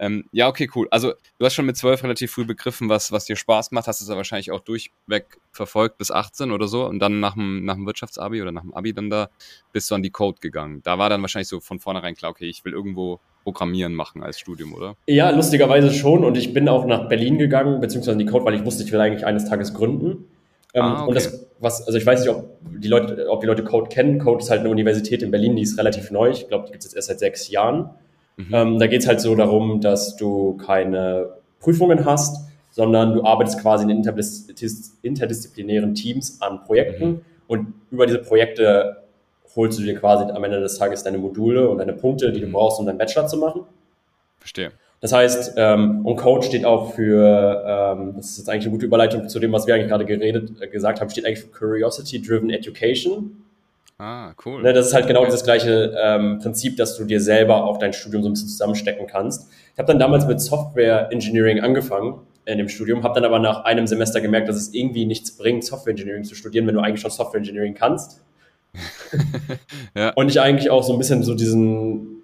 Ähm, 0.00 0.24
ja, 0.32 0.48
okay, 0.48 0.68
cool. 0.74 0.88
Also 0.90 1.12
du 1.38 1.44
hast 1.44 1.54
schon 1.54 1.66
mit 1.66 1.76
zwölf 1.76 2.02
relativ 2.02 2.32
früh 2.32 2.44
begriffen, 2.44 2.88
was, 2.88 3.12
was 3.12 3.26
dir 3.26 3.36
Spaß 3.36 3.70
macht, 3.70 3.86
hast 3.86 4.00
es 4.00 4.08
ja 4.08 4.16
wahrscheinlich 4.16 4.50
auch 4.50 4.60
durchweg 4.60 5.38
verfolgt 5.52 5.98
bis 5.98 6.10
18 6.10 6.50
oder 6.50 6.66
so 6.66 6.86
und 6.86 6.98
dann 7.00 7.20
nach 7.20 7.34
dem, 7.34 7.64
nach 7.64 7.74
dem 7.74 7.86
Wirtschaftsabi 7.86 8.40
oder 8.42 8.50
nach 8.50 8.62
dem 8.62 8.74
Abi 8.74 8.92
dann 8.92 9.10
da 9.10 9.28
bist 9.72 9.90
du 9.90 9.94
an 9.94 10.02
die 10.02 10.10
Code 10.10 10.40
gegangen. 10.40 10.82
Da 10.82 10.98
war 10.98 11.10
dann 11.10 11.20
wahrscheinlich 11.20 11.48
so 11.48 11.60
von 11.60 11.80
vornherein 11.80 12.16
klar, 12.16 12.30
okay, 12.30 12.48
ich 12.48 12.64
will 12.64 12.72
irgendwo 12.72 13.20
Programmieren 13.42 13.94
machen 13.94 14.22
als 14.22 14.38
Studium, 14.38 14.74
oder? 14.74 14.96
Ja, 15.06 15.30
lustigerweise 15.30 15.92
schon. 15.92 16.24
Und 16.24 16.36
ich 16.36 16.52
bin 16.52 16.68
auch 16.68 16.86
nach 16.86 17.08
Berlin 17.08 17.38
gegangen, 17.38 17.80
beziehungsweise 17.80 18.12
in 18.12 18.26
die 18.26 18.26
Code, 18.26 18.44
weil 18.44 18.54
ich 18.54 18.64
wusste, 18.64 18.84
ich 18.84 18.92
will 18.92 19.00
eigentlich 19.00 19.26
eines 19.26 19.46
Tages 19.46 19.74
gründen. 19.74 20.26
Ähm, 20.74 20.82
ah, 20.82 21.00
okay. 21.00 21.08
Und 21.08 21.14
das, 21.14 21.46
was, 21.58 21.86
also 21.86 21.98
ich 21.98 22.06
weiß 22.06 22.20
nicht, 22.20 22.30
ob 22.30 22.58
die 22.62 22.88
Leute, 22.88 23.28
ob 23.28 23.40
die 23.40 23.46
Leute 23.46 23.64
Code 23.64 23.88
kennen. 23.88 24.18
Code 24.18 24.42
ist 24.42 24.50
halt 24.50 24.60
eine 24.60 24.70
Universität 24.70 25.22
in 25.22 25.30
Berlin, 25.30 25.56
die 25.56 25.62
ist 25.62 25.78
relativ 25.78 26.10
neu. 26.10 26.30
Ich 26.30 26.48
glaube, 26.48 26.66
die 26.66 26.72
gibt 26.72 26.84
es 26.84 26.90
jetzt 26.90 26.96
erst 26.96 27.08
seit 27.08 27.18
sechs 27.18 27.50
Jahren. 27.50 27.90
Mhm. 28.36 28.46
Ähm, 28.52 28.78
da 28.78 28.86
geht 28.86 29.00
es 29.00 29.08
halt 29.08 29.20
so 29.20 29.34
darum, 29.34 29.80
dass 29.80 30.16
du 30.16 30.56
keine 30.56 31.30
Prüfungen 31.58 32.04
hast, 32.04 32.48
sondern 32.70 33.14
du 33.14 33.24
arbeitest 33.24 33.60
quasi 33.60 33.90
in 33.90 34.04
interdisziplinären 35.02 35.94
Teams 35.94 36.40
an 36.40 36.62
Projekten 36.64 37.08
mhm. 37.08 37.20
und 37.48 37.74
über 37.90 38.06
diese 38.06 38.18
Projekte 38.18 38.99
holst 39.56 39.78
du 39.78 39.82
dir 39.82 39.94
quasi 39.96 40.24
am 40.24 40.44
Ende 40.44 40.60
des 40.60 40.78
Tages 40.78 41.02
deine 41.02 41.18
Module 41.18 41.68
und 41.68 41.78
deine 41.78 41.92
Punkte, 41.92 42.32
die 42.32 42.40
du 42.40 42.46
mhm. 42.46 42.52
brauchst, 42.52 42.80
um 42.80 42.86
deinen 42.86 42.98
Bachelor 42.98 43.26
zu 43.26 43.36
machen. 43.36 43.62
Verstehe. 44.38 44.72
Das 45.00 45.12
heißt, 45.14 45.54
ähm, 45.56 46.04
und 46.04 46.16
Code 46.16 46.46
steht 46.46 46.66
auch 46.66 46.92
für, 46.94 47.64
ähm, 47.66 48.12
das 48.16 48.30
ist 48.30 48.38
jetzt 48.38 48.50
eigentlich 48.50 48.64
eine 48.64 48.72
gute 48.72 48.86
Überleitung 48.86 49.28
zu 49.28 49.38
dem, 49.38 49.50
was 49.52 49.66
wir 49.66 49.74
eigentlich 49.74 49.88
gerade 49.88 50.04
geredet, 50.04 50.52
äh, 50.60 50.68
gesagt 50.68 51.00
haben, 51.00 51.08
steht 51.08 51.24
eigentlich 51.24 51.40
für 51.40 51.48
Curiosity-Driven 51.48 52.50
Education. 52.50 53.44
Ah, 53.98 54.32
cool. 54.44 54.62
Ne, 54.62 54.72
das 54.72 54.86
ist 54.86 54.94
halt 54.94 55.06
genau 55.06 55.24
dieses 55.24 55.42
gleiche 55.42 55.94
ähm, 56.02 56.38
Prinzip, 56.38 56.76
dass 56.76 56.96
du 56.96 57.04
dir 57.04 57.20
selber 57.20 57.64
auch 57.64 57.78
dein 57.78 57.92
Studium 57.92 58.22
so 58.22 58.28
ein 58.28 58.32
bisschen 58.32 58.48
zusammenstecken 58.48 59.06
kannst. 59.06 59.50
Ich 59.72 59.78
habe 59.78 59.88
dann 59.88 59.98
damals 59.98 60.26
mit 60.26 60.40
Software 60.40 61.10
Engineering 61.10 61.60
angefangen 61.60 62.20
in 62.44 62.58
dem 62.58 62.68
Studium, 62.68 63.02
habe 63.02 63.14
dann 63.14 63.24
aber 63.24 63.38
nach 63.38 63.64
einem 63.64 63.86
Semester 63.86 64.20
gemerkt, 64.20 64.48
dass 64.48 64.56
es 64.56 64.74
irgendwie 64.74 65.06
nichts 65.06 65.36
bringt, 65.36 65.64
Software 65.64 65.92
Engineering 65.92 66.24
zu 66.24 66.34
studieren, 66.34 66.66
wenn 66.66 66.74
du 66.74 66.80
eigentlich 66.80 67.00
schon 67.00 67.10
Software 67.10 67.38
Engineering 67.38 67.74
kannst. 67.74 68.22
ja. 69.94 70.10
Und 70.10 70.28
ich 70.28 70.40
eigentlich 70.40 70.70
auch 70.70 70.82
so 70.82 70.92
ein 70.92 70.98
bisschen 70.98 71.22
so 71.22 71.34
diesen, 71.34 72.22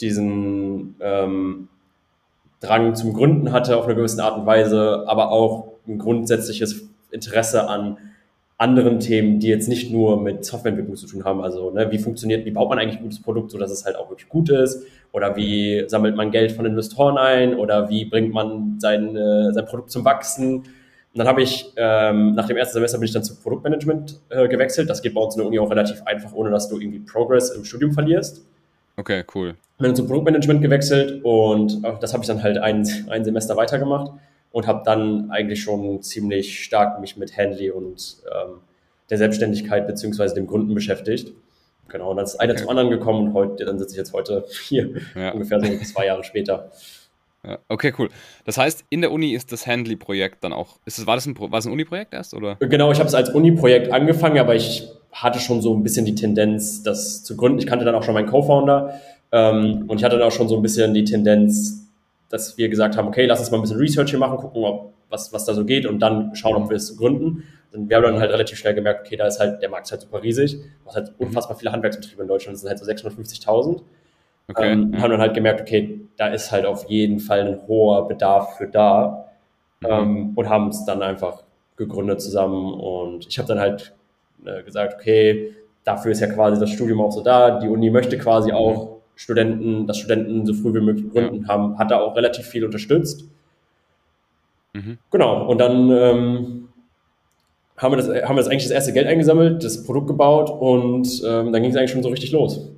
diesen 0.00 0.94
ähm, 1.00 1.68
Drang 2.60 2.94
zum 2.94 3.14
Gründen 3.14 3.52
hatte 3.52 3.76
auf 3.76 3.86
eine 3.86 3.94
gewisse 3.94 4.22
Art 4.22 4.38
und 4.38 4.46
Weise, 4.46 5.04
aber 5.06 5.30
auch 5.30 5.72
ein 5.88 5.98
grundsätzliches 5.98 6.88
Interesse 7.10 7.68
an 7.68 7.98
anderen 8.58 9.00
Themen, 9.00 9.40
die 9.40 9.48
jetzt 9.48 9.68
nicht 9.68 9.90
nur 9.90 10.20
mit 10.20 10.44
Softwareentwicklung 10.44 10.94
zu 10.94 11.06
tun 11.06 11.24
haben. 11.24 11.40
Also, 11.40 11.70
ne, 11.70 11.90
wie 11.90 11.98
funktioniert, 11.98 12.44
wie 12.44 12.50
baut 12.50 12.68
man 12.68 12.78
eigentlich 12.78 12.98
ein 12.98 13.04
gutes 13.04 13.22
Produkt, 13.22 13.50
so 13.50 13.56
dass 13.56 13.70
es 13.70 13.86
halt 13.86 13.96
auch 13.96 14.10
wirklich 14.10 14.28
gut 14.28 14.50
ist? 14.50 14.84
Oder 15.12 15.34
wie 15.34 15.84
sammelt 15.86 16.14
man 16.14 16.30
Geld 16.30 16.52
von 16.52 16.66
Investoren 16.66 17.16
ein? 17.16 17.54
Oder 17.54 17.88
wie 17.88 18.04
bringt 18.04 18.34
man 18.34 18.78
sein, 18.78 19.16
äh, 19.16 19.52
sein 19.54 19.64
Produkt 19.64 19.90
zum 19.90 20.04
Wachsen? 20.04 20.64
Und 21.12 21.18
dann 21.18 21.26
habe 21.26 21.42
ich, 21.42 21.72
ähm, 21.76 22.34
nach 22.34 22.46
dem 22.46 22.56
ersten 22.56 22.74
Semester 22.74 22.98
bin 22.98 23.06
ich 23.06 23.12
dann 23.12 23.24
zu 23.24 23.34
Produktmanagement 23.40 24.20
äh, 24.28 24.46
gewechselt. 24.46 24.88
Das 24.88 25.02
geht 25.02 25.14
bei 25.14 25.20
uns 25.20 25.34
in 25.34 25.40
der 25.40 25.48
Uni 25.48 25.58
auch 25.58 25.70
relativ 25.70 26.02
einfach, 26.04 26.32
ohne 26.32 26.50
dass 26.50 26.68
du 26.68 26.78
irgendwie 26.78 27.00
Progress 27.00 27.50
im 27.50 27.64
Studium 27.64 27.92
verlierst. 27.92 28.46
Okay, 28.96 29.24
cool. 29.34 29.54
Bin 29.78 29.86
dann 29.86 29.96
zum 29.96 30.06
Produktmanagement 30.06 30.62
gewechselt 30.62 31.24
und 31.24 31.82
das 32.00 32.12
habe 32.12 32.22
ich 32.22 32.28
dann 32.28 32.42
halt 32.42 32.58
ein, 32.58 32.86
ein 33.08 33.24
Semester 33.24 33.56
weitergemacht 33.56 34.12
und 34.52 34.66
habe 34.66 34.82
dann 34.84 35.30
eigentlich 35.30 35.62
schon 35.62 36.02
ziemlich 36.02 36.62
stark 36.62 37.00
mich 37.00 37.16
mit 37.16 37.36
Handley 37.36 37.70
und 37.70 38.18
ähm, 38.26 38.58
der 39.08 39.18
Selbstständigkeit 39.18 39.86
beziehungsweise 39.86 40.34
dem 40.34 40.46
Gründen 40.46 40.74
beschäftigt. 40.74 41.32
Genau, 41.88 42.10
und 42.10 42.16
dann 42.18 42.24
ist 42.24 42.36
einer 42.36 42.52
okay. 42.52 42.62
zum 42.62 42.70
anderen 42.70 42.90
gekommen 42.90 43.28
und 43.28 43.34
heute, 43.34 43.64
dann 43.64 43.78
sitze 43.78 43.94
ich 43.94 43.98
jetzt 43.98 44.12
heute 44.12 44.44
hier, 44.68 44.90
ja. 45.16 45.30
ungefähr 45.32 45.60
so 45.60 45.66
zwei 45.84 46.06
Jahre 46.06 46.22
später. 46.22 46.70
Ja, 47.46 47.58
okay, 47.68 47.92
cool. 47.98 48.10
Das 48.44 48.58
heißt, 48.58 48.84
in 48.90 49.00
der 49.00 49.12
Uni 49.12 49.32
ist 49.32 49.50
das 49.50 49.66
Handley-Projekt 49.66 50.44
dann 50.44 50.52
auch, 50.52 50.78
ist 50.84 50.98
das, 50.98 51.06
war 51.06 51.14
das 51.16 51.26
ein, 51.26 51.38
war 51.38 51.48
das 51.48 51.66
ein 51.66 51.72
Uni-Projekt 51.72 52.12
erst? 52.12 52.34
Oder? 52.34 52.56
Genau, 52.56 52.92
ich 52.92 52.98
habe 52.98 53.08
es 53.08 53.14
als 53.14 53.30
Uni-Projekt 53.30 53.92
angefangen, 53.92 54.38
aber 54.38 54.54
ich 54.54 54.86
hatte 55.12 55.38
schon 55.38 55.62
so 55.62 55.74
ein 55.74 55.82
bisschen 55.82 56.04
die 56.04 56.14
Tendenz, 56.14 56.82
das 56.82 57.24
zu 57.24 57.36
gründen. 57.36 57.58
Ich 57.58 57.66
kannte 57.66 57.84
dann 57.84 57.94
auch 57.94 58.02
schon 58.02 58.14
meinen 58.14 58.28
Co-Founder 58.28 59.00
ähm, 59.32 59.84
und 59.88 59.98
ich 59.98 60.04
hatte 60.04 60.18
dann 60.18 60.28
auch 60.28 60.32
schon 60.32 60.48
so 60.48 60.56
ein 60.56 60.62
bisschen 60.62 60.92
die 60.92 61.04
Tendenz, 61.04 61.88
dass 62.28 62.58
wir 62.58 62.68
gesagt 62.68 62.96
haben, 62.96 63.08
okay, 63.08 63.24
lass 63.24 63.40
uns 63.40 63.50
mal 63.50 63.58
ein 63.58 63.62
bisschen 63.62 63.78
Research 63.78 64.10
hier 64.10 64.18
machen, 64.18 64.36
gucken, 64.36 64.62
ob, 64.62 64.92
was, 65.08 65.32
was 65.32 65.46
da 65.46 65.54
so 65.54 65.64
geht 65.64 65.86
und 65.86 65.98
dann 65.98 66.34
schauen, 66.36 66.62
ob 66.62 66.68
wir 66.68 66.76
es 66.76 66.96
gründen. 66.96 67.44
Und 67.72 67.88
wir 67.88 67.96
haben 67.96 68.02
dann 68.02 68.18
halt 68.18 68.32
relativ 68.32 68.58
schnell 68.58 68.74
gemerkt, 68.74 69.06
okay, 69.06 69.16
da 69.16 69.26
ist 69.26 69.40
halt, 69.40 69.62
der 69.62 69.70
Markt 69.70 69.86
ist 69.86 69.92
halt 69.92 70.02
super 70.02 70.22
riesig. 70.22 70.56
Du 70.56 70.86
hast 70.86 70.96
halt 70.96 71.12
unfassbar 71.18 71.56
viele 71.56 71.72
Handwerksbetriebe 71.72 72.22
in 72.22 72.28
Deutschland, 72.28 72.54
das 72.54 72.60
sind 72.60 72.68
halt 72.68 72.78
so 72.78 73.08
650.000. 73.08 73.80
Okay, 74.50 74.72
ähm, 74.72 74.92
ja. 74.92 75.00
Haben 75.00 75.10
dann 75.12 75.20
halt 75.20 75.34
gemerkt, 75.34 75.60
okay, 75.60 76.00
da 76.16 76.28
ist 76.28 76.50
halt 76.52 76.66
auf 76.66 76.88
jeden 76.88 77.20
Fall 77.20 77.40
ein 77.40 77.60
hoher 77.66 78.08
Bedarf 78.08 78.56
für 78.56 78.66
da. 78.66 79.26
Mhm. 79.80 79.88
Ähm, 79.88 80.32
und 80.34 80.48
haben 80.48 80.68
es 80.68 80.84
dann 80.84 81.02
einfach 81.02 81.42
gegründet 81.76 82.20
zusammen. 82.20 82.74
Und 82.74 83.26
ich 83.26 83.38
habe 83.38 83.48
dann 83.48 83.60
halt 83.60 83.94
äh, 84.44 84.62
gesagt, 84.62 84.94
okay, 84.94 85.54
dafür 85.84 86.12
ist 86.12 86.20
ja 86.20 86.26
quasi 86.26 86.60
das 86.60 86.70
Studium 86.70 87.00
auch 87.00 87.12
so 87.12 87.22
da. 87.22 87.58
Die 87.58 87.68
Uni 87.68 87.90
möchte 87.90 88.18
quasi 88.18 88.50
mhm. 88.50 88.56
auch 88.56 88.96
Studenten, 89.14 89.86
dass 89.86 89.98
Studenten 89.98 90.46
so 90.46 90.54
früh 90.54 90.74
wie 90.74 90.80
möglich 90.80 91.10
gründen, 91.10 91.42
ja. 91.42 91.48
haben, 91.48 91.78
hat 91.78 91.90
da 91.90 92.00
auch 92.00 92.16
relativ 92.16 92.46
viel 92.46 92.64
unterstützt. 92.64 93.24
Mhm. 94.72 94.98
Genau, 95.10 95.46
und 95.46 95.58
dann 95.58 95.90
ähm, 95.90 96.68
haben, 97.76 97.92
wir 97.92 97.96
das, 97.96 98.08
haben 98.08 98.36
wir 98.36 98.42
das 98.42 98.48
eigentlich 98.48 98.64
das 98.64 98.72
erste 98.72 98.92
Geld 98.92 99.06
eingesammelt, 99.06 99.64
das 99.64 99.84
Produkt 99.84 100.06
gebaut 100.06 100.50
und 100.50 101.22
ähm, 101.26 101.52
dann 101.52 101.62
ging 101.62 101.70
es 101.70 101.76
eigentlich 101.76 101.90
schon 101.90 102.02
so 102.02 102.08
richtig 102.08 102.32
los. 102.32 102.70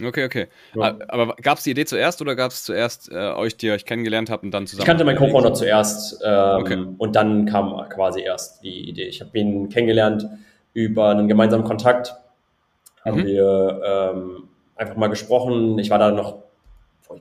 Okay, 0.00 0.24
okay. 0.24 0.46
Ja. 0.74 0.96
Aber 1.08 1.36
gab 1.36 1.58
es 1.58 1.64
die 1.64 1.70
Idee 1.70 1.84
zuerst 1.84 2.22
oder 2.22 2.34
gab 2.34 2.50
es 2.50 2.64
zuerst 2.64 3.10
äh, 3.12 3.32
euch, 3.32 3.56
die 3.56 3.70
euch 3.70 3.84
kennengelernt 3.84 4.30
habt 4.30 4.42
und 4.42 4.50
dann 4.50 4.66
zusammen? 4.66 4.82
Ich 4.82 4.86
kannte 4.86 5.04
meinen 5.04 5.18
Co-Founder 5.18 5.52
zuerst 5.52 6.22
ähm, 6.24 6.60
okay. 6.60 6.86
und 6.96 7.14
dann 7.14 7.44
kam 7.44 7.88
quasi 7.90 8.22
erst 8.22 8.62
die 8.62 8.88
Idee. 8.88 9.04
Ich 9.04 9.20
habe 9.20 9.36
ihn 9.38 9.68
kennengelernt 9.68 10.26
über 10.72 11.10
einen 11.10 11.28
gemeinsamen 11.28 11.64
Kontakt. 11.64 12.14
Haben 13.04 13.20
mhm. 13.20 13.26
wir 13.26 13.80
ähm, 13.84 14.48
einfach 14.76 14.96
mal 14.96 15.08
gesprochen. 15.08 15.78
Ich 15.78 15.90
war 15.90 15.98
da 15.98 16.10
noch, 16.10 16.38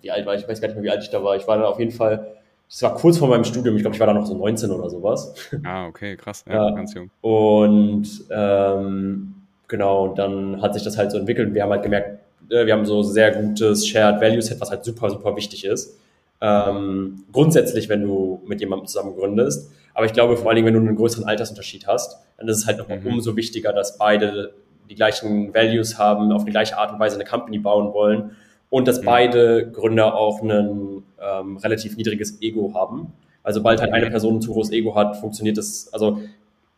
wie 0.01 0.12
alt 0.12 0.25
war 0.25 0.36
ich? 0.36 0.43
Ich 0.43 0.47
weiß 0.47 0.62
gar 0.62 0.69
nicht 0.69 0.75
mehr, 0.75 0.86
wie 0.86 0.91
alt 0.91 1.03
ich 1.03 1.10
da 1.10 1.21
war. 1.21 1.36
Ich 1.36 1.47
war 1.47 1.57
dann 1.57 1.65
auf 1.65 1.79
jeden 1.79 1.91
Fall, 1.91 2.36
das 2.69 2.81
war 2.84 2.95
kurz 2.95 3.17
vor 3.17 3.27
meinem 3.27 3.43
Studium. 3.43 3.75
Ich 3.75 3.81
glaube, 3.81 3.95
ich 3.95 3.99
war 3.99 4.07
da 4.07 4.13
noch 4.13 4.25
so 4.25 4.38
19 4.38 4.71
oder 4.71 4.89
sowas. 4.89 5.34
Ah, 5.65 5.88
okay, 5.88 6.15
krass. 6.15 6.45
Ja, 6.47 6.69
ja. 6.69 6.75
ganz 6.75 6.93
jung. 6.93 7.10
Und 7.19 8.07
ähm, 8.29 9.36
genau, 9.67 10.05
und 10.05 10.17
dann 10.17 10.62
hat 10.62 10.73
sich 10.73 10.84
das 10.84 10.97
halt 10.97 11.12
so 11.12 11.17
entwickelt. 11.17 11.53
Wir 11.53 11.63
haben 11.63 11.71
halt 11.71 11.84
gemerkt, 11.84 12.20
wir 12.52 12.74
haben 12.74 12.86
so 12.86 13.02
sehr 13.02 13.32
gutes 13.32 13.88
Shared 13.88 14.22
Value 14.22 14.42
Set, 14.42 14.60
was 14.60 14.70
halt 14.70 14.84
super, 14.84 15.10
super 15.10 15.36
wichtig 15.36 15.66
ist. 15.66 15.98
Ähm, 16.42 17.24
grundsätzlich, 17.32 17.88
wenn 17.88 18.04
du 18.04 18.42
mit 18.46 18.60
jemandem 18.60 18.88
zusammen 18.88 19.16
gründest. 19.16 19.72
Aber 19.94 20.06
ich 20.06 20.14
glaube, 20.14 20.38
vor 20.38 20.48
allen 20.48 20.56
Dingen, 20.56 20.68
wenn 20.68 20.74
du 20.74 20.80
einen 20.80 20.96
größeren 20.96 21.26
Altersunterschied 21.26 21.88
hast, 21.88 22.18
dann 22.38 22.48
ist 22.48 22.58
es 22.58 22.66
halt 22.66 22.78
noch 22.80 22.90
mhm. 22.90 23.06
umso 23.06 23.36
wichtiger, 23.36 23.74
dass 23.74 23.98
beide 23.98 24.54
die 24.90 24.96
gleichen 24.96 25.54
Values 25.54 25.98
haben, 25.98 26.32
auf 26.32 26.44
die 26.44 26.52
gleiche 26.52 26.78
Art 26.78 26.92
und 26.92 27.00
Weise 27.00 27.16
eine 27.16 27.26
Company 27.26 27.60
bauen 27.60 27.94
wollen 27.94 28.32
und 28.70 28.88
dass 28.88 29.02
mhm. 29.02 29.06
beide 29.06 29.72
Gründer 29.72 30.16
auch 30.16 30.42
ein 30.42 31.04
ähm, 31.22 31.58
relativ 31.58 31.96
niedriges 31.96 32.42
Ego 32.42 32.74
haben. 32.74 33.14
Also 33.44 33.60
sobald 33.60 33.82
halt 33.82 33.94
eine 33.94 34.10
Person 34.10 34.36
ein 34.36 34.42
zu 34.42 34.52
großes 34.52 34.74
Ego 34.74 34.96
hat, 34.96 35.18
funktioniert 35.18 35.58
das, 35.58 35.92
also 35.94 36.20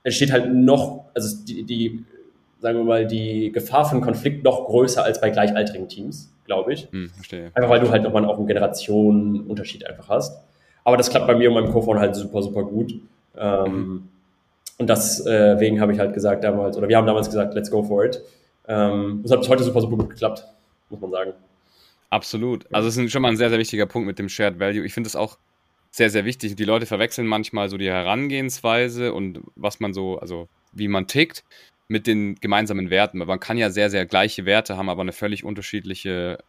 es 0.04 0.16
steht 0.16 0.32
halt 0.32 0.54
noch, 0.54 1.06
also 1.14 1.38
die, 1.46 1.64
die 1.64 2.06
sagen 2.63 2.78
wir 2.78 2.86
mal, 2.86 3.06
die 3.06 3.52
Gefahr 3.52 3.84
von 3.84 3.99
Konflikt 3.99 4.45
noch 4.45 4.67
größer 4.67 5.04
als 5.04 5.19
bei 5.19 5.30
gleichaltrigen 5.30 5.89
Teams, 5.89 6.34
glaube 6.45 6.71
ich. 6.71 6.88
Hm, 6.89 7.10
verstehe. 7.10 7.52
Einfach 7.54 7.69
weil 7.69 7.82
du 7.82 7.89
halt 7.89 8.04
nochmal 8.04 8.23
auch 8.23 8.38
einen 8.38 8.47
Generationenunterschied 8.47 9.86
einfach 9.86 10.08
hast. 10.08 10.41
Aber 10.86 10.95
das 10.95 11.10
klappt 11.10 11.28
bei 11.28 11.36
mir 11.36 11.49
und 11.49 11.56
meinem 11.56 11.73
Co-Founder 11.73 11.99
halt 11.99 12.15
super, 12.15 12.41
super 12.41 12.63
gut. 12.63 12.93
Ähm, 13.38 13.65
mhm. 13.65 14.08
Und 14.78 14.89
deswegen 14.89 15.82
habe 15.82 15.91
ich 15.91 15.99
halt 15.99 16.13
gesagt 16.13 16.45
damals, 16.45 16.78
oder 16.78 16.88
wir 16.88 16.95
haben 16.95 17.06
damals 17.06 17.28
gesagt, 17.28 17.54
let's 17.54 17.69
go 17.69 17.84
for 17.84 18.06
it. 18.06 18.21
Ähm, 18.65 19.19
das 19.23 19.34
hat 19.34 19.47
heute 19.49 19.63
super, 19.63 19.82
super 19.82 19.97
gut 19.97 20.12
geklappt, 20.12 20.45
muss 20.89 21.02
man 21.02 21.12
sagen. 21.12 21.34
Absolut. 22.12 22.65
Also 22.71 22.88
es 22.88 22.95
ist 22.95 23.12
schon 23.12 23.21
mal 23.21 23.30
ein 23.30 23.38
sehr, 23.38 23.49
sehr 23.49 23.60
wichtiger 23.60 23.88
Punkt 23.88 24.08
mit 24.08 24.19
dem 24.19 24.30
Shared 24.30 24.58
Value. 24.58 24.86
Ich 24.86 24.93
finde 24.93 25.08
es 25.08 25.17
auch 25.17 25.38
sehr, 25.91 26.10
sehr 26.10 26.23
wichtig. 26.23 26.56
Die 26.56 26.63
Leute 26.63 26.86
verwechseln 26.86 27.28
manchmal 27.28 27.67
so 27.67 27.76
die 27.78 27.89
Herangehensweise 27.89 29.13
und 29.13 29.41
was 29.56 29.82
man 29.82 29.93
so, 29.93 30.17
also 30.17 30.47
wie 30.71 30.88
man 30.88 31.08
tickt 31.08 31.43
mit 31.93 32.08
den 32.08 32.36
gemeinsamen 32.41 32.89
Werten. 32.89 33.19
Man 33.19 33.39
kann 33.39 33.58
ja 33.58 33.69
sehr, 33.69 33.91
sehr 33.91 34.06
gleiche 34.08 34.45
Werte 34.45 34.75
haben, 34.75 34.89
aber 34.89 35.03
eine 35.03 35.13
völlig 35.13 35.43
unterschiedliche 35.43 36.39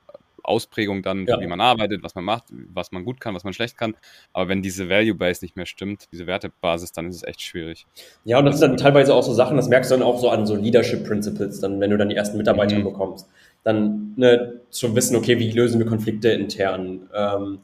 Ausprägung 0.42 1.02
dann, 1.02 1.26
ja. 1.26 1.38
wie 1.38 1.46
man 1.46 1.60
arbeitet, 1.60 2.02
was 2.02 2.14
man 2.14 2.24
macht, 2.24 2.44
was 2.72 2.92
man 2.92 3.04
gut 3.04 3.20
kann, 3.20 3.34
was 3.34 3.44
man 3.44 3.52
schlecht 3.52 3.76
kann. 3.76 3.94
Aber 4.32 4.48
wenn 4.48 4.62
diese 4.62 4.88
Value 4.88 5.14
Base 5.14 5.44
nicht 5.44 5.54
mehr 5.54 5.66
stimmt, 5.66 6.08
diese 6.12 6.26
Wertebasis, 6.26 6.92
dann 6.92 7.08
ist 7.08 7.16
es 7.16 7.22
echt 7.24 7.42
schwierig. 7.42 7.86
Ja, 8.24 8.38
und 8.38 8.46
das 8.46 8.58
sind 8.58 8.70
dann 8.70 8.76
teilweise 8.78 9.14
auch 9.14 9.22
so 9.22 9.34
Sachen, 9.34 9.56
das 9.58 9.68
merkst 9.68 9.90
du 9.90 9.96
dann 9.96 10.02
auch 10.02 10.18
so 10.18 10.30
an 10.30 10.46
so 10.46 10.56
Leadership 10.56 11.06
Principles, 11.06 11.60
dann, 11.60 11.78
wenn 11.78 11.90
du 11.90 11.98
dann 11.98 12.08
die 12.08 12.16
ersten 12.16 12.38
Mitarbeiter 12.38 12.78
mhm. 12.78 12.84
bekommst. 12.84 13.28
Dann 13.64 14.14
ne, 14.16 14.60
zu 14.70 14.96
wissen, 14.96 15.14
okay, 15.16 15.38
wie 15.38 15.50
lösen 15.50 15.78
wir 15.78 15.86
Konflikte 15.86 16.30
intern? 16.30 17.08
Ähm, 17.14 17.58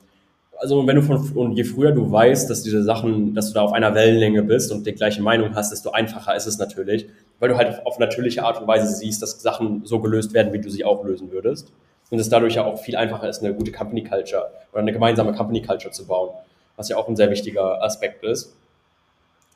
also 0.58 0.86
wenn 0.86 0.96
du 0.96 1.02
von 1.02 1.16
und 1.34 1.56
je 1.56 1.64
früher 1.64 1.92
du 1.92 2.12
weißt, 2.12 2.50
dass 2.50 2.62
diese 2.62 2.82
Sachen, 2.82 3.34
dass 3.34 3.48
du 3.48 3.54
da 3.54 3.62
auf 3.62 3.72
einer 3.72 3.94
Wellenlänge 3.94 4.42
bist 4.42 4.70
und 4.70 4.86
die 4.86 4.92
gleiche 4.92 5.22
Meinung 5.22 5.54
hast, 5.54 5.72
desto 5.72 5.90
einfacher 5.90 6.36
ist 6.36 6.46
es 6.46 6.58
natürlich, 6.58 7.06
weil 7.40 7.48
du 7.48 7.57
halt 7.57 7.85
auf 7.85 7.98
natürliche 7.98 8.44
Art 8.44 8.61
und 8.61 8.68
Weise 8.68 8.87
siehst, 8.87 9.20
dass 9.22 9.42
Sachen 9.42 9.85
so 9.85 9.98
gelöst 9.98 10.33
werden, 10.35 10.53
wie 10.53 10.61
du 10.61 10.70
sie 10.70 10.85
auch 10.85 11.05
lösen 11.05 11.33
würdest. 11.33 11.72
Und 12.11 12.18
es 12.18 12.29
dadurch 12.29 12.55
ja 12.55 12.64
auch 12.64 12.79
viel 12.79 12.96
einfacher 12.96 13.29
ist, 13.29 13.42
eine 13.42 13.55
gute 13.55 13.72
Company 13.72 14.05
Culture 14.05 14.50
oder 14.72 14.83
eine 14.83 14.92
gemeinsame 14.92 15.33
Company 15.33 15.62
Culture 15.62 15.92
zu 15.92 16.07
bauen, 16.07 16.31
was 16.76 16.88
ja 16.88 16.96
auch 16.96 17.09
ein 17.09 17.16
sehr 17.16 17.31
wichtiger 17.31 17.83
Aspekt 17.83 18.24
ist. 18.24 18.57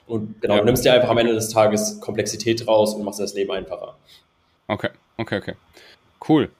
Und 0.06 0.40
genau, 0.40 0.54
ja. 0.54 0.60
du 0.60 0.66
nimmst 0.66 0.84
dir 0.84 0.92
einfach 0.92 1.08
am 1.08 1.18
Ende 1.18 1.34
des 1.34 1.48
Tages 1.48 2.00
Komplexität 2.00 2.66
raus 2.66 2.94
und 2.94 3.04
machst 3.04 3.20
das 3.20 3.34
Leben 3.34 3.50
einfacher. 3.50 3.96
Okay, 4.68 4.90
okay, 5.18 5.38
okay. 5.38 5.54
Cool. 6.26 6.50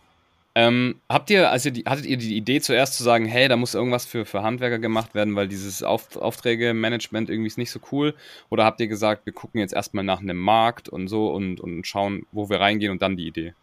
Ähm, 0.56 1.00
habt 1.08 1.30
ihr, 1.30 1.50
also 1.50 1.70
die, 1.70 1.82
hattet 1.84 2.06
ihr 2.06 2.16
die 2.16 2.36
Idee 2.36 2.60
zuerst 2.60 2.94
zu 2.94 3.02
sagen, 3.02 3.26
hey, 3.26 3.48
da 3.48 3.56
muss 3.56 3.74
irgendwas 3.74 4.06
für, 4.06 4.24
für 4.24 4.42
Handwerker 4.42 4.78
gemacht 4.78 5.14
werden, 5.14 5.34
weil 5.34 5.48
dieses 5.48 5.82
Auf, 5.82 6.16
Aufträge-Management 6.16 7.28
irgendwie 7.28 7.48
ist 7.48 7.58
nicht 7.58 7.72
so 7.72 7.80
cool? 7.90 8.14
Oder 8.50 8.64
habt 8.64 8.80
ihr 8.80 8.86
gesagt, 8.86 9.26
wir 9.26 9.32
gucken 9.32 9.60
jetzt 9.60 9.74
erstmal 9.74 10.04
nach 10.04 10.20
einem 10.20 10.38
Markt 10.38 10.88
und 10.88 11.08
so 11.08 11.28
und, 11.28 11.60
und 11.60 11.84
schauen, 11.86 12.26
wo 12.30 12.48
wir 12.48 12.60
reingehen 12.60 12.92
und 12.92 13.02
dann 13.02 13.16
die 13.16 13.26
Idee? 13.26 13.54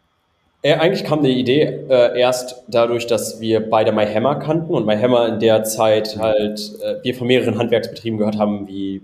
Äh, 0.60 0.74
eigentlich 0.74 1.04
kam 1.04 1.22
die 1.22 1.32
Idee 1.32 1.62
äh, 1.88 2.20
erst 2.20 2.62
dadurch, 2.68 3.06
dass 3.06 3.40
wir 3.40 3.68
beide 3.68 3.90
MyHammer 3.90 4.36
kannten 4.36 4.74
und 4.74 4.84
MyHammer 4.84 5.28
in 5.28 5.40
der 5.40 5.64
Zeit 5.64 6.18
halt 6.18 6.72
äh, 6.82 7.02
wir 7.02 7.14
von 7.14 7.26
mehreren 7.26 7.58
Handwerksbetrieben 7.58 8.18
gehört 8.18 8.38
haben, 8.38 8.68
wie 8.68 9.00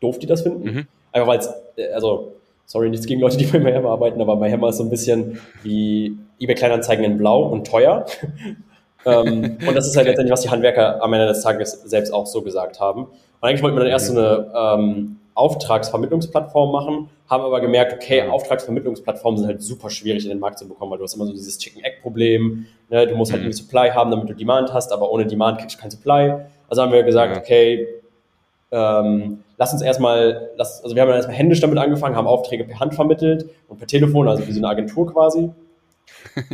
doof 0.00 0.18
die 0.18 0.26
das 0.26 0.42
finden. 0.42 0.64
Mhm. 0.64 0.86
Einfach 1.12 1.26
weil 1.26 1.38
es, 1.38 1.48
äh, 1.76 1.90
also, 1.94 2.34
sorry, 2.66 2.90
nichts 2.90 3.06
gegen 3.06 3.22
Leute, 3.22 3.38
die 3.38 3.46
bei 3.46 3.58
MyHammer 3.58 3.88
arbeiten, 3.88 4.20
aber 4.20 4.36
MyHammer 4.36 4.68
ist 4.68 4.76
so 4.76 4.84
ein 4.84 4.90
bisschen 4.90 5.40
wie 5.62 6.16
eBay 6.40 6.54
Kleinanzeigen 6.54 7.04
in 7.04 7.16
blau 7.18 7.42
und 7.42 7.66
teuer. 7.66 8.06
ähm, 9.06 9.58
und 9.66 9.74
das 9.74 9.86
ist 9.86 9.96
halt 9.96 10.06
letztendlich, 10.06 10.32
was 10.32 10.42
die 10.42 10.50
Handwerker 10.50 11.02
am 11.02 11.12
Ende 11.12 11.26
des 11.26 11.42
Tages 11.42 11.72
selbst 11.84 12.12
auch 12.12 12.26
so 12.26 12.42
gesagt 12.42 12.80
haben. 12.80 13.04
Und 13.04 13.48
eigentlich 13.48 13.62
wollten 13.62 13.76
wir 13.76 13.84
dann 13.84 13.92
erst 13.92 14.06
so 14.06 14.18
eine 14.18 14.52
ähm, 14.54 15.18
Auftragsvermittlungsplattform 15.34 16.72
machen, 16.72 17.08
haben 17.28 17.44
aber 17.44 17.60
gemerkt, 17.60 17.92
okay, 17.92 18.22
Auftragsvermittlungsplattformen 18.22 19.38
sind 19.38 19.46
halt 19.46 19.62
super 19.62 19.88
schwierig 19.88 20.24
in 20.24 20.30
den 20.30 20.40
Markt 20.40 20.58
zu 20.58 20.66
bekommen, 20.66 20.90
weil 20.90 20.98
du 20.98 21.04
hast 21.04 21.14
immer 21.14 21.26
so 21.26 21.32
dieses 21.32 21.58
Chicken-Egg-Problem. 21.58 22.66
Ne? 22.90 23.06
Du 23.06 23.14
musst 23.14 23.30
halt 23.30 23.42
mhm. 23.42 23.46
irgendwie 23.46 23.62
Supply 23.62 23.90
haben, 23.90 24.10
damit 24.10 24.28
du 24.28 24.34
Demand 24.34 24.72
hast, 24.72 24.92
aber 24.92 25.10
ohne 25.12 25.26
Demand 25.26 25.60
kriegst 25.60 25.76
du 25.76 25.80
kein 25.80 25.92
Supply. 25.92 26.34
Also 26.68 26.82
haben 26.82 26.92
wir 26.92 27.04
gesagt, 27.04 27.36
ja. 27.36 27.40
okay, 27.40 27.86
ähm, 28.72 29.44
lass 29.56 29.72
uns 29.72 29.82
erstmal, 29.82 30.50
lass, 30.56 30.82
also 30.82 30.94
wir 30.96 31.02
haben 31.02 31.08
dann 31.08 31.16
erstmal 31.16 31.36
händisch 31.36 31.60
damit 31.60 31.78
angefangen, 31.78 32.16
haben 32.16 32.26
Aufträge 32.26 32.64
per 32.64 32.80
Hand 32.80 32.94
vermittelt 32.94 33.48
und 33.68 33.78
per 33.78 33.86
Telefon, 33.86 34.28
also 34.28 34.46
wie 34.46 34.52
so 34.52 34.58
eine 34.58 34.68
Agentur 34.68 35.06
quasi. 35.12 35.50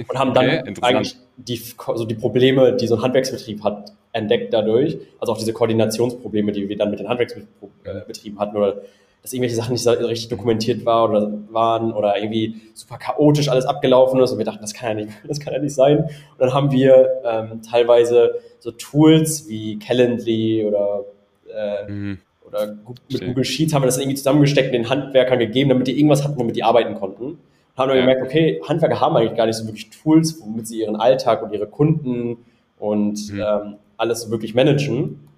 Und 0.08 0.18
haben 0.18 0.34
dann 0.34 0.46
okay, 0.46 0.74
eigentlich 0.82 1.16
die, 1.36 1.60
also 1.86 2.04
die 2.04 2.14
Probleme, 2.14 2.74
die 2.74 2.86
so 2.86 2.96
ein 2.96 3.02
Handwerksbetrieb 3.02 3.62
hat, 3.64 3.92
entdeckt 4.12 4.54
dadurch. 4.54 4.98
Also 5.18 5.32
auch 5.32 5.38
diese 5.38 5.52
Koordinationsprobleme, 5.52 6.52
die 6.52 6.68
wir 6.68 6.76
dann 6.76 6.90
mit 6.90 7.00
den 7.00 7.08
Handwerksbetrieben 7.08 8.38
hatten 8.38 8.56
oder 8.56 8.82
dass 9.24 9.32
irgendwelche 9.32 9.56
Sachen 9.56 9.72
nicht 9.72 9.82
so 9.82 9.90
richtig 9.90 10.28
dokumentiert 10.28 10.84
war 10.84 11.08
oder 11.08 11.32
waren 11.48 11.94
oder 11.94 12.14
irgendwie 12.14 12.60
super 12.74 12.98
chaotisch 12.98 13.48
alles 13.48 13.64
abgelaufen 13.64 14.20
ist 14.20 14.32
und 14.32 14.38
wir 14.38 14.44
dachten, 14.44 14.60
das 14.60 14.74
kann 14.74 14.98
ja 14.98 15.04
nicht, 15.06 15.16
das 15.28 15.40
kann 15.40 15.54
ja 15.54 15.60
nicht 15.60 15.74
sein. 15.74 16.00
Und 16.00 16.10
dann 16.38 16.52
haben 16.52 16.70
wir 16.70 17.08
ähm, 17.24 17.62
teilweise 17.62 18.34
so 18.58 18.70
Tools 18.70 19.48
wie 19.48 19.78
Calendly 19.78 20.66
oder, 20.66 21.06
äh, 21.50 21.90
mhm. 21.90 22.18
oder 22.46 22.76
mit. 23.10 23.24
Google 23.24 23.44
Sheets 23.44 23.72
haben 23.72 23.80
wir 23.80 23.86
das 23.86 23.96
irgendwie 23.96 24.16
zusammengesteckt 24.16 24.66
und 24.66 24.72
den 24.74 24.90
Handwerkern 24.90 25.38
gegeben, 25.38 25.70
damit 25.70 25.86
die 25.86 25.96
irgendwas 25.96 26.22
hatten, 26.22 26.38
womit 26.38 26.56
die 26.56 26.62
arbeiten 26.62 26.94
konnten. 26.94 27.38
Haben 27.76 27.88
dann 27.88 27.98
ja. 27.98 28.02
gemerkt, 28.04 28.22
okay, 28.22 28.62
Handwerker 28.66 29.00
haben 29.00 29.16
eigentlich 29.16 29.36
gar 29.36 29.46
nicht 29.46 29.56
so 29.56 29.66
wirklich 29.66 29.90
Tools, 29.90 30.40
womit 30.40 30.66
sie 30.66 30.80
ihren 30.80 30.96
Alltag 30.96 31.42
und 31.42 31.52
ihre 31.52 31.66
Kunden 31.66 32.44
und 32.78 33.32
mhm. 33.32 33.40
ähm, 33.40 33.74
alles 33.96 34.30
wirklich 34.30 34.54
managen. 34.54 35.28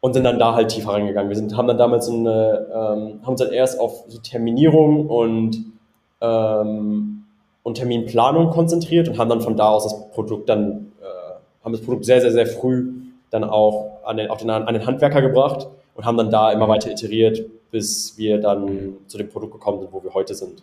Und 0.00 0.12
sind 0.12 0.24
dann 0.24 0.38
da 0.38 0.54
halt 0.54 0.68
tiefer 0.68 0.92
reingegangen. 0.92 1.30
Wir 1.30 1.36
sind, 1.36 1.56
haben 1.56 1.66
dann 1.66 1.78
damals 1.78 2.06
so 2.06 2.12
eine, 2.12 2.66
ähm, 2.68 3.20
haben 3.22 3.28
uns 3.28 3.40
dann 3.40 3.52
erst 3.52 3.80
auf 3.80 4.04
so 4.08 4.18
Terminierung 4.18 5.06
und, 5.06 5.64
ähm, 6.20 7.24
und 7.62 7.74
Terminplanung 7.76 8.50
konzentriert 8.50 9.08
und 9.08 9.16
haben 9.16 9.30
dann 9.30 9.40
von 9.40 9.56
da 9.56 9.70
aus 9.70 9.84
das 9.84 10.10
Produkt 10.10 10.50
dann, 10.50 10.92
äh, 11.00 11.64
haben 11.64 11.72
das 11.72 11.80
Produkt 11.80 12.04
sehr, 12.04 12.20
sehr, 12.20 12.32
sehr 12.32 12.46
früh 12.46 12.92
dann 13.30 13.44
auch 13.44 13.98
an 14.04 14.18
den, 14.18 14.28
auf 14.28 14.38
den, 14.38 14.50
an 14.50 14.74
den 14.74 14.86
Handwerker 14.86 15.22
gebracht 15.22 15.68
und 15.94 16.04
haben 16.04 16.18
dann 16.18 16.30
da 16.30 16.52
immer 16.52 16.68
weiter 16.68 16.90
iteriert, 16.90 17.42
bis 17.70 18.18
wir 18.18 18.40
dann 18.40 18.96
zu 19.06 19.16
dem 19.16 19.28
Produkt 19.28 19.54
gekommen 19.54 19.80
sind, 19.80 19.92
wo 19.92 20.02
wir 20.02 20.12
heute 20.12 20.34
sind. 20.34 20.62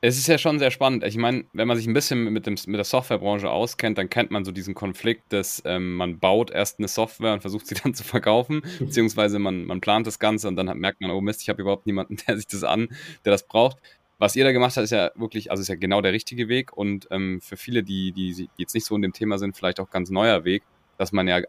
Es 0.00 0.16
ist 0.16 0.28
ja 0.28 0.38
schon 0.38 0.60
sehr 0.60 0.70
spannend. 0.70 1.02
Ich 1.02 1.16
meine, 1.16 1.44
wenn 1.52 1.66
man 1.66 1.76
sich 1.76 1.88
ein 1.88 1.92
bisschen 1.92 2.32
mit, 2.32 2.46
dem, 2.46 2.54
mit 2.66 2.76
der 2.76 2.84
Softwarebranche 2.84 3.50
auskennt, 3.50 3.98
dann 3.98 4.08
kennt 4.08 4.30
man 4.30 4.44
so 4.44 4.52
diesen 4.52 4.74
Konflikt, 4.74 5.32
dass 5.32 5.60
ähm, 5.64 5.94
man 5.94 6.20
baut 6.20 6.52
erst 6.52 6.78
eine 6.78 6.86
Software 6.86 7.32
und 7.32 7.40
versucht 7.40 7.66
sie 7.66 7.74
dann 7.82 7.94
zu 7.94 8.04
verkaufen, 8.04 8.62
beziehungsweise 8.78 9.40
man, 9.40 9.64
man 9.64 9.80
plant 9.80 10.06
das 10.06 10.20
Ganze 10.20 10.46
und 10.46 10.54
dann 10.54 10.66
merkt 10.78 11.00
man, 11.00 11.10
oh 11.10 11.20
Mist, 11.20 11.42
ich 11.42 11.48
habe 11.48 11.62
überhaupt 11.62 11.86
niemanden, 11.86 12.16
der 12.28 12.36
sich 12.36 12.46
das 12.46 12.62
an, 12.62 12.88
der 13.24 13.32
das 13.32 13.46
braucht. 13.46 13.78
Was 14.18 14.36
ihr 14.36 14.44
da 14.44 14.52
gemacht 14.52 14.76
habt, 14.76 14.84
ist 14.84 14.90
ja 14.90 15.10
wirklich, 15.16 15.50
also 15.50 15.60
ist 15.62 15.68
ja 15.68 15.74
genau 15.74 16.00
der 16.00 16.12
richtige 16.12 16.48
Weg 16.48 16.76
und 16.76 17.08
ähm, 17.10 17.40
für 17.40 17.56
viele, 17.56 17.82
die, 17.82 18.12
die, 18.12 18.48
jetzt 18.56 18.74
nicht 18.74 18.84
so 18.84 18.94
in 18.94 19.02
dem 19.02 19.12
Thema 19.12 19.38
sind, 19.38 19.56
vielleicht 19.56 19.80
auch 19.80 19.90
ganz 19.90 20.10
neuer 20.10 20.44
Weg, 20.44 20.62
dass 20.96 21.10
man 21.10 21.26
ja 21.26 21.40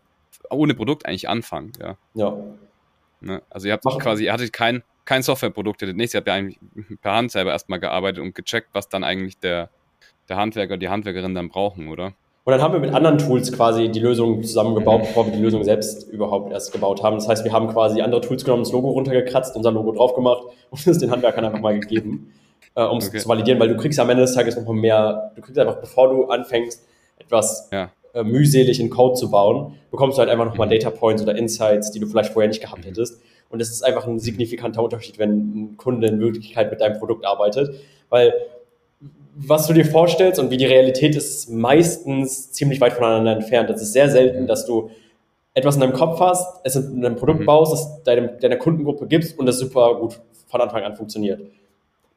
ohne 0.49 0.73
Produkt 0.73 1.05
eigentlich 1.05 1.29
anfangen. 1.29 1.73
Ja. 1.79 1.97
ja. 2.15 2.35
Ne? 3.21 3.43
Also 3.49 3.67
ihr 3.67 3.73
habt 3.73 3.83
quasi, 3.83 4.25
ihr 4.25 4.33
hattet 4.33 4.53
kein, 4.53 4.83
kein 5.10 5.24
Softwareprodukt, 5.24 5.82
ihr 5.82 5.88
hattet 5.88 5.98
nichts, 5.98 6.13
ihr 6.13 6.19
habt 6.19 6.28
ja 6.28 6.36
eigentlich 6.36 6.60
per 7.02 7.13
Hand 7.13 7.32
selber 7.32 7.52
erstmal 7.52 7.80
gearbeitet 7.80 8.22
und 8.22 8.36
gecheckt, 8.36 8.67
was 8.74 8.89
dann 8.89 9.04
eigentlich 9.04 9.39
der, 9.39 9.69
der 10.30 10.38
Handwerker, 10.38 10.78
die 10.78 10.88
Handwerkerin 10.88 11.34
dann 11.34 11.50
brauchen, 11.50 11.88
oder? 11.88 12.13
Und 12.43 12.54
dann 12.54 12.62
haben 12.62 12.74
wir 12.74 12.80
mit 12.80 12.93
anderen 12.93 13.17
Tools 13.17 13.52
quasi 13.52 13.89
die 13.89 14.00
Lösung 14.00 14.43
zusammengebaut, 14.43 15.02
mhm. 15.02 15.06
bevor 15.08 15.26
wir 15.26 15.34
die 15.34 15.41
Lösung 15.41 15.63
selbst 15.63 16.08
überhaupt 16.10 16.52
erst 16.52 16.72
gebaut 16.72 17.02
haben. 17.02 17.15
Das 17.15 17.28
heißt, 17.28 17.43
wir 17.43 17.52
haben 17.52 17.67
quasi 17.69 18.02
andere 18.02 18.22
Tools 18.22 18.45
genommen, 18.45 18.63
das 18.63 18.72
Logo 18.72 18.89
runtergekratzt, 18.91 19.56
unser 19.56 19.72
Logo 19.72 19.93
drauf 19.93 20.13
gemacht 20.13 20.43
und 20.69 20.86
es 20.86 21.00
den 21.00 21.10
Handwerkern 21.10 21.43
einfach 21.43 21.60
mal 21.60 21.80
gegeben, 21.80 22.32
äh, 22.76 22.84
um 22.84 23.00
es 23.00 23.08
okay. 23.08 23.17
zu 23.17 23.28
validieren, 23.28 23.60
weil 23.60 23.69
du 23.69 23.78
kriegst 23.78 24.00
am 24.00 24.12
Ende 24.12 24.22
des 24.22 24.36
Tages 24.36 24.56
nochmal 24.58 24.76
mehr, 24.76 25.32
du 25.36 25.41
kriegst 25.41 25.58
einfach, 25.58 25.78
bevor 25.78 26.10
du 26.10 26.26
anfängst, 26.26 26.88
etwas 27.17 27.67
ja 27.72 27.89
äh, 28.13 28.24
mühselig 28.24 28.80
in 28.80 28.89
Code 28.89 29.15
zu 29.15 29.30
bauen, 29.30 29.76
bekommst 29.91 30.17
du 30.17 30.19
halt 30.22 30.32
einfach 30.32 30.45
nochmal 30.45 30.67
mhm. 30.67 30.72
Data 30.72 30.89
Points 30.89 31.22
oder 31.22 31.36
Insights, 31.36 31.91
die 31.91 32.00
du 32.00 32.08
vielleicht 32.08 32.34
vorher 32.34 32.48
nicht 32.48 32.62
gehabt 32.62 32.86
hättest. 32.86 33.22
Und 33.49 33.59
das 33.59 33.69
ist 33.69 33.83
einfach 33.83 34.07
ein 34.07 34.19
signifikanter 34.19 34.83
Unterschied, 34.83 35.17
wenn 35.17 35.31
ein 35.31 35.77
Kunde 35.77 36.07
in 36.07 36.19
Wirklichkeit 36.19 36.69
mit 36.69 36.81
deinem 36.81 36.99
Produkt 36.99 37.25
arbeitet, 37.25 37.75
weil 38.09 38.33
was 39.35 39.67
du 39.67 39.73
dir 39.73 39.85
vorstellst 39.85 40.39
und 40.39 40.51
wie 40.51 40.57
die 40.57 40.65
Realität 40.65 41.15
ist, 41.15 41.29
ist 41.29 41.49
meistens 41.49 42.51
ziemlich 42.51 42.81
weit 42.81 42.93
voneinander 42.93 43.31
entfernt. 43.31 43.69
Es 43.69 43.81
ist 43.81 43.93
sehr 43.93 44.09
selten, 44.09 44.47
dass 44.47 44.65
du 44.65 44.89
etwas 45.53 45.75
in 45.75 45.81
deinem 45.81 45.93
Kopf 45.93 46.19
hast, 46.19 46.59
es 46.63 46.75
in 46.75 47.05
einem 47.05 47.15
Produkt 47.15 47.41
mhm. 47.41 47.45
baust, 47.45 47.73
das 47.73 48.03
deinem, 48.03 48.39
deiner 48.39 48.57
Kundengruppe 48.57 49.07
gibst 49.07 49.39
und 49.39 49.45
das 49.45 49.59
super 49.59 49.95
gut 49.95 50.19
von 50.47 50.62
Anfang 50.62 50.83
an 50.83 50.95
funktioniert. 50.95 51.41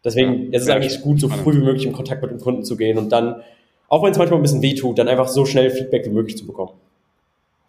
Deswegen 0.05 0.51
ja, 0.51 0.59
ist 0.59 0.63
es 0.63 0.69
eigentlich 0.69 1.01
gut, 1.01 1.21
so 1.21 1.29
früh 1.29 1.55
wie 1.55 1.65
möglich 1.65 1.87
in 1.87 1.93
Kontakt 1.93 2.23
mit 2.23 2.31
dem 2.31 2.41
Kunden 2.41 2.65
zu 2.65 2.77
gehen 2.77 2.99
und 2.99 3.11
dann 3.11 3.43
auch 3.89 4.03
wenn 4.03 4.13
es 4.13 4.19
manchmal 4.19 4.41
ein 4.41 4.43
bisschen 4.43 4.63
wehtut, 4.63 4.99
dann 4.99 5.07
einfach 5.07 5.29
so 5.29 5.45
schnell 5.45 5.71
Feedback 5.71 6.07
wie 6.07 6.11
möglich 6.11 6.37
zu 6.37 6.47
bekommen. 6.47 6.73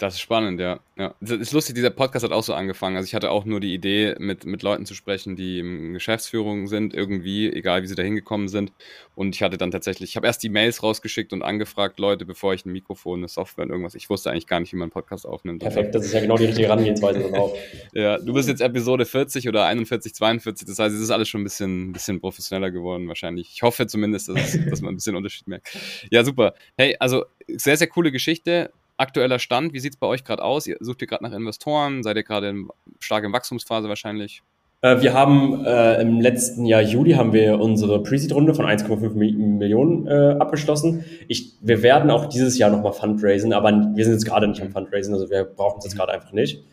Das 0.03 0.15
ist 0.15 0.19
spannend, 0.19 0.59
ja. 0.59 0.81
ja. 0.97 1.15
Das 1.21 1.39
ist 1.39 1.53
lustig, 1.53 1.75
dieser 1.75 1.89
Podcast 1.89 2.25
hat 2.25 2.33
auch 2.33 2.43
so 2.43 2.53
angefangen. 2.53 2.97
Also 2.97 3.07
ich 3.07 3.15
hatte 3.15 3.31
auch 3.31 3.45
nur 3.45 3.61
die 3.61 3.73
Idee, 3.73 4.15
mit, 4.19 4.45
mit 4.45 4.61
Leuten 4.61 4.85
zu 4.85 4.95
sprechen, 4.95 5.37
die 5.37 5.59
in 5.59 5.93
Geschäftsführung 5.93 6.67
sind, 6.67 6.93
irgendwie, 6.93 7.49
egal 7.49 7.83
wie 7.83 7.87
sie 7.87 7.95
da 7.95 8.03
hingekommen 8.03 8.49
sind. 8.49 8.73
Und 9.15 9.33
ich 9.33 9.41
hatte 9.41 9.57
dann 9.57 9.71
tatsächlich, 9.71 10.09
ich 10.09 10.15
habe 10.17 10.27
erst 10.27 10.43
die 10.43 10.49
Mails 10.49 10.83
rausgeschickt 10.83 11.31
und 11.31 11.41
angefragt, 11.41 11.99
Leute, 11.99 12.25
bevor 12.25 12.53
ich 12.53 12.65
ein 12.65 12.73
Mikrofon, 12.73 13.21
eine 13.21 13.29
Software 13.29 13.63
und 13.63 13.71
irgendwas. 13.71 13.95
Ich 13.95 14.09
wusste 14.09 14.29
eigentlich 14.29 14.45
gar 14.45 14.59
nicht, 14.59 14.73
wie 14.73 14.75
man 14.75 14.87
einen 14.87 14.91
Podcast 14.91 15.25
aufnimmt. 15.25 15.61
Perfekt, 15.61 15.95
das 15.95 16.03
ist 16.03 16.13
ja 16.13 16.19
genau 16.19 16.35
die 16.35 16.47
richtige 16.47 16.67
Herangehensweise 16.67 17.21
drauf. 17.31 17.57
ja, 17.93 18.17
du 18.17 18.33
bist 18.33 18.49
jetzt 18.49 18.59
Episode 18.59 19.05
40 19.05 19.47
oder 19.47 19.65
41, 19.67 20.13
42, 20.13 20.67
das 20.67 20.79
heißt, 20.79 20.93
es 20.93 21.01
ist 21.01 21.11
alles 21.11 21.29
schon 21.29 21.39
ein 21.39 21.45
bisschen, 21.45 21.91
ein 21.91 21.93
bisschen 21.93 22.19
professioneller 22.19 22.71
geworden 22.71 23.07
wahrscheinlich. 23.07 23.51
Ich 23.53 23.63
hoffe 23.63 23.87
zumindest, 23.87 24.27
dass, 24.27 24.59
dass 24.69 24.81
man 24.81 24.95
ein 24.95 24.97
bisschen 24.97 25.15
Unterschied 25.15 25.47
merkt. 25.47 25.77
Ja, 26.11 26.25
super. 26.25 26.55
Hey, 26.75 26.97
also 26.99 27.23
sehr, 27.47 27.77
sehr 27.77 27.87
coole 27.87 28.11
Geschichte 28.11 28.69
aktueller 28.97 29.39
Stand, 29.39 29.73
wie 29.73 29.79
sieht 29.79 29.93
es 29.93 29.99
bei 29.99 30.07
euch 30.07 30.23
gerade 30.23 30.43
aus? 30.43 30.67
Ihr 30.67 30.77
sucht 30.79 31.01
ihr 31.01 31.07
gerade 31.07 31.23
nach 31.23 31.33
Investoren? 31.33 32.03
Seid 32.03 32.17
ihr 32.17 32.23
gerade 32.23 32.53
stark 32.99 33.23
in 33.23 33.33
Wachstumsphase 33.33 33.89
wahrscheinlich? 33.89 34.43
Äh, 34.83 35.01
wir 35.01 35.13
haben 35.13 35.65
äh, 35.65 36.01
im 36.01 36.19
letzten 36.19 36.65
Jahr 36.65 36.81
Juli 36.81 37.13
haben 37.13 37.31
wir 37.31 37.59
unsere 37.59 38.03
Pre-Seed-Runde 38.03 38.53
von 38.53 38.65
1,5 38.65 39.13
Millionen 39.13 40.07
äh, 40.07 40.35
abgeschlossen. 40.37 41.05
Ich, 41.29 41.53
wir 41.61 41.81
werden 41.81 42.11
auch 42.11 42.25
dieses 42.25 42.57
Jahr 42.57 42.69
nochmal 42.69 42.91
fundraisen, 42.91 43.53
aber 43.53 43.71
wir 43.95 44.03
sind 44.03 44.13
jetzt 44.13 44.25
gerade 44.25 44.47
nicht 44.47 44.61
am 44.61 44.71
Fundraisen, 44.71 45.13
also 45.13 45.29
wir 45.29 45.45
brauchen 45.45 45.79
es 45.79 45.85
jetzt 45.85 45.95
gerade 45.95 46.11
einfach 46.11 46.33
nicht. 46.33 46.63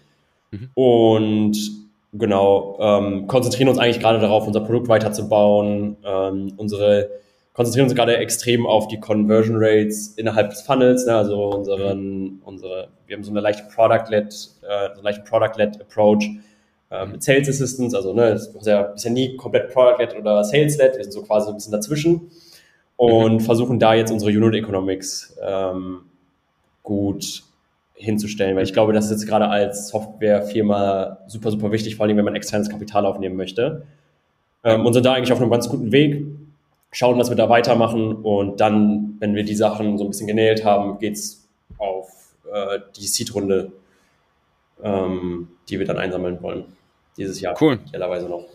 Mhm. 0.51 0.71
Und 0.75 1.57
genau, 2.13 2.79
ähm, 2.81 3.29
konzentrieren 3.29 3.69
uns 3.69 3.79
eigentlich 3.79 4.01
gerade 4.01 4.19
darauf, 4.19 4.45
unser 4.45 4.61
Produkt 4.61 4.89
weiterzubauen, 4.89 5.97
ähm, 6.05 6.53
unsere 6.57 7.11
konzentrieren 7.61 7.89
uns 7.89 7.95
gerade 7.95 8.17
extrem 8.17 8.67
auf 8.67 8.89
die 8.89 8.99
Conversion 8.99 9.57
Rates 9.59 10.15
innerhalb 10.17 10.49
des 10.49 10.63
Funnels, 10.63 11.05
ne? 11.05 11.15
also 11.15 11.45
unseren, 11.51 12.41
unsere, 12.43 12.89
wir 13.07 13.15
haben 13.15 13.23
so 13.23 13.33
eine 13.33 13.41
leichte 13.41 13.65
Product-led, 13.65 14.29
äh, 14.29 14.33
so 14.33 14.95
einen 14.95 15.03
leichten 15.03 15.25
Product-led 15.25 15.79
Approach 15.79 16.25
äh, 16.91 17.05
mit 17.05 17.23
Sales 17.23 17.51
Assistance, 17.51 17.95
also 17.95 18.15
ne, 18.15 18.31
das 18.31 18.47
ist 18.47 18.65
ja, 18.67 18.95
nie 19.11 19.37
komplett 19.37 19.75
Product-led 19.75 20.17
oder 20.17 20.43
Sales-led, 20.43 20.97
wir 20.97 21.05
sind 21.05 21.13
so 21.13 21.21
quasi 21.21 21.51
ein 21.51 21.55
bisschen 21.55 21.73
dazwischen 21.73 22.31
und 22.97 23.35
mhm. 23.35 23.41
versuchen 23.41 23.79
da 23.79 23.93
jetzt 23.93 24.11
unsere 24.11 24.31
Unit 24.31 24.55
Economics 24.55 25.37
ähm, 25.47 26.01
gut 26.83 27.43
hinzustellen, 27.93 28.57
weil 28.57 28.65
ich 28.65 28.73
glaube, 28.73 28.95
das 28.95 29.05
ist 29.05 29.11
jetzt 29.11 29.27
gerade 29.27 29.49
als 29.49 29.89
Softwarefirma 29.89 31.19
super, 31.27 31.51
super 31.51 31.71
wichtig, 31.73 31.97
vor 31.97 32.07
allem 32.07 32.17
wenn 32.17 32.25
man 32.25 32.37
externes 32.37 32.71
Kapital 32.71 33.05
aufnehmen 33.05 33.37
möchte. 33.37 33.83
Ähm, 34.65 34.87
und 34.87 34.95
sind 34.95 35.05
da 35.05 35.13
eigentlich 35.13 35.33
auf 35.33 35.41
einem 35.41 35.51
ganz 35.51 35.69
guten 35.69 35.93
Weg 35.93 36.25
schauen, 36.93 37.19
dass 37.19 37.29
wir 37.29 37.37
da 37.37 37.49
weitermachen 37.49 38.17
und 38.17 38.61
dann, 38.61 39.17
wenn 39.21 39.35
wir 39.35 39.45
die 39.45 39.55
Sachen 39.55 39.99
so 39.99 40.05
ein 40.05 40.11
bisschen 40.11 40.27
genäht 40.27 40.65
haben, 40.65 40.99
geht's 40.99 41.49
auf 41.79 42.35
äh, 42.53 42.81
die 42.97 43.07
Seed-Runde, 43.07 43.73
ähm, 44.83 45.49
die 45.69 45.79
wir 45.79 45.87
dann 45.87 45.99
einsammeln 45.99 46.43
wollen. 46.43 46.65
Dieses 47.17 47.41
Jahr. 47.41 47.57
Cool. 47.61 47.79
Idealerweise 47.89 48.29
noch. 48.29 48.47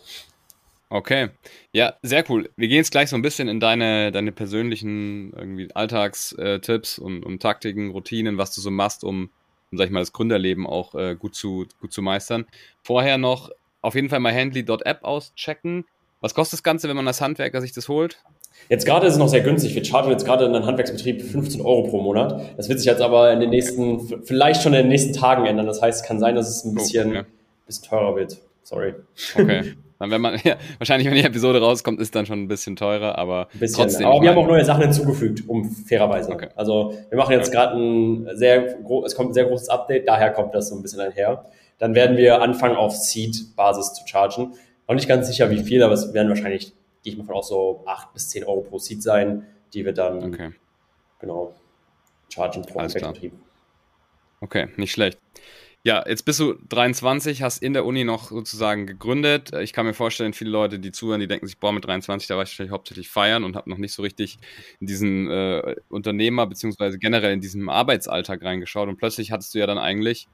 Okay. 0.89 1.29
Ja, 1.71 1.95
sehr 2.03 2.23
cool. 2.29 2.49
Wir 2.55 2.67
gehen 2.67 2.77
jetzt 2.77 2.91
gleich 2.91 3.09
so 3.09 3.15
ein 3.15 3.21
bisschen 3.21 3.47
in 3.47 3.59
deine, 3.59 4.11
deine 4.11 4.31
persönlichen 4.31 5.33
irgendwie 5.33 5.69
Alltagstipps 5.73 6.99
und, 6.99 7.25
und 7.25 7.41
Taktiken, 7.41 7.91
Routinen, 7.91 8.37
was 8.37 8.53
du 8.53 8.61
so 8.61 8.71
machst, 8.71 9.03
um, 9.03 9.29
um 9.71 9.77
sag 9.77 9.85
ich 9.85 9.91
mal, 9.91 9.99
das 9.99 10.13
Gründerleben 10.13 10.67
auch 10.67 10.95
äh, 10.95 11.15
gut, 11.15 11.35
zu, 11.35 11.65
gut 11.81 11.91
zu 11.91 12.01
meistern. 12.01 12.45
Vorher 12.81 13.17
noch 13.17 13.49
auf 13.81 13.95
jeden 13.95 14.09
Fall 14.09 14.19
mal 14.19 14.33
Handly.app 14.33 15.03
auschecken. 15.03 15.85
Was 16.25 16.33
kostet 16.33 16.53
das 16.53 16.63
Ganze, 16.63 16.89
wenn 16.89 16.95
man 16.95 17.07
als 17.07 17.21
Handwerker 17.21 17.61
sich 17.61 17.71
das 17.71 17.88
holt? 17.88 18.17
Jetzt 18.67 18.88
gerade 18.88 19.05
ist 19.05 19.13
es 19.13 19.19
noch 19.19 19.27
sehr 19.27 19.41
günstig. 19.41 19.75
Wir 19.75 19.85
chargen 19.85 20.09
jetzt 20.09 20.25
gerade 20.25 20.45
in 20.45 20.55
einem 20.55 20.65
Handwerksbetrieb 20.65 21.21
15 21.21 21.61
Euro 21.61 21.83
pro 21.83 22.01
Monat. 22.01 22.41
Das 22.57 22.67
wird 22.67 22.79
sich 22.79 22.88
jetzt 22.88 23.03
aber 23.03 23.31
in 23.31 23.41
den 23.41 23.51
nächsten, 23.51 24.23
vielleicht 24.23 24.63
schon 24.63 24.73
in 24.73 24.79
den 24.79 24.88
nächsten 24.88 25.13
Tagen 25.13 25.45
ändern. 25.45 25.67
Das 25.67 25.83
heißt, 25.83 26.01
es 26.01 26.07
kann 26.07 26.19
sein, 26.19 26.33
dass 26.33 26.49
es 26.49 26.65
ein 26.65 26.73
bisschen, 26.73 27.09
oh, 27.09 27.19
okay. 27.19 27.27
bisschen 27.67 27.88
teurer 27.88 28.15
wird. 28.15 28.39
Sorry. 28.63 28.95
Okay. 29.35 29.75
Dann 29.99 30.09
wenn 30.09 30.19
man, 30.19 30.39
ja, 30.43 30.55
wahrscheinlich, 30.79 31.07
wenn 31.07 31.13
die 31.13 31.23
Episode 31.23 31.61
rauskommt, 31.61 32.01
ist 32.01 32.15
dann 32.15 32.25
schon 32.25 32.41
ein 32.41 32.47
bisschen 32.47 32.75
teurer, 32.75 33.17
aber 33.17 33.47
bisschen, 33.53 33.83
trotzdem. 33.83 34.07
Aber 34.07 34.19
wir 34.21 34.31
haben 34.31 34.38
auch 34.39 34.47
neue 34.47 34.65
Sachen 34.65 34.81
hinzugefügt, 34.81 35.47
um 35.47 35.69
fairerweise. 35.69 36.31
Okay. 36.31 36.49
Also 36.55 36.97
wir 37.07 37.17
machen 37.19 37.33
jetzt 37.33 37.49
okay. 37.49 37.55
gerade 37.55 37.77
ein 37.77 38.27
sehr, 38.33 38.77
es 39.05 39.15
kommt 39.15 39.29
ein 39.29 39.33
sehr 39.33 39.45
großes 39.45 39.69
Update, 39.69 40.07
daher 40.07 40.31
kommt 40.31 40.53
das 40.55 40.69
so 40.69 40.75
ein 40.75 40.81
bisschen 40.81 40.99
einher. 40.99 41.45
Dann 41.77 41.93
werden 41.93 42.17
wir 42.17 42.41
anfangen, 42.41 42.75
auf 42.75 42.93
Seed-Basis 42.95 43.93
zu 43.93 44.07
chargen. 44.07 44.55
Noch 44.87 44.95
nicht 44.95 45.07
ganz 45.07 45.27
sicher, 45.27 45.49
wie 45.49 45.63
viel, 45.63 45.81
aber 45.83 45.93
es 45.93 46.13
werden 46.13 46.29
wahrscheinlich, 46.29 46.73
gehe 47.03 47.13
ich 47.13 47.17
mal 47.17 47.25
von 47.25 47.35
aus, 47.35 47.49
so 47.49 47.83
8 47.85 48.13
bis 48.13 48.29
10 48.29 48.43
Euro 48.43 48.61
pro 48.61 48.77
Seed 48.77 49.01
sein, 49.01 49.45
die 49.73 49.85
wir 49.85 49.93
dann 49.93 50.23
okay. 50.23 50.51
genau 51.19 51.55
chargen 52.29 52.63
pro 52.63 52.79
Betrieb. 52.79 53.33
Okay, 54.41 54.67
nicht 54.77 54.91
schlecht. 54.91 55.19
Ja, 55.85 56.03
jetzt 56.07 56.25
bist 56.25 56.39
du 56.39 56.55
23, 56.69 57.43
hast 57.43 57.61
in 57.61 57.73
der 57.73 57.85
Uni 57.85 58.03
noch 58.03 58.31
sozusagen 58.31 58.87
gegründet. 58.87 59.53
Ich 59.53 59.71
kann 59.71 59.85
mir 59.85 59.93
vorstellen, 59.93 60.33
viele 60.33 60.49
Leute, 60.49 60.79
die 60.79 60.91
zuhören, 60.91 61.19
die 61.19 61.27
denken 61.27 61.45
sich, 61.45 61.59
boah, 61.59 61.71
mit 61.71 61.85
23, 61.85 62.27
da 62.27 62.35
war 62.35 62.41
ich 62.41 62.49
wahrscheinlich 62.49 62.71
hauptsächlich 62.71 63.07
feiern 63.07 63.43
und 63.43 63.55
habe 63.55 63.69
noch 63.69 63.77
nicht 63.77 63.93
so 63.93 64.01
richtig 64.01 64.39
in 64.79 64.87
diesen 64.87 65.29
äh, 65.29 65.75
Unternehmer 65.89 66.47
beziehungsweise 66.47 66.97
generell 66.97 67.33
in 67.33 67.39
diesem 67.41 67.69
Arbeitsalltag 67.69 68.43
reingeschaut 68.43 68.89
und 68.89 68.97
plötzlich 68.97 69.31
hattest 69.31 69.53
du 69.53 69.59
ja 69.59 69.67
dann 69.67 69.77
eigentlich, 69.77 70.27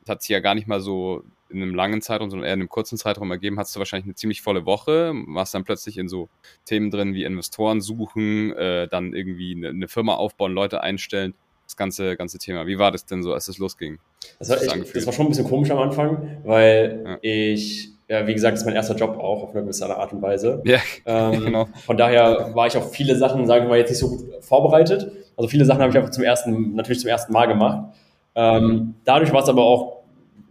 das 0.00 0.14
hat 0.14 0.22
sich 0.22 0.30
ja 0.30 0.40
gar 0.40 0.54
nicht 0.54 0.66
mal 0.66 0.80
so 0.80 1.24
in 1.50 1.62
einem 1.62 1.74
langen 1.74 2.02
Zeitraum, 2.02 2.30
sondern 2.30 2.46
eher 2.46 2.54
in 2.54 2.60
einem 2.60 2.68
kurzen 2.68 2.96
Zeitraum 2.96 3.30
ergeben, 3.30 3.58
hast 3.58 3.74
du 3.74 3.78
wahrscheinlich 3.78 4.06
eine 4.06 4.14
ziemlich 4.14 4.42
volle 4.42 4.66
Woche, 4.66 5.12
warst 5.26 5.54
dann 5.54 5.64
plötzlich 5.64 5.98
in 5.98 6.08
so 6.08 6.28
Themen 6.64 6.90
drin 6.90 7.14
wie 7.14 7.24
Investoren 7.24 7.80
suchen, 7.80 8.52
äh, 8.52 8.88
dann 8.88 9.14
irgendwie 9.14 9.54
eine, 9.56 9.68
eine, 9.68 9.88
Firma 9.88 10.14
aufbauen, 10.14 10.52
Leute 10.52 10.82
einstellen. 10.82 11.34
das 11.64 11.76
ganze, 11.76 12.16
ganze 12.16 12.38
Thema. 12.38 12.66
Wie 12.66 12.78
war 12.78 12.90
das 12.90 13.06
denn 13.06 13.22
so, 13.22 13.32
als 13.32 13.48
es 13.48 13.58
losging? 13.58 13.98
Das 14.38 14.48
war, 14.50 14.62
ich, 14.62 14.92
das 14.92 15.06
war 15.06 15.12
schon 15.12 15.26
ein 15.26 15.28
bisschen 15.30 15.46
komisch 15.46 15.70
am 15.70 15.78
Anfang, 15.78 16.40
weil 16.44 17.02
ja. 17.04 17.18
ich, 17.22 17.90
ja, 18.08 18.26
wie 18.26 18.34
gesagt, 18.34 18.54
das 18.54 18.60
ist 18.60 18.66
mein 18.66 18.74
erster 18.74 18.96
Job 18.96 19.16
auch 19.18 19.42
auf 19.42 19.50
eine 19.50 19.62
gewisse 19.62 19.94
Art 19.94 20.12
und 20.12 20.22
Weise. 20.22 20.62
Ja, 20.64 20.78
ähm, 21.06 21.44
genau. 21.44 21.68
Von 21.86 21.96
daher 21.96 22.50
war 22.54 22.66
ich 22.66 22.76
auf 22.76 22.92
viele 22.92 23.16
Sachen, 23.16 23.46
sagen 23.46 23.64
wir 23.64 23.70
mal, 23.70 23.78
jetzt 23.78 23.90
nicht 23.90 24.00
so 24.00 24.08
gut 24.08 24.44
vorbereitet. 24.44 25.12
Also 25.36 25.48
viele 25.48 25.64
Sachen 25.64 25.80
habe 25.80 25.90
ich 25.90 25.96
einfach 25.96 26.10
zum 26.10 26.24
ersten, 26.24 26.74
natürlich 26.74 27.00
zum 27.00 27.08
ersten 27.08 27.32
Mal 27.32 27.46
gemacht. 27.46 27.94
Ähm, 28.34 28.94
dadurch 29.04 29.32
war 29.32 29.42
es 29.42 29.48
aber 29.48 29.62
auch 29.62 29.99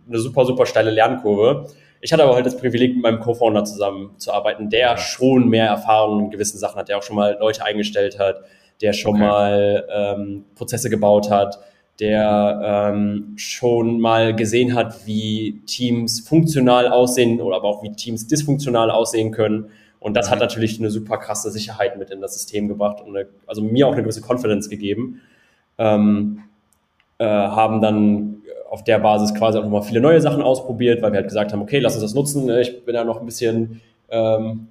eine 0.10 0.20
super, 0.20 0.46
super 0.46 0.66
steile 0.66 0.92
Lernkurve. 0.92 1.68
Ich 2.02 2.14
hatte 2.14 2.24
aber 2.24 2.36
halt 2.36 2.46
das 2.46 2.58
Privileg, 2.58 2.94
mit 2.94 3.04
meinem 3.04 3.20
Co-Founder 3.20 3.66
zusammenzuarbeiten, 3.66 4.70
der 4.70 4.98
schon 4.98 5.50
mehr 5.50 5.68
Erfahrung 5.68 6.26
in 6.26 6.30
gewissen 6.32 6.58
Sachen 6.58 6.78
hat, 6.78 6.90
der 6.90 6.98
auch 6.98 7.04
schon 7.04 7.16
mal 7.16 7.38
Leute 7.40 7.66
eingestellt 7.66 8.20
hat, 8.20 8.42
der 8.82 8.94
schon 8.94 9.16
okay. 9.16 9.24
mal 9.24 9.88
ähm, 9.94 10.46
Prozesse 10.56 10.90
gebaut 10.90 11.30
hat, 11.30 11.60
der 12.00 12.92
ähm, 12.94 13.34
schon 13.36 14.00
mal 14.00 14.34
gesehen 14.34 14.74
hat, 14.76 15.06
wie 15.06 15.62
Teams 15.66 16.22
funktional 16.22 16.88
aussehen 16.88 17.42
oder 17.42 17.58
aber 17.58 17.68
auch 17.68 17.84
wie 17.84 17.92
Teams 17.92 18.28
dysfunktional 18.28 18.90
aussehen 18.90 19.32
können. 19.32 19.70
Und 20.00 20.16
das 20.16 20.32
hat 20.32 20.40
natürlich 20.40 20.80
eine 20.80 20.90
super 20.90 21.18
krasse 21.18 21.52
Sicherheit 21.52 21.98
mit 21.98 22.10
in 22.10 22.22
das 22.22 22.34
System 22.34 22.70
gebracht 22.70 23.02
und 23.02 23.18
eine, 23.18 23.28
also 23.46 23.62
mir 23.62 23.86
auch 23.86 23.92
eine 23.92 24.04
gewisse 24.04 24.22
Confidence 24.22 24.70
gegeben. 24.70 25.20
Ähm, 25.78 26.44
äh, 27.18 27.26
haben 27.26 27.82
dann 27.82 28.39
auf 28.70 28.84
der 28.84 29.00
Basis 29.00 29.34
quasi 29.34 29.58
auch 29.58 29.64
nochmal 29.64 29.82
viele 29.82 30.00
neue 30.00 30.22
Sachen 30.22 30.42
ausprobiert, 30.42 31.02
weil 31.02 31.12
wir 31.12 31.18
halt 31.18 31.28
gesagt 31.28 31.52
haben, 31.52 31.62
okay, 31.62 31.80
lass 31.80 31.96
uns 31.96 32.04
das 32.04 32.14
nutzen. 32.14 32.46
Ne? 32.46 32.62
Ich 32.62 32.86
bin 32.86 32.96
ja 32.96 33.04
noch 33.04 33.20
ein 33.20 33.26
bisschen, 33.26 33.82
ähm, 34.10 34.68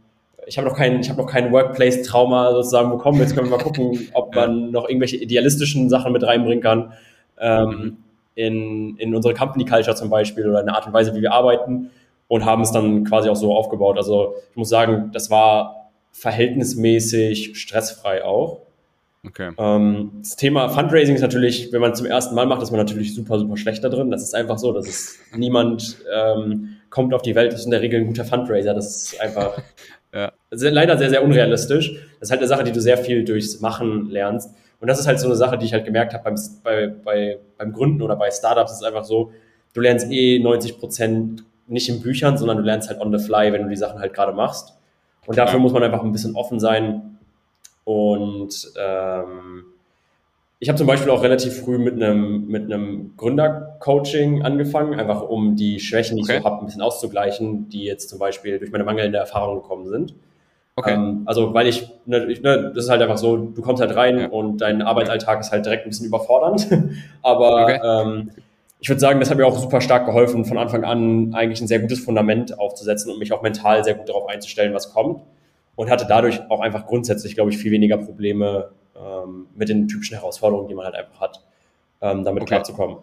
ich 0.47 0.57
habe 0.57 0.69
noch 0.69 0.77
kein, 0.77 1.01
ich 1.01 1.11
habe 1.11 1.21
noch 1.21 1.29
kein 1.29 1.53
Workplace-Trauma 1.53 2.53
sozusagen 2.53 2.91
bekommen. 2.91 3.21
Jetzt 3.21 3.35
können 3.35 3.51
wir 3.51 3.57
mal 3.57 3.63
gucken, 3.63 4.09
ob 4.15 4.35
man 4.35 4.71
noch 4.71 4.89
irgendwelche 4.89 5.17
idealistischen 5.17 5.91
Sachen 5.91 6.13
mit 6.13 6.23
reinbringen 6.25 6.63
kann. 6.63 6.93
Ähm, 7.41 7.99
in, 8.35 8.97
in 8.99 9.15
unsere 9.17 9.35
Company 9.35 9.65
Culture 9.65 9.97
zum 9.97 10.11
Beispiel 10.11 10.49
oder 10.49 10.61
in 10.61 10.67
der 10.67 10.77
Art 10.77 10.87
und 10.87 10.93
Weise, 10.93 11.13
wie 11.15 11.23
wir 11.23 11.33
arbeiten 11.33 11.91
und 12.29 12.45
haben 12.45 12.63
es 12.63 12.71
dann 12.71 13.05
quasi 13.05 13.29
auch 13.29 13.37
so 13.37 13.55
aufgebaut. 13.55 13.97
Also 13.97 14.35
ich 14.51 14.57
muss 14.57 14.69
sagen, 14.69 15.11
das 15.13 15.29
war 15.29 15.91
verhältnismäßig 16.13 17.59
stressfrei 17.59 18.25
auch. 18.25 18.61
Okay. 19.27 19.51
Ähm, 19.59 20.13
das 20.21 20.37
Thema 20.37 20.69
Fundraising 20.69 21.17
ist 21.17 21.23
natürlich, 21.23 21.73
wenn 21.73 21.81
man 21.81 21.95
zum 21.95 22.07
ersten 22.07 22.35
Mal 22.35 22.47
macht, 22.47 22.63
ist 22.63 22.71
man 22.71 22.79
natürlich 22.79 23.15
super, 23.15 23.39
super 23.39 23.57
schlecht 23.57 23.83
da 23.83 23.89
drin. 23.89 24.11
Das 24.11 24.23
ist 24.23 24.35
einfach 24.35 24.59
so, 24.59 24.73
dass 24.73 24.87
es 24.87 25.19
niemand 25.37 25.99
ähm, 26.13 26.77
kommt 26.91 27.13
auf 27.13 27.23
die 27.23 27.35
Welt, 27.35 27.53
ist 27.53 27.65
in 27.65 27.71
der 27.71 27.81
Regel 27.81 28.01
ein 28.01 28.07
guter 28.07 28.25
Fundraiser. 28.25 28.75
Das 28.75 29.13
ist 29.13 29.21
einfach 29.21 29.61
ja. 30.15 30.33
sehr, 30.51 30.71
leider 30.71 30.97
sehr, 30.97 31.11
sehr 31.11 31.25
unrealistisch. 31.25 31.95
Das 32.21 32.29
ist 32.29 32.31
halt 32.31 32.41
eine 32.41 32.49
Sache, 32.49 32.65
die 32.65 32.73
du 32.73 32.81
sehr 32.81 32.99
viel 32.99 33.25
durchs 33.25 33.61
Machen 33.61 34.09
lernst. 34.09 34.55
Und 34.81 34.87
das 34.87 35.01
ist 35.01 35.09
halt 35.09 35.19
so 35.19 35.27
eine 35.27 35.35
Sache, 35.35 35.59
die 35.59 35.67
ich 35.67 35.73
halt 35.73 35.85
gemerkt 35.85 36.15
habe 36.15 36.25
beim, 36.25 36.37
bei, 36.63 36.87
bei, 36.87 37.39
beim 37.57 37.73
Gründen 37.73 38.03
oder 38.03 38.15
bei 38.15 38.31
Startups. 38.31 38.73
ist 38.73 38.85
einfach 38.85 39.05
so, 39.05 39.33
du 39.75 39.81
lernst 39.81 40.11
eh 40.13 40.39
90 40.39 40.79
Prozent 40.79 41.45
nicht 41.67 41.89
in 41.89 42.01
Büchern, 42.01 42.39
sondern 42.39 42.59
du 42.59 42.63
lernst 42.63 42.89
halt 42.89 43.01
on 43.01 43.17
the 43.17 43.23
fly, 43.23 43.53
wenn 43.53 43.65
du 43.65 43.69
die 43.69 43.77
Sachen 43.77 43.99
halt 43.99 44.15
gerade 44.15 44.33
machst. 44.33 44.75
Und 45.27 45.37
dafür 45.37 45.59
ja. 45.59 45.63
muss 45.63 45.73
man 45.73 45.83
einfach 45.83 46.03
ein 46.03 46.13
bisschen 46.13 46.37
offen 46.37 46.61
sein, 46.61 47.18
und 47.89 48.71
ähm, 48.79 49.65
ich 50.59 50.69
habe 50.69 50.77
zum 50.77 50.87
Beispiel 50.87 51.11
auch 51.11 51.23
relativ 51.23 51.59
früh 51.59 51.79
mit 51.79 51.95
einem 51.95 52.47
mit 52.47 52.65
einem 52.65 53.15
Gründercoaching 53.17 54.43
angefangen, 54.43 55.01
einfach 55.01 55.23
um 55.23 55.57
die 55.57 55.81
Schwächen, 55.81 56.19
die 56.19 56.23
okay. 56.23 56.37
ich 56.37 56.43
so 56.43 56.45
habe, 56.45 56.61
ein 56.61 56.67
bisschen 56.67 56.83
auszugleichen, 56.83 57.71
die 57.71 57.85
jetzt 57.85 58.11
zum 58.11 58.19
Beispiel 58.19 58.59
durch 58.59 58.71
meine 58.73 58.85
mangelnde 58.85 59.17
Erfahrung 59.17 59.63
gekommen 59.63 59.87
sind. 59.89 60.13
Okay. 60.77 60.93
Ähm, 60.93 61.23
also 61.25 61.55
weil 61.55 61.67
ich, 61.67 61.89
ne, 62.05 62.27
ich 62.27 62.43
ne, 62.43 62.73
das 62.75 62.85
ist 62.85 62.91
halt 62.91 63.01
einfach 63.01 63.17
so, 63.17 63.39
du 63.39 63.63
kommst 63.63 63.81
halt 63.81 63.97
rein 63.97 64.19
ja. 64.19 64.29
und 64.29 64.59
dein 64.59 64.83
Arbeitsalltag 64.83 65.41
ist 65.41 65.51
halt 65.51 65.65
direkt 65.65 65.87
ein 65.87 65.89
bisschen 65.89 66.09
überfordernd. 66.09 66.69
Aber 67.23 67.63
okay. 67.63 67.81
ähm, 67.83 68.31
ich 68.81 68.91
würde 68.91 69.01
sagen, 69.01 69.19
das 69.19 69.31
hat 69.31 69.39
mir 69.39 69.47
auch 69.47 69.59
super 69.59 69.81
stark 69.81 70.05
geholfen, 70.05 70.45
von 70.45 70.59
Anfang 70.59 70.85
an 70.85 71.33
eigentlich 71.33 71.63
ein 71.63 71.69
sehr 71.69 71.79
gutes 71.79 72.01
Fundament 72.01 72.59
aufzusetzen 72.59 73.11
und 73.11 73.19
mich 73.19 73.33
auch 73.33 73.41
mental 73.41 73.83
sehr 73.83 73.95
gut 73.95 74.11
darauf 74.11 74.29
einzustellen, 74.29 74.75
was 74.75 74.93
kommt 74.93 75.23
und 75.79 75.89
hatte 75.91 76.07
dadurch 76.09 76.41
auch 76.51 76.59
einfach 76.59 76.87
grundsätzlich, 76.87 77.37
glaube 77.37 77.51
ich, 77.51 77.59
viel 77.59 77.71
weniger 77.71 77.99
Probleme 77.99 78.73
ähm, 78.97 79.47
mit 79.55 79.69
den 79.69 79.87
typischen 79.87 80.17
Herausforderungen, 80.17 80.67
die 80.67 80.75
man 80.75 80.87
halt 80.87 80.97
einfach 80.97 81.21
hat, 81.21 81.41
ähm, 82.03 82.25
damit 82.25 82.43
okay. 82.43 82.55
klarzukommen. 82.55 82.97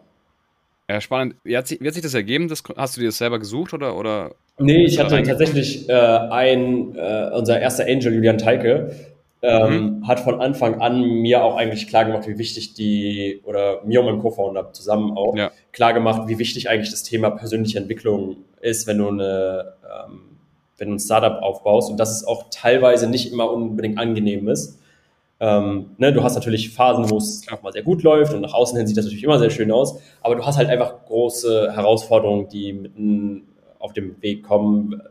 Ja, 0.89 0.99
spannend. 0.99 1.35
Wie 1.45 1.55
hat, 1.55 1.67
sich, 1.67 1.79
wie 1.79 1.87
hat 1.87 1.93
sich 1.93 2.03
das 2.03 2.13
ergeben? 2.13 2.49
Das, 2.49 2.63
hast 2.75 2.97
du 2.97 2.99
dir 2.99 3.07
das 3.07 3.17
selber 3.17 3.39
gesucht 3.39 3.73
oder? 3.73 3.95
oder 3.95 4.35
nee, 4.59 4.83
ich 4.83 4.99
hatte 4.99 5.23
tatsächlich 5.23 5.87
äh, 5.87 5.93
ein, 5.93 6.93
äh, 6.97 7.29
unser 7.33 7.61
erster 7.61 7.85
Angel, 7.85 8.13
Julian 8.13 8.37
Teike, 8.37 8.93
ähm, 9.41 10.01
mhm. 10.01 10.07
hat 10.09 10.19
von 10.19 10.41
Anfang 10.41 10.81
an 10.81 11.01
mir 11.01 11.45
auch 11.45 11.55
eigentlich 11.55 11.87
klar 11.87 12.03
gemacht, 12.03 12.27
wie 12.27 12.37
wichtig 12.37 12.73
die, 12.73 13.39
oder 13.45 13.83
mir 13.85 14.01
und 14.01 14.07
meinem 14.07 14.19
Co-Founder 14.19 14.73
zusammen 14.73 15.15
auch, 15.15 15.33
ja. 15.37 15.49
klar 15.71 15.93
gemacht, 15.93 16.27
wie 16.27 16.39
wichtig 16.39 16.69
eigentlich 16.69 16.91
das 16.91 17.03
Thema 17.03 17.29
persönliche 17.29 17.79
Entwicklung 17.79 18.35
ist, 18.59 18.85
wenn 18.85 18.97
du 18.97 19.07
eine 19.07 19.75
ähm, 19.85 20.34
wenn 20.77 20.89
du 20.89 20.95
ein 20.95 20.99
Startup 20.99 21.41
aufbaust 21.41 21.89
und 21.89 21.97
dass 21.97 22.15
es 22.15 22.25
auch 22.25 22.45
teilweise 22.49 23.09
nicht 23.09 23.31
immer 23.31 23.51
unbedingt 23.51 23.97
angenehm 23.97 24.47
ist. 24.47 24.79
Ähm, 25.39 25.91
ne, 25.97 26.13
du 26.13 26.23
hast 26.23 26.35
natürlich 26.35 26.69
Phasen, 26.69 27.09
wo 27.09 27.17
es 27.17 27.43
auch 27.51 27.61
mal 27.61 27.73
sehr 27.73 27.83
gut 27.83 28.03
läuft 28.03 28.33
und 28.33 28.41
nach 28.41 28.53
außen 28.53 28.77
hin 28.77 28.87
sieht 28.87 28.97
das 28.97 29.05
natürlich 29.05 29.23
immer 29.23 29.39
sehr 29.39 29.49
schön 29.49 29.71
aus, 29.71 29.99
aber 30.21 30.35
du 30.35 30.45
hast 30.45 30.57
halt 30.57 30.69
einfach 30.69 31.05
große 31.05 31.73
Herausforderungen, 31.73 32.47
die 32.47 32.71
mitten 32.71 33.43
auf 33.79 33.91
dem 33.93 34.21
Weg 34.21 34.43
kommen, 34.43 35.01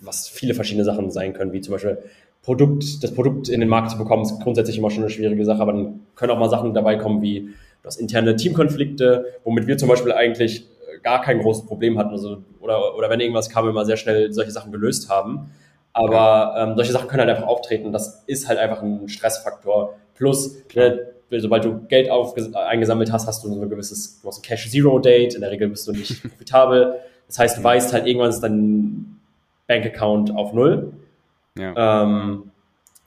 was 0.00 0.28
viele 0.28 0.54
verschiedene 0.54 0.84
Sachen 0.84 1.10
sein 1.10 1.32
können, 1.32 1.52
wie 1.52 1.60
zum 1.60 1.72
Beispiel 1.72 1.98
Produkt, 2.42 3.02
das 3.02 3.12
Produkt 3.12 3.48
in 3.48 3.60
den 3.60 3.68
Markt 3.68 3.90
zu 3.90 3.98
bekommen, 3.98 4.22
ist 4.22 4.40
grundsätzlich 4.40 4.78
immer 4.78 4.90
schon 4.90 5.02
eine 5.02 5.10
schwierige 5.10 5.44
Sache, 5.44 5.60
aber 5.60 5.72
dann 5.72 6.00
können 6.14 6.32
auch 6.32 6.38
mal 6.38 6.48
Sachen 6.48 6.74
dabei 6.74 6.96
kommen, 6.96 7.20
wie 7.20 7.40
du 7.40 7.86
hast 7.86 7.96
interne 7.96 8.36
Teamkonflikte, 8.36 9.26
womit 9.44 9.66
wir 9.66 9.76
zum 9.76 9.88
Beispiel 9.88 10.12
eigentlich 10.12 10.66
gar 11.02 11.20
kein 11.22 11.40
großes 11.40 11.66
Problem 11.66 11.98
hatten. 11.98 12.10
Also, 12.10 12.42
oder, 12.60 12.96
oder 12.96 13.10
wenn 13.10 13.20
irgendwas 13.20 13.50
kam, 13.50 13.68
immer 13.68 13.84
sehr 13.84 13.96
schnell 13.96 14.32
solche 14.32 14.50
Sachen 14.50 14.72
gelöst 14.72 15.08
haben. 15.08 15.50
Aber 15.92 16.54
ähm, 16.58 16.76
solche 16.76 16.92
Sachen 16.92 17.08
können 17.08 17.20
halt 17.20 17.30
einfach 17.30 17.48
auftreten. 17.48 17.92
Das 17.92 18.22
ist 18.26 18.48
halt 18.48 18.58
einfach 18.58 18.82
ein 18.82 19.08
Stressfaktor. 19.08 19.94
Plus, 20.14 20.56
ne, 20.74 21.12
sobald 21.30 21.64
du 21.64 21.86
Geld 21.88 22.10
eingesammelt 22.54 23.12
hast, 23.12 23.26
hast 23.26 23.42
du 23.44 23.48
so 23.48 23.62
ein 23.62 23.70
gewisses, 23.70 24.20
du 24.20 24.28
hast 24.28 24.40
ein 24.40 24.42
Cash 24.42 24.70
Zero 24.70 24.98
Date. 24.98 25.34
In 25.34 25.40
der 25.40 25.50
Regel 25.50 25.68
bist 25.68 25.88
du 25.88 25.92
nicht 25.92 26.22
profitabel. 26.28 26.96
Das 27.26 27.38
heißt, 27.38 27.58
du 27.58 27.64
weißt 27.64 27.92
halt, 27.92 28.06
irgendwann 28.06 28.30
ist 28.30 28.40
dein 28.40 29.18
Bankaccount 29.66 30.36
auf 30.36 30.52
Null. 30.52 30.92
Ja. 31.58 32.02
Ähm, 32.02 32.50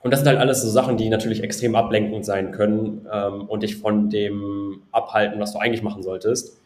und 0.02 0.12
das 0.12 0.22
sind 0.22 0.30
halt 0.30 0.40
alles 0.40 0.62
so 0.62 0.70
Sachen, 0.70 0.98
die 0.98 1.10
natürlich 1.10 1.44
extrem 1.44 1.76
ablenkend 1.76 2.26
sein 2.26 2.52
können 2.52 3.06
ähm, 3.12 3.44
und 3.48 3.64
dich 3.64 3.78
von 3.78 4.10
dem 4.10 4.82
abhalten, 4.92 5.40
was 5.40 5.54
du 5.54 5.60
eigentlich 5.60 5.84
machen 5.84 6.04
solltest. 6.04 6.58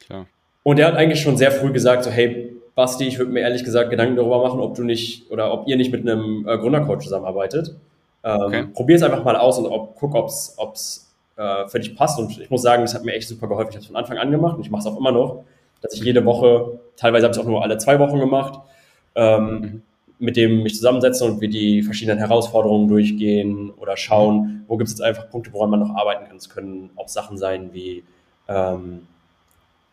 Klar. 0.00 0.26
Und 0.66 0.80
er 0.80 0.88
hat 0.88 0.96
eigentlich 0.96 1.20
schon 1.20 1.36
sehr 1.36 1.52
früh 1.52 1.70
gesagt, 1.70 2.02
so, 2.02 2.10
hey, 2.10 2.56
Basti, 2.74 3.06
ich 3.06 3.20
würde 3.20 3.30
mir 3.30 3.38
ehrlich 3.38 3.62
gesagt 3.62 3.88
Gedanken 3.88 4.16
darüber 4.16 4.42
machen, 4.42 4.58
ob 4.58 4.74
du 4.74 4.82
nicht 4.82 5.30
oder 5.30 5.52
ob 5.52 5.68
ihr 5.68 5.76
nicht 5.76 5.92
mit 5.92 6.00
einem 6.00 6.44
äh, 6.44 6.58
Gründercoach 6.58 7.04
zusammenarbeitet. 7.04 7.76
Ähm, 8.24 8.40
okay. 8.40 8.64
Probier 8.74 8.96
es 8.96 9.02
einfach 9.04 9.22
mal 9.22 9.36
aus 9.36 9.60
und 9.60 9.66
ob, 9.66 9.94
guck, 9.94 10.16
ob 10.16 10.26
es 10.26 11.08
äh, 11.36 11.68
für 11.68 11.78
dich 11.78 11.94
passt. 11.94 12.18
Und 12.18 12.40
ich 12.40 12.50
muss 12.50 12.62
sagen, 12.62 12.82
das 12.82 12.96
hat 12.96 13.04
mir 13.04 13.12
echt 13.12 13.28
super 13.28 13.46
geholfen. 13.46 13.68
Ich 13.70 13.76
habe 13.76 13.82
es 13.82 13.86
von 13.86 13.94
Anfang 13.94 14.18
an 14.18 14.32
gemacht 14.32 14.56
und 14.56 14.62
ich 14.64 14.70
mache 14.72 14.80
es 14.80 14.86
auch 14.88 14.98
immer 14.98 15.12
noch, 15.12 15.44
dass 15.82 15.94
ich 15.94 16.00
jede 16.00 16.24
Woche, 16.24 16.80
teilweise 16.96 17.26
habe 17.26 17.32
ich 17.32 17.38
es 17.38 17.44
auch 17.44 17.48
nur 17.48 17.62
alle 17.62 17.78
zwei 17.78 18.00
Wochen 18.00 18.18
gemacht, 18.18 18.58
ähm, 19.14 19.44
mhm. 19.46 19.82
mit 20.18 20.36
dem 20.36 20.64
mich 20.64 20.74
zusammensetze 20.74 21.24
und 21.26 21.40
wir 21.40 21.48
die 21.48 21.84
verschiedenen 21.84 22.18
Herausforderungen 22.18 22.88
durchgehen 22.88 23.70
oder 23.76 23.96
schauen, 23.96 24.64
wo 24.66 24.76
gibt 24.78 24.88
es 24.88 24.94
jetzt 24.94 25.02
einfach 25.02 25.30
Punkte, 25.30 25.52
woran 25.52 25.70
man 25.70 25.78
noch 25.78 25.94
arbeiten 25.94 26.26
kann. 26.26 26.38
Es 26.38 26.50
können 26.50 26.90
auch 26.96 27.06
Sachen 27.06 27.38
sein 27.38 27.72
wie 27.72 28.02
ähm, 28.48 29.06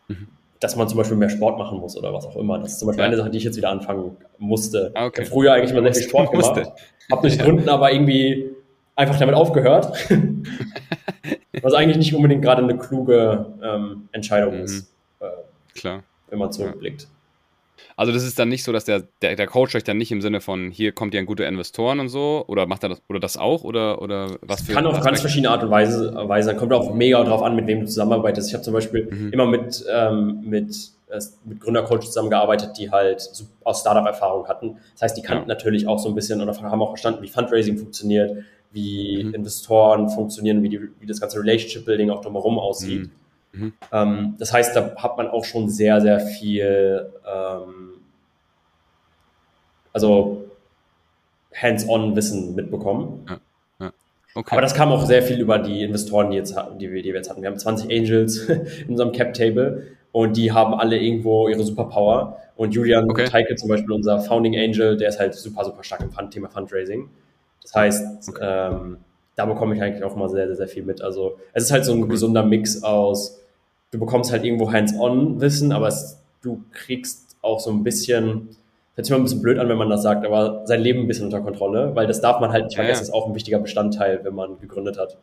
mhm 0.07 0.29
dass 0.63 0.75
man 0.77 0.87
zum 0.87 0.97
Beispiel 0.97 1.17
mehr 1.17 1.29
Sport 1.29 1.57
machen 1.57 1.79
muss 1.79 1.97
oder 1.97 2.13
was 2.13 2.25
auch 2.25 2.37
immer. 2.37 2.57
Das 2.59 2.73
ist 2.73 2.79
zum 2.79 2.87
Beispiel 2.87 3.01
ja. 3.01 3.07
eine 3.07 3.17
Sache, 3.17 3.29
die 3.29 3.37
ich 3.37 3.43
jetzt 3.43 3.57
wieder 3.57 3.69
anfangen 3.69 4.15
musste. 4.37 4.91
Ah, 4.93 5.07
okay. 5.07 5.21
Ich 5.21 5.29
habe 5.29 5.33
früher 5.33 5.53
eigentlich 5.53 5.71
immer 5.71 5.81
sehr 5.81 5.93
viel 5.93 6.09
Sport 6.09 6.31
gemacht, 6.31 6.71
habe 7.11 7.21
durch 7.21 7.35
ja. 7.35 7.43
Gründen 7.43 7.67
aber 7.67 7.91
irgendwie 7.91 8.51
einfach 8.95 9.17
damit 9.19 9.35
aufgehört, 9.35 9.91
was 11.61 11.73
eigentlich 11.73 11.97
nicht 11.97 12.15
unbedingt 12.15 12.43
gerade 12.43 12.63
eine 12.63 12.77
kluge 12.77 13.53
ähm, 13.61 14.07
Entscheidung 14.13 14.57
mhm. 14.57 14.63
ist, 14.63 14.93
äh, 15.19 15.25
Klar. 15.75 16.03
wenn 16.29 16.39
man 16.39 16.51
zurückblickt. 16.51 17.07
Also 17.95 18.11
das 18.11 18.23
ist 18.23 18.39
dann 18.39 18.49
nicht 18.49 18.63
so, 18.63 18.71
dass 18.71 18.85
der, 18.85 19.03
der, 19.21 19.35
der 19.35 19.47
Coach 19.47 19.75
euch 19.75 19.83
dann 19.83 19.97
nicht 19.97 20.11
im 20.11 20.21
Sinne 20.21 20.41
von 20.41 20.71
hier 20.71 20.91
kommt 20.91 21.13
ihr 21.13 21.19
ein 21.19 21.25
guter 21.25 21.47
Investoren 21.47 21.99
und 21.99 22.09
so 22.09 22.43
oder 22.47 22.65
macht 22.65 22.83
er 22.83 22.89
das 22.89 23.01
oder 23.07 23.19
das 23.19 23.37
auch 23.37 23.63
oder 23.63 24.01
oder 24.01 24.37
was 24.41 24.61
für 24.61 24.73
kann 24.73 24.85
auf 24.85 24.99
ganz 25.01 25.21
verschiedene 25.21 25.49
Art 25.49 25.63
und 25.63 25.69
Weise 25.69 26.13
Weise 26.15 26.55
kommt 26.55 26.73
auch 26.73 26.93
mega 26.93 27.23
drauf 27.23 27.43
an, 27.43 27.55
mit 27.55 27.67
wem 27.67 27.81
du 27.81 27.85
zusammenarbeitest. 27.85 28.49
Ich 28.49 28.53
habe 28.53 28.63
zum 28.63 28.73
Beispiel 28.73 29.09
mhm. 29.11 29.33
immer 29.33 29.45
mit 29.45 29.85
ähm, 29.91 30.41
mit 30.43 30.75
äh, 31.09 31.19
mit 31.45 31.59
Gründercoaches 31.59 32.07
zusammengearbeitet, 32.07 32.71
die 32.77 32.89
halt 32.89 33.29
aus 33.63 33.81
Startup-Erfahrung 33.81 34.47
hatten. 34.47 34.77
Das 34.93 35.03
heißt, 35.03 35.17
die 35.17 35.21
kannten 35.21 35.49
ja. 35.49 35.55
natürlich 35.55 35.87
auch 35.87 35.99
so 35.99 36.09
ein 36.09 36.15
bisschen 36.15 36.41
oder 36.41 36.55
haben 36.59 36.81
auch 36.81 36.89
verstanden, 36.89 37.21
wie 37.21 37.27
Fundraising 37.27 37.77
funktioniert, 37.77 38.43
wie 38.71 39.23
mhm. 39.23 39.35
Investoren 39.35 40.09
funktionieren, 40.09 40.63
wie, 40.63 40.69
die, 40.69 40.79
wie 40.99 41.05
das 41.05 41.21
ganze 41.21 41.39
Relationship-Building 41.39 42.09
auch 42.09 42.21
drumherum 42.21 42.57
aussieht. 42.57 43.03
Mhm. 43.03 43.11
Mhm. 43.53 43.73
Ähm, 43.91 44.35
das 44.39 44.51
heißt, 44.51 44.75
da 44.75 44.95
hat 44.97 45.17
man 45.17 45.27
auch 45.27 45.45
schon 45.45 45.69
sehr, 45.69 46.01
sehr 46.01 46.19
viel, 46.19 47.11
ähm, 47.25 48.01
also 49.93 50.45
hands-on 51.53 52.15
Wissen 52.15 52.55
mitbekommen. 52.55 53.25
Ja. 53.29 53.39
Okay. 54.35 54.55
Aber 54.55 54.61
das 54.61 54.73
kam 54.73 54.91
auch 54.91 55.05
sehr 55.05 55.21
viel 55.21 55.39
über 55.39 55.59
die 55.59 55.83
Investoren, 55.83 56.31
die, 56.31 56.37
jetzt, 56.37 56.55
die, 56.79 56.91
wir, 56.91 57.03
die 57.03 57.09
wir 57.09 57.17
jetzt 57.17 57.29
hatten. 57.29 57.41
Wir 57.43 57.49
haben 57.49 57.59
20 57.59 57.91
Angels 57.91 58.37
in 58.49 58.89
unserem 58.89 59.11
Cap-Table 59.11 59.87
und 60.11 60.37
die 60.37 60.51
haben 60.51 60.73
alle 60.73 60.97
irgendwo 60.97 61.47
ihre 61.47 61.63
Superpower. 61.63 62.39
Und 62.55 62.73
Julian 62.73 63.09
okay. 63.09 63.25
Teike 63.25 63.55
zum 63.55 63.69
Beispiel, 63.69 63.91
unser 63.91 64.19
Founding 64.19 64.55
Angel, 64.55 64.97
der 64.97 65.09
ist 65.09 65.19
halt 65.19 65.33
super, 65.35 65.65
super 65.65 65.83
stark 65.83 66.01
im 66.01 66.11
Fund 66.11 66.31
Thema 66.31 66.49
Fundraising. 66.49 67.09
Das 67.61 67.73
heißt, 67.75 68.29
okay. 68.29 68.39
ähm, 68.41 68.97
da 69.35 69.45
bekomme 69.45 69.75
ich 69.75 69.81
eigentlich 69.81 70.03
auch 70.03 70.15
mal 70.15 70.29
sehr, 70.29 70.47
sehr, 70.47 70.55
sehr 70.55 70.67
viel 70.67 70.83
mit. 70.83 71.01
Also 71.01 71.37
es 71.53 71.65
ist 71.65 71.71
halt 71.71 71.85
so 71.85 71.93
ein 71.93 72.03
cool. 72.03 72.09
gesunder 72.09 72.43
Mix 72.43 72.83
aus, 72.83 73.39
du 73.93 73.99
bekommst 73.99 74.31
halt 74.31 74.43
irgendwo 74.43 74.73
Hands-on-Wissen, 74.73 75.71
aber 75.71 75.87
es, 75.87 76.19
du 76.41 76.63
kriegst 76.71 77.37
auch 77.41 77.59
so 77.59 77.69
ein 77.69 77.83
bisschen, 77.83 78.49
hört 78.95 79.05
sich 79.05 79.11
mal 79.11 79.17
ein 79.17 79.23
bisschen 79.23 79.43
blöd 79.43 79.59
an, 79.59 79.69
wenn 79.69 79.77
man 79.77 79.89
das 79.89 80.01
sagt, 80.01 80.25
aber 80.25 80.65
sein 80.65 80.81
Leben 80.81 81.01
ein 81.01 81.07
bisschen 81.07 81.25
unter 81.25 81.41
Kontrolle, 81.41 81.95
weil 81.95 82.07
das 82.07 82.19
darf 82.19 82.41
man 82.41 82.51
halt 82.51 82.65
nicht 82.65 82.75
vergessen, 82.75 83.03
ja, 83.03 83.05
ja. 83.05 83.09
ist 83.09 83.13
auch 83.13 83.27
ein 83.27 83.35
wichtiger 83.35 83.59
Bestandteil, 83.59 84.21
wenn 84.23 84.33
man 84.33 84.59
gegründet 84.59 84.97
hat. 84.97 85.17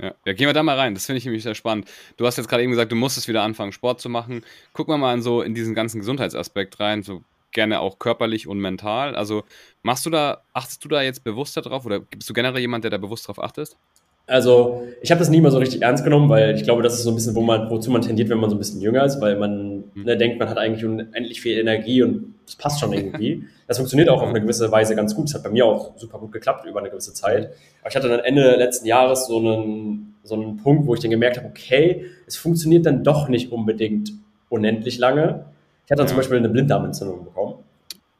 Ja. 0.00 0.14
ja, 0.24 0.32
gehen 0.32 0.46
wir 0.46 0.54
da 0.54 0.62
mal 0.62 0.78
rein. 0.78 0.94
Das 0.94 1.06
finde 1.06 1.18
ich 1.18 1.24
nämlich 1.24 1.42
sehr 1.42 1.54
spannend. 1.54 1.88
Du 2.16 2.26
hast 2.26 2.36
jetzt 2.36 2.48
gerade 2.48 2.62
eben 2.62 2.70
gesagt, 2.70 2.92
du 2.92 2.96
musstest 2.96 3.28
wieder 3.28 3.42
anfangen, 3.42 3.72
Sport 3.72 4.00
zu 4.00 4.10
machen. 4.10 4.44
Gucken 4.74 4.92
wir 4.92 4.98
mal 4.98 5.14
in 5.14 5.22
so 5.22 5.40
in 5.40 5.54
diesen 5.54 5.74
ganzen 5.74 6.00
Gesundheitsaspekt 6.00 6.80
rein, 6.80 7.02
so 7.02 7.22
gerne 7.52 7.80
auch 7.80 7.98
körperlich 7.98 8.46
und 8.46 8.58
mental. 8.58 9.16
Also 9.16 9.44
machst 9.82 10.04
du 10.04 10.10
da, 10.10 10.42
achtest 10.52 10.84
du 10.84 10.88
da 10.88 11.00
jetzt 11.00 11.24
bewusster 11.24 11.62
drauf 11.62 11.86
oder 11.86 12.00
bist 12.00 12.28
du 12.28 12.34
generell 12.34 12.60
jemand, 12.60 12.84
der 12.84 12.90
da 12.90 12.98
bewusst 12.98 13.26
drauf 13.26 13.42
achtest? 13.42 13.78
Also 14.26 14.82
ich 15.02 15.10
habe 15.12 15.20
das 15.20 15.28
nie 15.28 15.40
mal 15.40 15.52
so 15.52 15.58
richtig 15.58 15.82
ernst 15.82 16.02
genommen, 16.02 16.28
weil 16.28 16.56
ich 16.56 16.64
glaube, 16.64 16.82
das 16.82 16.94
ist 16.94 17.04
so 17.04 17.10
ein 17.10 17.14
bisschen, 17.14 17.36
wo 17.36 17.42
man, 17.42 17.70
wozu 17.70 17.92
man 17.92 18.02
tendiert, 18.02 18.28
wenn 18.28 18.38
man 18.38 18.50
so 18.50 18.56
ein 18.56 18.58
bisschen 18.58 18.80
jünger 18.80 19.04
ist, 19.04 19.20
weil 19.20 19.36
man 19.36 19.84
mhm. 19.94 20.04
ne, 20.04 20.16
denkt, 20.16 20.40
man 20.40 20.48
hat 20.48 20.58
eigentlich 20.58 20.84
unendlich 20.84 21.40
viel 21.40 21.58
Energie 21.58 22.02
und 22.02 22.34
das 22.44 22.56
passt 22.56 22.80
schon 22.80 22.92
irgendwie. 22.92 23.44
Das 23.68 23.78
funktioniert 23.78 24.08
auch 24.10 24.22
auf 24.22 24.28
eine 24.28 24.40
gewisse 24.40 24.70
Weise 24.70 24.94
ganz 24.94 25.16
gut. 25.16 25.24
Das 25.24 25.34
hat 25.34 25.42
bei 25.42 25.50
mir 25.50 25.66
auch 25.66 25.98
super 25.98 26.20
gut 26.20 26.30
geklappt 26.30 26.66
über 26.66 26.78
eine 26.78 26.88
gewisse 26.88 27.12
Zeit. 27.12 27.50
Aber 27.80 27.90
ich 27.90 27.96
hatte 27.96 28.08
dann 28.08 28.20
Ende 28.20 28.54
letzten 28.54 28.86
Jahres 28.86 29.26
so 29.26 29.38
einen, 29.38 30.14
so 30.22 30.36
einen 30.36 30.58
Punkt, 30.58 30.86
wo 30.86 30.94
ich 30.94 31.00
dann 31.00 31.10
gemerkt 31.10 31.36
habe, 31.36 31.48
okay, 31.48 32.06
es 32.28 32.36
funktioniert 32.36 32.86
dann 32.86 33.02
doch 33.02 33.28
nicht 33.28 33.50
unbedingt 33.50 34.12
unendlich 34.50 34.98
lange. 34.98 35.46
Ich 35.84 35.90
hatte 35.90 35.96
dann 35.96 36.06
ja. 36.06 36.06
zum 36.06 36.16
Beispiel 36.16 36.36
eine 36.36 36.48
Blinddarmentzündung 36.48 37.24
bekommen. 37.24 37.54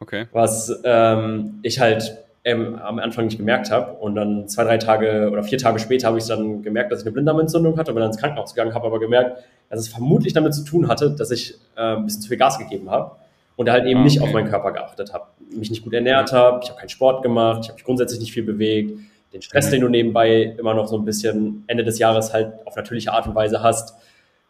Okay. 0.01 0.27
Was 0.33 0.81
ähm, 0.83 1.61
ich 1.63 1.79
halt 1.79 2.26
ähm, 2.47 2.76
am 2.76 3.01
Anfang 3.01 3.24
nicht 3.24 3.38
gemerkt 3.38 3.72
habe. 3.72 3.94
Und 3.94 4.14
dann 4.14 4.49
zwei, 4.49 4.62
drei 4.62 4.78
Tage 4.78 5.30
oder 5.32 5.42
vier 5.42 5.59
Tage 5.59 5.80
später 5.80 6.07
habe 6.07 6.18
ich 6.18 6.26
dann 6.26 6.62
gemerkt, 6.62 6.92
dass 6.92 7.01
ich 7.01 7.07
eine 7.07 7.12
Blinddarmentzündung 7.12 7.76
hatte 7.76 7.90
und 7.90 7.97
bin 7.97 8.03
dann 8.03 8.12
ins 8.12 8.20
Krankenhaus 8.20 8.55
gegangen, 8.55 8.72
habe 8.72 8.86
aber 8.86 9.01
gemerkt, 9.01 9.42
dass 9.68 9.80
es 9.80 9.88
vermutlich 9.88 10.32
damit 10.32 10.55
zu 10.55 10.64
tun 10.64 10.86
hatte, 10.86 11.11
dass 11.11 11.32
ich 11.32 11.55
äh, 11.76 11.97
ein 11.97 12.05
bisschen 12.05 12.22
zu 12.22 12.28
viel 12.28 12.38
Gas 12.38 12.59
gegeben 12.59 12.88
habe 12.88 13.16
und 13.57 13.68
halt 13.68 13.84
eben 13.86 13.99
ah, 13.99 14.03
okay. 14.03 14.05
nicht 14.05 14.20
auf 14.22 14.32
meinen 14.32 14.49
Körper 14.49 14.70
geachtet 14.70 15.12
habe, 15.12 15.24
mich 15.51 15.70
nicht 15.70 15.82
gut 15.82 15.92
ernährt 15.92 16.32
habe, 16.32 16.61
ich 16.62 16.70
habe 16.70 16.78
keinen 16.78 16.88
Sport 16.88 17.24
gemacht, 17.24 17.62
ich 17.62 17.68
habe 17.68 17.74
mich 17.74 17.84
grundsätzlich 17.84 18.20
nicht 18.20 18.32
viel 18.32 18.44
bewegt, 18.44 18.97
den 19.32 19.42
Stress, 19.42 19.66
mhm. 19.66 19.70
den 19.72 19.80
du 19.80 19.88
nebenbei 19.88 20.55
immer 20.57 20.72
noch 20.72 20.86
so 20.86 20.97
ein 20.97 21.05
bisschen 21.05 21.64
Ende 21.66 21.82
des 21.82 21.99
Jahres 21.99 22.32
halt 22.32 22.53
auf 22.64 22.76
natürliche 22.76 23.12
Art 23.12 23.26
und 23.26 23.34
Weise 23.34 23.61
hast, 23.61 23.97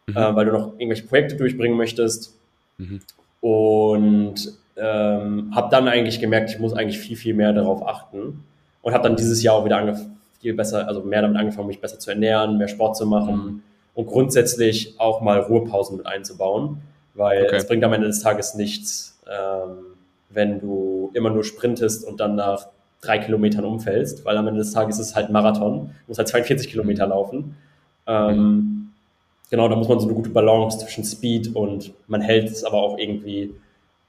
mhm. 0.05 0.15
äh, 0.15 0.35
weil 0.35 0.45
du 0.45 0.51
noch 0.51 0.73
irgendwelche 0.77 1.07
Projekte 1.07 1.35
durchbringen 1.35 1.75
möchtest. 1.75 2.37
Mhm. 2.77 2.99
Und 3.41 4.53
ähm, 4.79 5.51
habe 5.53 5.69
dann 5.71 5.87
eigentlich 5.87 6.19
gemerkt, 6.19 6.51
ich 6.51 6.59
muss 6.59 6.73
eigentlich 6.73 6.99
viel, 6.99 7.17
viel 7.17 7.33
mehr 7.33 7.53
darauf 7.53 7.87
achten 7.87 8.43
und 8.81 8.93
habe 8.93 9.03
dann 9.03 9.15
dieses 9.15 9.41
Jahr 9.41 9.55
auch 9.55 9.65
wieder 9.65 9.97
viel 10.39 10.53
besser, 10.53 10.87
also 10.87 11.01
mehr 11.01 11.21
damit 11.21 11.37
angefangen, 11.37 11.67
mich 11.67 11.81
besser 11.81 11.99
zu 11.99 12.11
ernähren, 12.11 12.57
mehr 12.57 12.67
Sport 12.67 12.95
zu 12.95 13.05
machen 13.05 13.35
mhm. 13.35 13.63
und 13.95 14.07
grundsätzlich 14.07 14.99
auch 14.99 15.21
mal 15.21 15.39
Ruhepausen 15.39 15.97
mit 15.97 16.05
einzubauen, 16.05 16.81
weil 17.15 17.43
okay. 17.45 17.55
es 17.55 17.67
bringt 17.67 17.83
am 17.83 17.93
Ende 17.93 18.07
des 18.07 18.21
Tages 18.21 18.53
nichts, 18.53 19.19
ähm, 19.27 19.77
wenn 20.29 20.59
du 20.59 21.11
immer 21.13 21.31
nur 21.31 21.43
sprintest 21.43 22.05
und 22.05 22.19
dann 22.19 22.35
nach 22.35 22.67
drei 23.01 23.17
Kilometern 23.17 23.65
umfällst, 23.65 24.25
weil 24.25 24.37
am 24.37 24.47
Ende 24.47 24.59
des 24.59 24.71
Tages 24.73 24.99
ist 24.99 25.09
es 25.09 25.15
halt 25.15 25.29
ein 25.29 25.33
Marathon, 25.33 25.87
du 25.87 25.91
musst 26.07 26.19
halt 26.19 26.27
42 26.27 26.69
Kilometer 26.69 27.05
mhm. 27.05 27.11
laufen. 27.11 27.57
Ähm, 28.05 28.37
mhm. 28.37 28.93
Genau, 29.49 29.69
da 29.69 29.75
muss 29.75 29.87
man 29.87 29.99
so 29.99 30.05
eine 30.05 30.15
gute 30.15 30.29
Balance 30.29 30.79
zwischen 30.79 31.03
Speed 31.05 31.55
und 31.55 31.93
man 32.07 32.21
hält 32.21 32.49
es 32.49 32.63
aber 32.63 32.81
auch 32.81 32.97
irgendwie 32.97 33.53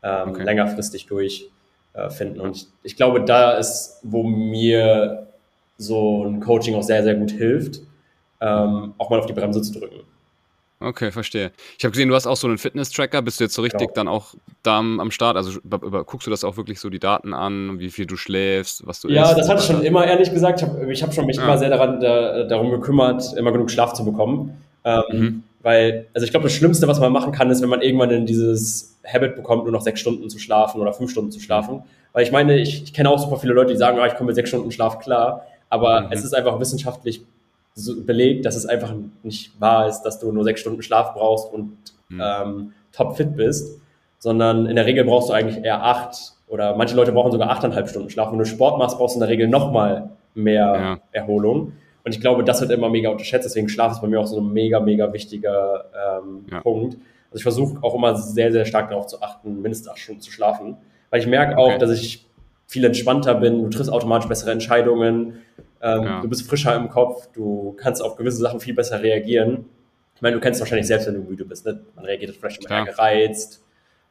ähm, 0.03 0.31
okay. 0.31 0.43
längerfristig 0.43 1.07
durchfinden. 1.07 2.41
Äh, 2.41 2.43
und 2.43 2.57
ich, 2.57 2.67
ich, 2.83 2.97
glaube, 2.97 3.23
da 3.23 3.53
ist, 3.53 4.01
wo 4.03 4.23
mir 4.23 5.27
so 5.77 6.25
ein 6.25 6.41
Coaching 6.41 6.75
auch 6.75 6.83
sehr, 6.83 7.03
sehr 7.03 7.15
gut 7.15 7.31
hilft, 7.31 7.81
ähm, 8.41 8.95
auch 8.99 9.11
mal 9.11 9.19
auf 9.19 9.27
die 9.27 9.33
Bremse 9.33 9.63
zu 9.63 9.79
drücken. 9.79 10.01
Okay, 10.81 11.11
verstehe. 11.11 11.51
Ich 11.77 11.85
habe 11.85 11.91
gesehen, 11.91 12.09
du 12.09 12.15
hast 12.15 12.29
auch 12.29 12.37
so 12.37 12.47
einen 12.47 12.57
Fitness-Tracker. 12.57 13.21
Bist 13.23 13.41
du 13.41 13.45
jetzt 13.45 13.55
so 13.55 13.63
richtig 13.63 13.81
genau. 13.81 13.95
dann 13.95 14.09
auch 14.09 14.35
da 14.63 14.79
am 14.79 15.11
Start? 15.11 15.37
Also 15.37 15.59
über, 15.59 16.05
guckst 16.05 16.29
du 16.29 16.31
das 16.31 16.45
auch 16.45 16.57
wirklich 16.57 16.79
so 16.79 16.89
die 16.89 17.01
Daten 17.01 17.35
an, 17.35 17.81
wie 17.81 17.91
viel 17.91 18.07
du 18.07 18.17
schläfst, 18.17 18.87
was 18.87 19.01
du 19.01 19.09
Ja, 19.09 19.25
isst, 19.25 19.39
das 19.39 19.49
hatte 19.49 19.61
ich 19.61 19.67
schon 19.67 19.83
immer, 19.83 20.07
ehrlich 20.07 20.33
gesagt. 20.33 20.63
Ich 20.63 20.69
habe 20.69 20.95
hab 20.95 21.15
schon 21.15 21.27
mich 21.27 21.37
ja. 21.37 21.43
immer 21.43 21.59
sehr 21.59 21.71
daran, 21.71 22.01
da, 22.01 22.45
darum 22.45 22.71
gekümmert, 22.71 23.35
immer 23.37 23.51
genug 23.51 23.73
Schlaf 23.73 23.93
zu 23.95 24.05
bekommen. 24.05 24.63
Ähm, 24.85 25.03
mhm. 25.11 25.43
Weil, 25.63 26.07
also 26.15 26.25
ich 26.25 26.31
glaube, 26.31 26.45
das 26.45 26.53
Schlimmste, 26.53 26.87
was 26.87 27.01
man 27.01 27.13
machen 27.13 27.33
kann, 27.33 27.51
ist, 27.51 27.61
wenn 27.61 27.69
man 27.69 27.83
irgendwann 27.83 28.11
in 28.11 28.25
dieses 28.25 28.97
Habit 29.13 29.37
bekommt, 29.37 29.65
nur 29.65 29.73
noch 29.73 29.83
sechs 29.83 30.01
Stunden 30.01 30.29
zu 30.29 30.39
schlafen 30.39 30.81
oder 30.81 30.93
fünf 30.93 31.11
Stunden 31.11 31.31
zu 31.31 31.41
schlafen. 31.41 31.83
Weil 32.13 32.25
ich 32.25 32.33
meine, 32.33 32.59
ich, 32.59 32.83
ich 32.85 32.93
kenne 32.93 33.11
auch 33.11 33.19
super 33.19 33.37
viele 33.37 33.53
Leute, 33.53 33.73
die 33.73 33.79
sagen, 33.79 33.99
ah, 33.99 34.07
ich 34.07 34.15
komme 34.15 34.29
mit 34.29 34.37
sechs 34.37 34.49
Stunden 34.49 34.71
Schlaf 34.71 34.99
klar. 34.99 35.47
Aber 35.71 36.03
mhm. 36.03 36.13
es 36.13 36.25
ist 36.25 36.35
einfach 36.35 36.59
wissenschaftlich 36.61 37.23
so 37.75 38.03
belegt, 38.03 38.45
dass 38.45 38.57
es 38.57 38.67
einfach 38.67 38.93
nicht 39.23 39.61
wahr 39.61 39.89
ist, 39.89 40.03
dass 40.03 40.19
du 40.19 40.33
nur 40.33 40.45
sechs 40.45 40.61
Stunden 40.61 40.83
Schlaf 40.83 41.15
brauchst 41.15 41.53
und 41.53 41.77
mhm. 42.09 42.23
ähm, 42.23 42.73
topfit 42.93 43.37
bist, 43.37 43.81
sondern 44.19 44.67
in 44.67 44.77
der 44.77 44.87
Regel 44.87 45.05
brauchst 45.05 45.29
du 45.29 45.33
eigentlich 45.33 45.63
eher 45.65 45.85
acht 45.85 46.33
oder 46.49 46.77
manche 46.77 46.97
Leute 46.97 47.13
brauchen 47.13 47.31
sogar 47.31 47.51
achteinhalb 47.51 47.89
Stunden 47.89 48.11
Schlaf. 48.11 48.33
Wenn 48.33 48.39
du 48.39 48.47
Sport 48.47 48.79
machst, 48.79 48.99
brauchst 48.99 49.15
du 49.15 49.19
in 49.19 49.21
der 49.21 49.29
Regel 49.29 49.49
nochmal 49.49 50.11
mehr 50.35 50.75
ja. 50.75 51.01
Erholung. 51.13 51.73
Und 52.05 52.15
ich 52.15 52.21
glaube, 52.21 52.43
das 52.43 52.61
wird 52.61 52.71
immer 52.71 52.89
mega 52.89 53.11
unterschätzt. 53.11 53.45
Deswegen 53.45 53.69
Schlaf 53.69 53.93
ist 53.93 54.01
bei 54.01 54.09
mir 54.09 54.21
auch 54.21 54.27
so 54.27 54.41
ein 54.41 54.53
mega, 54.53 54.81
mega 54.81 55.13
wichtiger 55.13 55.85
ähm, 55.95 56.47
ja. 56.51 56.61
Punkt. 56.61 56.97
Also 57.31 57.37
ich 57.37 57.43
versuche 57.43 57.83
auch 57.83 57.95
immer 57.95 58.17
sehr, 58.17 58.53
sehr 58.53 58.65
stark 58.65 58.91
darauf 58.91 59.07
zu 59.07 59.21
achten, 59.23 59.61
mindestens 59.61 59.89
acht 59.89 59.99
Stunden 59.99 60.21
zu 60.21 60.31
schlafen. 60.31 60.77
Weil 61.11 61.21
ich 61.21 61.27
merke 61.27 61.57
auch, 61.57 61.69
okay. 61.69 61.79
dass 61.79 61.91
ich 61.91 62.27
viel 62.67 62.85
entspannter 62.85 63.35
bin. 63.35 63.63
Du 63.63 63.71
triffst 63.71 63.91
automatisch 63.91 64.29
bessere 64.29 64.51
Entscheidungen. 64.53 65.39
Ähm, 65.81 66.03
ja. 66.03 66.21
Du 66.21 66.29
bist 66.29 66.49
frischer 66.49 66.75
im 66.77 66.89
Kopf. 66.89 67.29
Du 67.33 67.75
kannst 67.79 68.03
auf 68.03 68.17
gewisse 68.17 68.39
Sachen 68.39 68.61
viel 68.61 68.75
besser 68.75 69.03
reagieren. 69.03 69.65
Ich 70.15 70.23
meine, 70.23 70.37
du 70.37 70.41
kennst 70.41 70.61
wahrscheinlich 70.61 70.87
selbst, 70.87 71.07
wenn 71.07 71.15
du 71.15 71.21
müde 71.21 71.45
bist. 71.45 71.65
Ne? 71.65 71.81
Man 71.95 72.05
reagiert 72.05 72.35
vielleicht 72.37 72.65
immer 72.65 72.85
gereizt. 72.85 73.65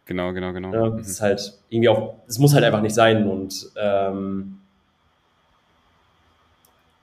Genau, 0.05 0.31
genau, 0.31 0.53
genau. 0.53 0.73
Ja, 0.73 0.89
mhm. 0.89 0.99
Ist 0.99 1.21
halt 1.21 1.59
irgendwie 1.69 1.89
auch, 1.89 2.15
es 2.27 2.39
muss 2.39 2.53
halt 2.53 2.63
einfach 2.63 2.81
nicht 2.81 2.95
sein. 2.95 3.27
Und 3.29 3.69
ähm, 3.75 4.59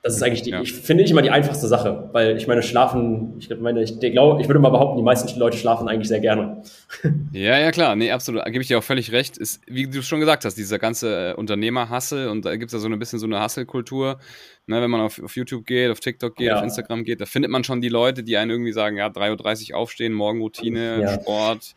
das 0.04 0.16
ist 0.16 0.22
eigentlich 0.22 0.42
die, 0.42 0.50
ja. 0.50 0.60
ich 0.60 0.74
finde 0.74 1.02
ich 1.02 1.10
immer 1.10 1.22
die 1.22 1.30
einfachste 1.30 1.66
Sache, 1.66 2.10
weil 2.12 2.36
ich 2.36 2.46
meine, 2.46 2.62
schlafen, 2.62 3.36
ich 3.38 3.48
meine, 3.58 3.82
ich 3.82 3.98
glaube, 3.98 4.38
ich 4.42 4.48
würde 4.48 4.60
mal 4.60 4.68
behaupten, 4.68 4.98
die 4.98 5.02
meisten 5.02 5.38
Leute 5.40 5.56
schlafen 5.56 5.88
eigentlich 5.88 6.08
sehr 6.08 6.20
gerne. 6.20 6.62
Ja, 7.32 7.58
ja, 7.58 7.72
klar, 7.72 7.96
nee, 7.96 8.12
absolut, 8.12 8.42
da 8.42 8.50
gebe 8.50 8.62
ich 8.62 8.68
dir 8.68 8.78
auch 8.78 8.84
völlig 8.84 9.10
recht. 9.10 9.38
Ist, 9.38 9.62
wie 9.66 9.88
du 9.88 10.02
schon 10.02 10.20
gesagt 10.20 10.44
hast, 10.44 10.56
dieser 10.56 10.78
ganze 10.78 11.30
äh, 11.30 11.34
Unternehmerhassel 11.34 12.28
und 12.28 12.44
da 12.44 12.54
gibt 12.56 12.68
es 12.68 12.74
ja 12.74 12.78
so 12.78 12.86
ein 12.86 12.98
bisschen 12.98 13.18
so 13.18 13.26
eine 13.26 13.40
Hasselkultur. 13.40 14.20
Ne, 14.66 14.80
wenn 14.80 14.90
man 14.90 15.00
auf, 15.00 15.20
auf, 15.22 15.34
YouTube 15.36 15.66
geht, 15.66 15.90
auf 15.90 16.00
TikTok 16.00 16.36
geht, 16.36 16.48
ja. 16.48 16.58
auf 16.58 16.62
Instagram 16.62 17.02
geht, 17.04 17.20
da 17.20 17.26
findet 17.26 17.50
man 17.50 17.64
schon 17.64 17.80
die 17.80 17.88
Leute, 17.88 18.22
die 18.22 18.36
einen 18.36 18.50
irgendwie 18.50 18.72
sagen, 18.72 18.96
ja, 18.98 19.08
3.30 19.08 19.72
Uhr 19.72 19.78
aufstehen, 19.78 20.12
Morgenroutine, 20.12 21.00
ja. 21.00 21.14
Sport, 21.14 21.74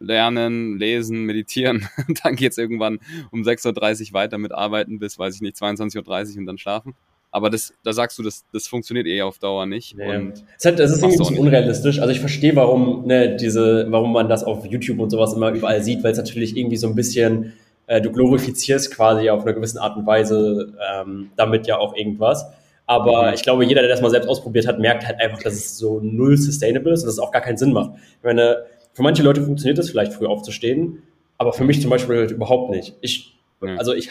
lernen, 0.00 0.78
lesen, 0.78 1.24
meditieren. 1.24 1.88
dann 2.22 2.36
geht 2.36 2.52
es 2.52 2.58
irgendwann 2.58 2.98
um 3.30 3.42
6.30 3.42 4.08
Uhr 4.08 4.12
weiter 4.14 4.38
mit 4.38 4.52
Arbeiten 4.52 4.98
bis, 4.98 5.18
weiß 5.18 5.36
ich 5.36 5.40
nicht, 5.40 5.56
22.30 5.56 6.32
Uhr 6.32 6.38
und 6.38 6.46
dann 6.46 6.58
schlafen. 6.58 6.94
Aber 7.30 7.50
das, 7.50 7.74
da 7.84 7.92
sagst 7.92 8.18
du, 8.18 8.22
das, 8.22 8.44
das 8.52 8.66
funktioniert 8.66 9.06
eh 9.06 9.20
auf 9.22 9.38
Dauer 9.38 9.66
nicht. 9.66 9.96
Nee. 9.96 10.16
Und 10.16 10.44
es, 10.58 10.64
hat, 10.64 10.80
es 10.80 10.92
ist 10.92 11.02
irgendwie 11.02 11.16
ein 11.16 11.18
bisschen 11.18 11.38
unrealistisch. 11.38 11.98
Also 12.00 12.10
ich 12.10 12.20
verstehe, 12.20 12.56
warum, 12.56 13.06
ne, 13.06 13.36
diese, 13.36 13.86
warum 13.90 14.12
man 14.12 14.28
das 14.28 14.44
auf 14.44 14.64
YouTube 14.64 14.98
und 14.98 15.10
sowas 15.10 15.34
immer 15.34 15.50
überall 15.50 15.82
sieht, 15.82 16.02
weil 16.02 16.12
es 16.12 16.18
natürlich 16.18 16.56
irgendwie 16.56 16.78
so 16.78 16.88
ein 16.88 16.94
bisschen, 16.94 17.52
äh, 17.86 18.00
du 18.00 18.10
glorifizierst 18.12 18.94
quasi 18.94 19.28
auf 19.28 19.42
einer 19.42 19.52
gewissen 19.52 19.78
Art 19.78 19.96
und 19.96 20.06
Weise 20.06 20.72
ähm, 20.92 21.30
damit 21.36 21.66
ja 21.66 21.78
auch 21.78 21.94
irgendwas. 21.94 22.46
Aber 22.86 23.28
mhm. 23.28 23.34
ich 23.34 23.42
glaube, 23.42 23.64
jeder, 23.66 23.82
der 23.82 23.90
das 23.90 24.00
mal 24.00 24.10
selbst 24.10 24.28
ausprobiert 24.28 24.66
hat, 24.66 24.78
merkt 24.78 25.06
halt 25.06 25.20
einfach, 25.20 25.42
dass 25.42 25.52
es 25.52 25.76
so 25.76 26.00
null 26.00 26.38
sustainable 26.38 26.94
ist 26.94 27.02
und 27.02 27.08
dass 27.08 27.14
es 27.14 27.20
auch 27.20 27.32
gar 27.32 27.42
keinen 27.42 27.58
Sinn 27.58 27.74
macht. 27.74 27.90
Ich 28.18 28.24
meine, 28.24 28.64
für 28.94 29.02
manche 29.02 29.22
Leute 29.22 29.42
funktioniert 29.42 29.78
es 29.78 29.90
vielleicht 29.90 30.14
früh 30.14 30.26
aufzustehen, 30.26 31.02
aber 31.36 31.52
für 31.52 31.64
mich 31.64 31.82
zum 31.82 31.90
Beispiel 31.90 32.16
halt 32.16 32.30
überhaupt 32.30 32.70
nicht. 32.70 32.94
Ich, 33.02 33.38
also 33.60 33.92
ich 33.92 34.10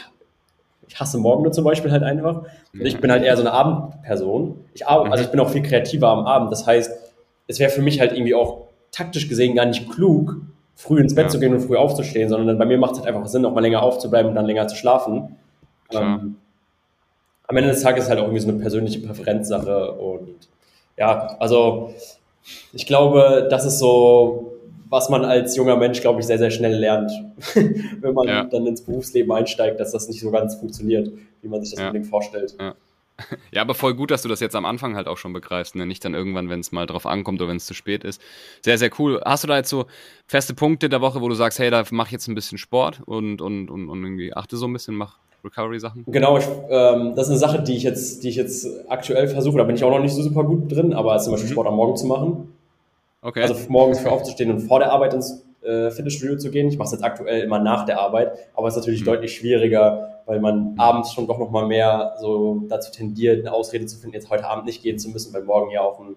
ich 0.87 0.99
hasse 0.99 1.17
Morgen 1.17 1.51
zum 1.51 1.63
Beispiel 1.63 1.91
halt 1.91 2.03
einfach. 2.03 2.43
Und 2.73 2.85
ich 2.85 2.99
bin 2.99 3.11
halt 3.11 3.23
eher 3.23 3.35
so 3.35 3.41
eine 3.41 3.51
Abendperson. 3.51 4.65
Ich 4.73 4.87
arbeite, 4.87 5.11
also 5.11 5.23
ich 5.23 5.31
bin 5.31 5.39
auch 5.39 5.49
viel 5.49 5.63
kreativer 5.63 6.09
am 6.09 6.25
Abend. 6.25 6.51
Das 6.51 6.65
heißt, 6.65 6.91
es 7.47 7.59
wäre 7.59 7.69
für 7.69 7.81
mich 7.81 7.99
halt 7.99 8.13
irgendwie 8.13 8.35
auch 8.35 8.67
taktisch 8.91 9.27
gesehen 9.27 9.55
gar 9.55 9.65
nicht 9.65 9.89
klug, 9.91 10.37
früh 10.75 10.99
ins 10.99 11.15
Bett 11.15 11.25
ja. 11.25 11.29
zu 11.29 11.39
gehen 11.39 11.53
und 11.53 11.61
früh 11.61 11.75
aufzustehen, 11.75 12.29
sondern 12.29 12.57
bei 12.57 12.65
mir 12.65 12.77
macht 12.77 12.93
es 12.93 12.99
halt 12.99 13.07
einfach 13.07 13.27
Sinn, 13.27 13.45
auch 13.45 13.53
mal 13.53 13.61
länger 13.61 13.83
aufzubleiben 13.83 14.29
und 14.29 14.35
dann 14.35 14.45
länger 14.45 14.67
zu 14.67 14.75
schlafen. 14.75 15.37
Ähm, 15.91 16.35
am 17.47 17.57
Ende 17.57 17.69
des 17.69 17.81
Tages 17.81 18.05
ist 18.05 18.09
halt 18.09 18.19
auch 18.19 18.25
irgendwie 18.25 18.41
so 18.41 18.49
eine 18.49 18.59
persönliche 18.59 18.99
Präferenzsache 18.99 19.91
und 19.93 20.49
ja, 20.97 21.35
also 21.39 21.93
ich 22.73 22.85
glaube, 22.85 23.47
das 23.49 23.65
ist 23.65 23.79
so 23.79 24.56
was 24.89 25.09
man 25.09 25.25
als 25.25 25.55
junger 25.55 25.75
Mensch, 25.75 26.01
glaube 26.01 26.19
ich, 26.19 26.25
sehr, 26.25 26.37
sehr 26.37 26.51
schnell 26.51 26.75
lernt, 26.75 27.11
wenn 27.53 28.13
man 28.13 28.27
ja. 28.27 28.43
dann 28.45 28.65
ins 28.65 28.81
Berufsleben 28.81 29.31
einsteigt, 29.31 29.79
dass 29.79 29.91
das 29.91 30.07
nicht 30.07 30.19
so 30.19 30.31
ganz 30.31 30.55
funktioniert, 30.55 31.11
wie 31.41 31.47
man 31.47 31.61
sich 31.61 31.71
das 31.71 31.79
ja. 31.79 31.87
unbedingt 31.87 32.09
vorstellt. 32.09 32.55
Ja. 32.59 32.75
Ja, 33.51 33.61
aber 33.61 33.73
voll 33.73 33.95
gut, 33.95 34.11
dass 34.11 34.21
du 34.21 34.29
das 34.29 34.39
jetzt 34.41 34.55
am 34.55 34.65
Anfang 34.65 34.95
halt 34.95 35.07
auch 35.07 35.17
schon 35.17 35.33
begreifst, 35.33 35.75
ne? 35.75 35.87
nicht 35.87 36.05
dann 36.05 36.13
irgendwann, 36.13 36.49
wenn 36.49 36.59
es 36.59 36.71
mal 36.71 36.85
drauf 36.85 37.07
ankommt 37.07 37.41
oder 37.41 37.49
wenn 37.49 37.57
es 37.57 37.65
zu 37.65 37.73
spät 37.73 38.03
ist. 38.03 38.21
Sehr, 38.63 38.77
sehr 38.77 38.91
cool. 38.99 39.19
Hast 39.25 39.43
du 39.43 39.47
da 39.47 39.57
jetzt 39.57 39.69
so 39.69 39.85
feste 40.27 40.53
Punkte 40.53 40.87
der 40.87 41.01
Woche, 41.01 41.19
wo 41.19 41.27
du 41.27 41.33
sagst, 41.33 41.57
hey, 41.57 41.71
da 41.71 41.83
mach 41.89 42.07
ich 42.07 42.11
jetzt 42.11 42.27
ein 42.27 42.35
bisschen 42.35 42.59
Sport 42.59 43.01
und, 43.05 43.41
und, 43.41 43.71
und, 43.71 43.89
und 43.89 44.03
irgendwie 44.03 44.35
achte 44.35 44.55
so 44.57 44.67
ein 44.67 44.73
bisschen, 44.73 44.95
mach 44.95 45.17
Recovery-Sachen? 45.43 46.05
Genau, 46.07 46.37
ich, 46.37 46.45
ähm, 46.69 47.13
das 47.15 47.27
ist 47.27 47.31
eine 47.31 47.39
Sache, 47.39 47.63
die 47.63 47.75
ich 47.75 47.83
jetzt, 47.83 48.23
die 48.23 48.29
ich 48.29 48.35
jetzt 48.35 48.67
aktuell 48.89 49.27
versuche. 49.27 49.57
Da 49.57 49.63
bin 49.63 49.75
ich 49.75 49.83
auch 49.83 49.91
noch 49.91 50.01
nicht 50.01 50.13
so 50.13 50.21
super 50.21 50.43
gut 50.43 50.71
drin, 50.71 50.93
aber 50.93 51.17
zum 51.19 51.31
Beispiel 51.31 51.49
mhm. 51.49 51.53
Sport 51.53 51.67
am 51.67 51.75
Morgen 51.75 51.97
zu 51.97 52.05
machen. 52.05 52.53
Okay. 53.27 53.41
Also 53.41 53.55
morgens 53.67 53.99
für 53.99 54.09
aufzustehen 54.09 54.49
und 54.51 54.61
vor 54.61 54.79
der 54.79 54.89
Arbeit 54.89 55.13
ins 55.13 55.43
äh, 55.61 55.91
Fitnessstudio 55.91 56.37
zu 56.37 56.49
gehen. 56.49 56.69
Ich 56.69 56.77
mache 56.77 56.85
es 56.85 56.93
jetzt 56.93 57.03
aktuell 57.03 57.41
immer 57.41 57.59
nach 57.59 57.83
der 57.83 57.99
Arbeit, 57.99 58.31
aber 58.53 58.69
es 58.69 58.75
ist 58.75 58.79
natürlich 58.79 59.01
mhm. 59.01 59.07
deutlich 59.07 59.35
schwieriger, 59.35 60.21
weil 60.25 60.39
man 60.39 60.75
abends 60.77 61.11
schon 61.11 61.27
doch 61.27 61.37
noch 61.37 61.51
mal 61.51 61.67
mehr 61.67 62.15
so 62.21 62.63
dazu 62.69 62.89
tendiert, 62.89 63.45
eine 63.45 63.53
Ausrede 63.53 63.85
zu 63.85 63.97
finden, 63.97 64.13
jetzt 64.13 64.29
heute 64.29 64.47
Abend 64.47 64.63
nicht 64.63 64.81
gehen 64.81 64.97
zu 64.97 65.09
müssen, 65.09 65.33
weil 65.33 65.43
morgen 65.43 65.71
ja 65.71 65.81
auch 65.81 65.99
ein 65.99 66.15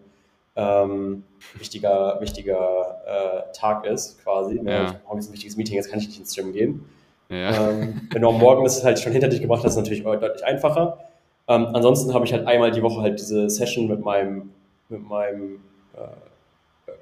ähm, 0.54 1.24
wichtiger, 1.58 2.20
wichtiger 2.20 3.02
äh, 3.04 3.52
Tag 3.54 3.86
ist, 3.86 4.22
quasi. 4.22 4.60
Ja. 4.64 4.94
Morgen 5.04 5.18
ist 5.18 5.30
ein 5.30 5.32
wichtiges 5.32 5.56
Meeting, 5.56 5.74
jetzt 5.74 5.90
kann 5.90 5.98
ich 5.98 6.06
nicht 6.06 6.20
ins 6.20 6.36
Gym 6.36 6.52
gehen. 6.52 6.84
Ja. 7.28 7.70
Ähm, 7.70 8.02
wenn 8.12 8.22
du 8.22 8.28
am 8.28 8.38
Morgen 8.38 8.62
das 8.62 8.84
halt 8.84 9.00
schon 9.00 9.10
hinter 9.10 9.26
dich 9.26 9.40
gebracht 9.40 9.64
hast, 9.64 9.72
ist 9.72 9.78
natürlich 9.78 10.04
deutlich 10.04 10.44
einfacher. 10.44 11.00
Ähm, 11.48 11.66
ansonsten 11.72 12.14
habe 12.14 12.24
ich 12.24 12.32
halt 12.32 12.46
einmal 12.46 12.70
die 12.70 12.82
Woche 12.82 13.00
halt 13.02 13.18
diese 13.18 13.50
Session 13.50 13.88
mit 13.88 13.98
meinem, 13.98 14.52
mit 14.88 15.02
meinem 15.08 15.56
äh, 15.96 16.29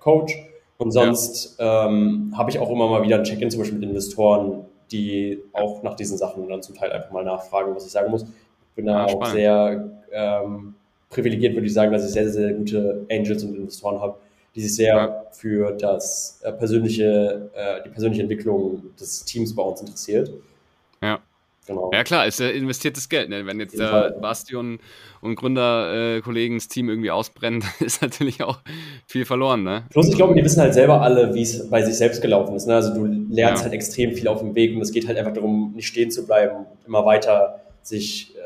Coach. 0.01 0.36
Und 0.78 0.93
sonst 0.93 1.59
ja. 1.59 1.86
ähm, 1.86 2.32
habe 2.36 2.51
ich 2.51 2.59
auch 2.59 2.70
immer 2.70 2.89
mal 2.89 3.03
wieder 3.03 3.16
ein 3.16 3.24
Check-in, 3.24 3.51
zum 3.51 3.61
Beispiel 3.61 3.78
mit 3.78 3.89
Investoren, 3.89 4.64
die 4.93 5.43
auch 5.53 5.82
nach 5.82 5.95
diesen 5.95 6.16
Sachen 6.16 6.49
dann 6.49 6.62
zum 6.62 6.76
Teil 6.76 6.93
einfach 6.93 7.11
mal 7.11 7.24
nachfragen, 7.24 7.74
was 7.74 7.84
ich 7.84 7.93
sagen 7.93 8.11
muss. 8.11 8.22
Ich 8.22 8.74
bin 8.76 8.86
da 8.86 9.07
ja, 9.07 9.12
auch 9.12 9.26
sehr 9.26 9.91
ähm, 10.12 10.74
privilegiert, 11.11 11.55
würde 11.55 11.66
ich 11.66 11.74
sagen, 11.74 11.93
dass 11.93 12.05
ich 12.05 12.12
sehr, 12.12 12.28
sehr 12.28 12.53
gute 12.53 13.07
Angels 13.11 13.43
und 13.43 13.57
Investoren 13.57 14.01
habe, 14.01 14.18
die 14.55 14.61
sich 14.61 14.76
sehr 14.76 14.95
ja. 14.95 15.24
für 15.32 15.72
das 15.72 16.41
äh, 16.45 16.53
persönliche, 16.53 17.51
äh, 17.55 17.82
die 17.84 17.91
persönliche 17.91 18.22
Entwicklung 18.22 18.82
des 18.99 19.24
Teams 19.24 19.55
bei 19.55 19.62
uns 19.62 19.80
interessiert. 19.80 20.30
Ja. 21.68 21.74
Genau. 21.74 21.90
Ja 21.92 22.04
klar, 22.04 22.26
ist 22.26 22.40
ja 22.40 22.48
investiertes 22.48 23.08
Geld. 23.08 23.28
Ne? 23.28 23.46
Wenn 23.46 23.60
jetzt 23.60 23.78
der 23.78 24.16
äh, 24.16 24.20
Basti 24.20 24.56
und, 24.56 24.80
Gründerkollegen 25.22 26.56
äh, 26.56 26.58
das 26.58 26.68
Team 26.68 26.88
irgendwie 26.88 27.10
ausbrennen, 27.10 27.62
ist 27.80 28.02
natürlich 28.02 28.42
auch 28.42 28.58
viel 29.06 29.24
verloren. 29.24 29.62
Ne? 29.62 29.84
Plus, 29.90 30.08
ich 30.08 30.16
glaube, 30.16 30.34
die 30.34 30.44
wissen 30.44 30.60
halt 30.60 30.74
selber 30.74 31.02
alle, 31.02 31.34
wie 31.34 31.42
es 31.42 31.68
bei 31.68 31.82
sich 31.82 31.96
selbst 31.96 32.22
gelaufen 32.22 32.54
ist. 32.56 32.66
Ne? 32.66 32.74
Also 32.74 32.94
du 32.94 33.04
lernst 33.04 33.60
ja. 33.60 33.64
halt 33.64 33.74
extrem 33.74 34.12
viel 34.12 34.28
auf 34.28 34.40
dem 34.40 34.54
Weg 34.54 34.74
und 34.74 34.82
es 34.82 34.92
geht 34.92 35.06
halt 35.06 35.18
einfach 35.18 35.34
darum, 35.34 35.72
nicht 35.74 35.86
stehen 35.86 36.10
zu 36.10 36.26
bleiben, 36.26 36.66
immer 36.86 37.04
weiter 37.04 37.60
sich 37.82 38.34
äh, 38.36 38.38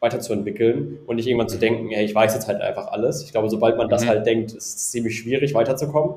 weiterzuentwickeln 0.00 0.98
und 1.06 1.16
nicht 1.16 1.26
irgendwann 1.26 1.48
zu 1.48 1.58
denken, 1.58 1.88
hey, 1.90 2.04
ich 2.04 2.14
weiß 2.14 2.34
jetzt 2.34 2.48
halt 2.48 2.60
einfach 2.60 2.88
alles. 2.88 3.22
Ich 3.22 3.32
glaube, 3.32 3.48
sobald 3.48 3.76
man 3.76 3.86
mhm. 3.86 3.90
das 3.90 4.06
halt 4.06 4.26
denkt, 4.26 4.52
ist 4.52 4.76
es 4.76 4.90
ziemlich 4.90 5.18
schwierig 5.18 5.54
weiterzukommen. 5.54 6.16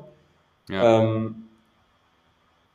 Ja. 0.68 1.02
Ähm, 1.02 1.45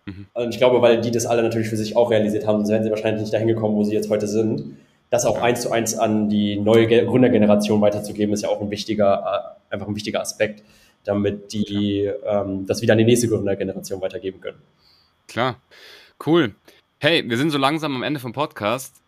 mhm. 0.05 0.27
Und 0.33 0.49
ich 0.49 0.57
glaube, 0.57 0.81
weil 0.81 1.01
die 1.01 1.11
das 1.11 1.25
alle 1.25 1.43
natürlich 1.43 1.69
für 1.69 1.77
sich 1.77 1.95
auch 1.95 2.11
realisiert 2.11 2.47
haben, 2.47 2.57
sonst 2.57 2.69
wären 2.69 2.83
sie 2.83 2.89
wahrscheinlich 2.89 3.21
nicht 3.21 3.33
dahin 3.33 3.47
gekommen, 3.47 3.75
wo 3.75 3.83
sie 3.83 3.93
jetzt 3.93 4.09
heute 4.09 4.27
sind. 4.27 4.77
Das 5.09 5.25
auch 5.25 5.41
eins 5.41 5.61
zu 5.61 5.71
eins 5.71 5.97
an 5.97 6.29
die 6.29 6.57
neue 6.57 6.87
Gründergeneration 6.87 7.81
weiterzugeben, 7.81 8.33
ist 8.33 8.43
ja 8.43 8.49
auch 8.49 8.61
ein 8.61 8.71
wichtiger, 8.71 9.57
äh, 9.69 9.73
einfach 9.73 9.87
ein 9.87 9.95
wichtiger 9.95 10.21
Aspekt, 10.21 10.63
damit 11.03 11.51
die 11.51 12.09
ähm, 12.25 12.65
das 12.65 12.81
wieder 12.81 12.93
an 12.93 12.99
die 12.99 13.05
nächste 13.05 13.27
Gründergeneration 13.27 14.01
weitergeben 14.01 14.39
können. 14.39 14.59
Klar, 15.27 15.57
cool. 16.25 16.55
Hey, 16.99 17.27
wir 17.27 17.37
sind 17.37 17.49
so 17.49 17.57
langsam 17.57 17.95
am 17.95 18.03
Ende 18.03 18.19
vom 18.19 18.31
Podcast 18.31 19.00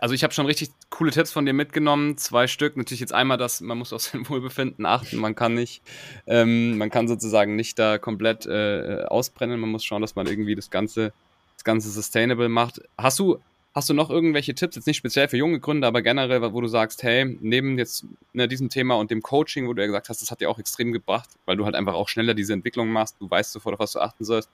also 0.00 0.14
ich 0.14 0.22
habe 0.22 0.34
schon 0.34 0.46
richtig 0.46 0.70
coole 0.90 1.10
Tipps 1.10 1.32
von 1.32 1.46
dir 1.46 1.52
mitgenommen, 1.52 2.16
zwei 2.16 2.46
Stück. 2.46 2.76
Natürlich 2.76 3.00
jetzt 3.00 3.14
einmal 3.14 3.38
das, 3.38 3.60
man 3.60 3.78
muss 3.78 3.92
auf 3.92 4.02
sein 4.02 4.28
Wohlbefinden 4.28 4.86
achten, 4.86 5.16
man 5.16 5.34
kann 5.34 5.54
nicht, 5.54 5.82
ähm, 6.26 6.78
man 6.78 6.90
kann 6.90 7.08
sozusagen 7.08 7.56
nicht 7.56 7.78
da 7.78 7.98
komplett 7.98 8.46
äh, 8.46 9.04
ausbrennen, 9.06 9.60
man 9.60 9.70
muss 9.70 9.84
schauen, 9.84 10.02
dass 10.02 10.16
man 10.16 10.26
irgendwie 10.26 10.54
das 10.54 10.70
Ganze, 10.70 11.12
das 11.56 11.64
Ganze 11.64 11.90
sustainable 11.90 12.48
macht. 12.48 12.80
Hast 12.96 13.18
du, 13.18 13.40
hast 13.74 13.88
du 13.88 13.94
noch 13.94 14.10
irgendwelche 14.10 14.54
Tipps, 14.54 14.76
jetzt 14.76 14.86
nicht 14.86 14.96
speziell 14.96 15.28
für 15.28 15.36
junge 15.36 15.60
Gründer, 15.60 15.88
aber 15.88 16.02
generell, 16.02 16.52
wo 16.52 16.60
du 16.60 16.68
sagst, 16.68 17.02
hey, 17.02 17.38
neben 17.40 17.78
jetzt 17.78 18.04
ne, 18.32 18.48
diesem 18.48 18.68
Thema 18.68 18.96
und 18.96 19.10
dem 19.10 19.22
Coaching, 19.22 19.68
wo 19.68 19.72
du 19.72 19.82
ja 19.82 19.86
gesagt 19.86 20.08
hast, 20.08 20.22
das 20.22 20.30
hat 20.30 20.40
dir 20.40 20.50
auch 20.50 20.58
extrem 20.58 20.92
gebracht, 20.92 21.30
weil 21.46 21.56
du 21.56 21.64
halt 21.64 21.74
einfach 21.74 21.94
auch 21.94 22.08
schneller 22.08 22.34
diese 22.34 22.52
Entwicklung 22.52 22.88
machst, 22.90 23.16
du 23.20 23.30
weißt 23.30 23.52
sofort, 23.52 23.74
auf 23.74 23.80
was 23.80 23.92
du 23.92 24.00
achten 24.00 24.24
sollst. 24.24 24.50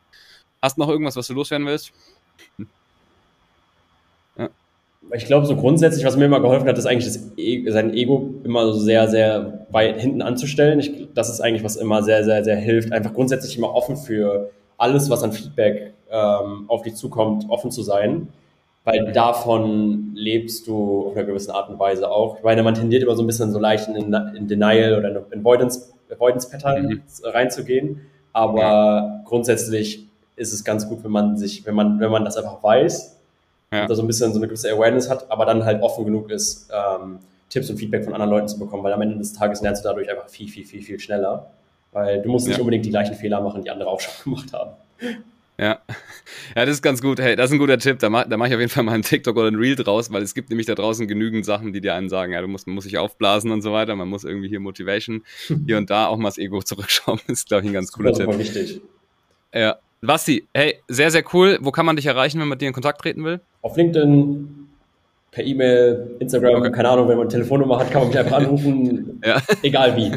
Hast 0.62 0.76
du 0.76 0.80
noch 0.80 0.88
irgendwas, 0.88 1.16
was 1.16 1.26
du 1.26 1.34
loswerden 1.34 1.66
willst? 1.66 1.92
Hm 2.56 2.68
ich 5.12 5.26
glaube, 5.26 5.46
so 5.46 5.56
grundsätzlich, 5.56 6.04
was 6.04 6.16
mir 6.16 6.24
immer 6.24 6.40
geholfen 6.40 6.68
hat, 6.68 6.78
ist 6.78 6.86
eigentlich 6.86 7.06
das 7.06 7.32
e 7.36 7.70
sein 7.70 7.92
Ego 7.94 8.30
immer 8.42 8.66
so 8.72 8.78
sehr, 8.78 9.08
sehr 9.08 9.66
weit 9.70 10.00
hinten 10.00 10.22
anzustellen. 10.22 10.80
Ich, 10.80 11.08
das 11.14 11.30
ist 11.30 11.40
eigentlich, 11.40 11.64
was 11.64 11.76
immer 11.76 12.02
sehr, 12.02 12.24
sehr, 12.24 12.42
sehr 12.44 12.56
hilft. 12.56 12.92
Einfach 12.92 13.12
grundsätzlich 13.12 13.56
immer 13.56 13.74
offen 13.74 13.96
für 13.96 14.50
alles, 14.76 15.10
was 15.10 15.22
an 15.22 15.32
Feedback 15.32 15.94
ähm, 16.10 16.64
auf 16.68 16.82
dich 16.82 16.94
zukommt, 16.94 17.46
offen 17.48 17.70
zu 17.70 17.82
sein. 17.82 18.28
Weil 18.84 19.12
davon 19.12 20.12
lebst 20.14 20.66
du 20.66 21.06
auf 21.06 21.16
einer 21.16 21.24
gewissen 21.24 21.52
Art 21.52 21.70
und 21.70 21.78
Weise 21.78 22.10
auch. 22.10 22.38
Ich 22.38 22.44
meine, 22.44 22.62
man 22.62 22.74
tendiert 22.74 23.02
immer 23.02 23.16
so 23.16 23.22
ein 23.22 23.26
bisschen 23.26 23.50
so 23.50 23.58
leicht 23.58 23.88
in, 23.88 24.12
in 24.36 24.46
Denial 24.46 24.98
oder 24.98 25.08
in 25.32 25.40
Avoidance, 25.40 25.92
Avoidance 26.10 26.50
Pattern 26.50 26.86
mhm. 26.86 27.02
reinzugehen. 27.22 28.00
Aber 28.32 28.60
ja. 28.60 29.22
grundsätzlich 29.24 30.06
ist 30.36 30.52
es 30.52 30.64
ganz 30.64 30.88
gut, 30.88 31.02
wenn 31.04 31.12
man 31.12 31.36
sich, 31.36 31.64
wenn 31.64 31.74
man, 31.74 32.00
wenn 32.00 32.10
man 32.10 32.24
das 32.24 32.36
einfach 32.36 32.62
weiß 32.62 33.14
ja. 33.74 33.86
da 33.86 33.94
so 33.94 34.02
ein 34.02 34.06
bisschen 34.06 34.32
so 34.32 34.38
eine 34.38 34.46
gewisse 34.46 34.72
Awareness 34.72 35.10
hat, 35.10 35.30
aber 35.30 35.44
dann 35.46 35.64
halt 35.64 35.82
offen 35.82 36.04
genug 36.04 36.30
ist, 36.30 36.70
ähm, 36.72 37.18
Tipps 37.48 37.70
und 37.70 37.78
Feedback 37.78 38.04
von 38.04 38.14
anderen 38.14 38.30
Leuten 38.30 38.48
zu 38.48 38.58
bekommen, 38.58 38.82
weil 38.82 38.92
am 38.92 39.02
Ende 39.02 39.16
des 39.16 39.32
Tages 39.32 39.62
lernst 39.62 39.84
du 39.84 39.88
dadurch 39.88 40.10
einfach 40.10 40.28
viel, 40.28 40.48
viel, 40.48 40.64
viel, 40.64 40.82
viel 40.82 40.98
schneller, 40.98 41.50
weil 41.92 42.22
du 42.22 42.28
musst 42.28 42.46
nicht 42.46 42.56
ja. 42.56 42.60
unbedingt 42.60 42.84
die 42.84 42.90
gleichen 42.90 43.14
Fehler 43.14 43.40
machen, 43.40 43.62
die 43.62 43.70
andere 43.70 43.88
auch 43.88 44.00
schon 44.00 44.12
gemacht 44.24 44.52
haben. 44.52 44.72
Ja. 45.56 45.78
ja, 46.56 46.66
das 46.66 46.76
ist 46.76 46.82
ganz 46.82 47.00
gut. 47.00 47.20
Hey, 47.20 47.36
das 47.36 47.46
ist 47.46 47.52
ein 47.52 47.58
guter 47.60 47.78
Tipp. 47.78 48.00
Da 48.00 48.10
mache 48.10 48.28
da 48.28 48.36
mach 48.36 48.46
ich 48.46 48.54
auf 48.54 48.58
jeden 48.58 48.72
Fall 48.72 48.82
mal 48.82 48.92
einen 48.92 49.04
TikTok 49.04 49.36
oder 49.36 49.48
ein 49.48 49.54
Reel 49.54 49.76
draus, 49.76 50.12
weil 50.12 50.22
es 50.22 50.34
gibt 50.34 50.50
nämlich 50.50 50.66
da 50.66 50.74
draußen 50.74 51.06
genügend 51.06 51.44
Sachen, 51.44 51.72
die 51.72 51.80
dir 51.80 51.94
einen 51.94 52.08
sagen, 52.08 52.32
ja, 52.32 52.40
du 52.40 52.48
musst, 52.48 52.66
man 52.66 52.74
muss 52.74 52.84
sich 52.84 52.98
aufblasen 52.98 53.52
und 53.52 53.62
so 53.62 53.72
weiter. 53.72 53.94
Man 53.94 54.08
muss 54.08 54.24
irgendwie 54.24 54.48
hier 54.48 54.58
Motivation 54.58 55.22
hier 55.66 55.78
und 55.78 55.90
da 55.90 56.06
auch 56.06 56.16
mal 56.16 56.28
das 56.28 56.38
Ego 56.38 56.60
zurückschrauben. 56.60 57.22
Das 57.28 57.38
ist, 57.38 57.48
glaube 57.48 57.62
ich, 57.62 57.70
ein 57.70 57.74
ganz 57.74 57.92
cooler 57.92 58.10
das 58.10 58.18
ist 58.18 58.26
Tipp. 58.26 58.38
wichtig. 58.38 58.80
Ja. 59.54 59.76
Basti, 60.00 60.48
hey, 60.52 60.80
sehr, 60.88 61.10
sehr 61.10 61.24
cool. 61.32 61.58
Wo 61.60 61.70
kann 61.70 61.86
man 61.86 61.96
dich 61.96 62.06
erreichen, 62.06 62.38
wenn 62.38 62.48
man 62.48 62.56
mit 62.56 62.60
dir 62.60 62.68
in 62.68 62.74
Kontakt 62.74 63.00
treten 63.00 63.24
will? 63.24 63.40
Auf 63.64 63.78
LinkedIn, 63.78 64.68
per 65.30 65.42
E-Mail, 65.42 66.16
Instagram, 66.18 66.56
okay. 66.56 66.70
keine 66.70 66.90
Ahnung, 66.90 67.08
wenn 67.08 67.16
man 67.16 67.22
eine 67.22 67.32
Telefonnummer 67.32 67.78
hat, 67.78 67.90
kann 67.90 68.02
man 68.02 68.08
mich 68.08 68.18
einfach 68.18 68.36
anrufen. 68.36 69.22
ja. 69.24 69.40
Egal 69.62 69.96
wie. 69.96 70.12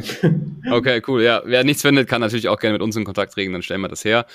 okay, 0.70 1.02
cool. 1.08 1.24
Ja, 1.24 1.41
wer 1.45 1.64
nichts 1.64 1.82
findet, 1.82 2.10
kann 2.10 2.20
natürlich 2.20 2.50
auch 2.50 2.60
gerne 2.60 2.74
mit 2.74 2.82
uns 2.82 2.98
in 2.98 3.06
Kontakt 3.06 3.32
treten, 3.32 3.54
dann 3.54 3.62
stellen 3.62 3.80
wir 3.80 3.88
das 3.88 4.04
her. 4.04 4.26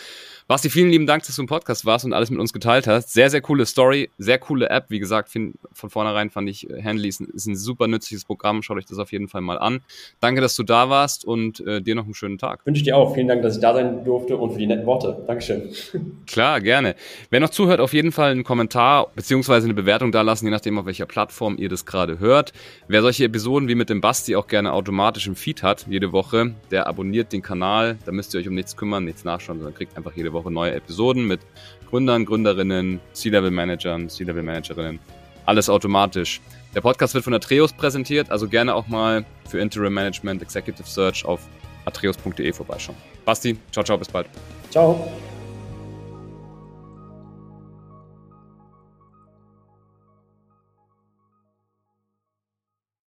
Basti, 0.53 0.68
vielen 0.68 0.90
lieben 0.90 1.07
Dank, 1.07 1.24
dass 1.24 1.36
du 1.36 1.40
im 1.40 1.48
Podcast 1.48 1.86
warst 1.86 2.05
und 2.05 2.12
alles 2.12 2.28
mit 2.28 2.38
uns 2.38 2.53
geteilt 2.53 2.86
hast. 2.86 3.14
Sehr, 3.14 3.30
sehr 3.30 3.40
coole 3.40 3.64
Story, 3.64 4.11
sehr 4.18 4.36
coole 4.36 4.68
App. 4.68 4.90
Wie 4.90 4.98
gesagt, 4.98 5.30
find, 5.30 5.57
von 5.72 5.88
vornherein 5.88 6.28
fand 6.28 6.46
ich, 6.50 6.68
äh, 6.68 6.82
Handley 6.82 7.09
ist 7.09 7.20
ein, 7.20 7.28
ist 7.28 7.46
ein, 7.46 7.57
super 7.57 7.88
nützliches 7.88 8.26
Programm. 8.26 8.62
Schaut 8.62 8.76
euch 8.76 8.84
das 8.84 8.98
auf 8.98 9.12
jeden 9.12 9.28
Fall 9.28 9.40
mal 9.40 9.59
an. 9.59 9.80
Danke, 10.20 10.42
dass 10.42 10.55
du 10.55 10.62
da 10.62 10.90
warst 10.90 11.24
und 11.24 11.61
äh, 11.61 11.80
dir 11.80 11.94
noch 11.94 12.05
einen 12.05 12.12
schönen 12.12 12.36
Tag. 12.36 12.66
Wünsche 12.66 12.80
ich 12.80 12.84
dir 12.84 12.98
auch. 12.98 13.14
Vielen 13.14 13.28
Dank, 13.28 13.40
dass 13.40 13.55
ich 13.55 13.62
da 13.62 13.72
sein 13.72 14.05
durfte 14.05 14.36
und 14.36 14.53
für 14.53 14.59
die 14.59 14.66
netten 14.66 14.84
Worte. 14.84 15.24
Dankeschön. 15.26 15.70
Klar, 16.26 16.61
gerne. 16.61 16.96
Wer 17.30 17.40
noch 17.40 17.48
zuhört, 17.48 17.80
auf 17.80 17.94
jeden 17.94 18.12
Fall 18.12 18.32
einen 18.32 18.44
Kommentar 18.44 19.07
beziehungsweise 19.14 19.64
eine 19.64 19.72
Bewertung 19.72 20.12
da 20.12 20.20
lassen, 20.20 20.44
je 20.44 20.50
nachdem, 20.50 20.78
auf 20.78 20.84
welcher 20.84 21.07
Plattform 21.07 21.57
ihr 21.57 21.70
das 21.70 21.86
gerade 21.86 22.18
hört. 22.18 22.53
Wer 22.88 23.00
solche 23.00 23.24
Episoden 23.24 23.68
wie 23.68 23.74
mit 23.74 23.88
dem 23.88 24.03
Basti 24.03 24.36
auch 24.36 24.48
gerne 24.48 24.74
automatisch 24.74 25.26
im 25.26 25.34
Feed 25.34 25.62
hat, 25.62 25.86
jede 25.88 26.12
Woche, 26.12 26.55
der 26.70 26.88
abonniert 26.88 27.32
den 27.32 27.40
Kanal. 27.40 27.96
Da 28.05 28.12
müsst 28.12 28.34
ihr 28.34 28.40
euch 28.40 28.48
um 28.48 28.55
nichts 28.55 28.76
kümmern, 28.76 29.07
nichts 29.07 29.24
nachschauen, 29.24 29.57
sondern 29.57 29.74
kriegt 29.74 29.96
einfach 29.96 30.14
jede 30.14 30.30
Woche 30.34 30.41
neue 30.51 30.72
Episoden. 30.72 30.93
Episoden 30.93 31.26
mit 31.26 31.40
Gründern, 31.88 32.24
Gründerinnen, 32.24 33.01
C-Level-Managern, 33.12 34.09
C-Level-Managerinnen. 34.09 35.01
Alles 35.47 35.68
automatisch. 35.68 36.40
Der 36.74 36.80
Podcast 36.80 37.14
wird 37.14 37.24
von 37.24 37.34
Atreus 37.34 37.72
präsentiert, 37.72 38.30
also 38.30 38.49
gerne 38.49 38.74
auch 38.74 38.86
mal 38.88 39.24
für 39.49 39.59
Interim 39.59 39.93
Management, 39.93 40.43
Executive 40.43 40.88
Search 40.88 41.24
auf 41.24 41.40
atreus.de 41.84 42.53
vorbeischauen. 42.53 42.97
Basti, 43.24 43.59
ciao, 43.72 43.84
ciao, 43.84 43.99
bis 43.99 44.09
bald. 44.09 44.26
Ciao. 44.70 45.11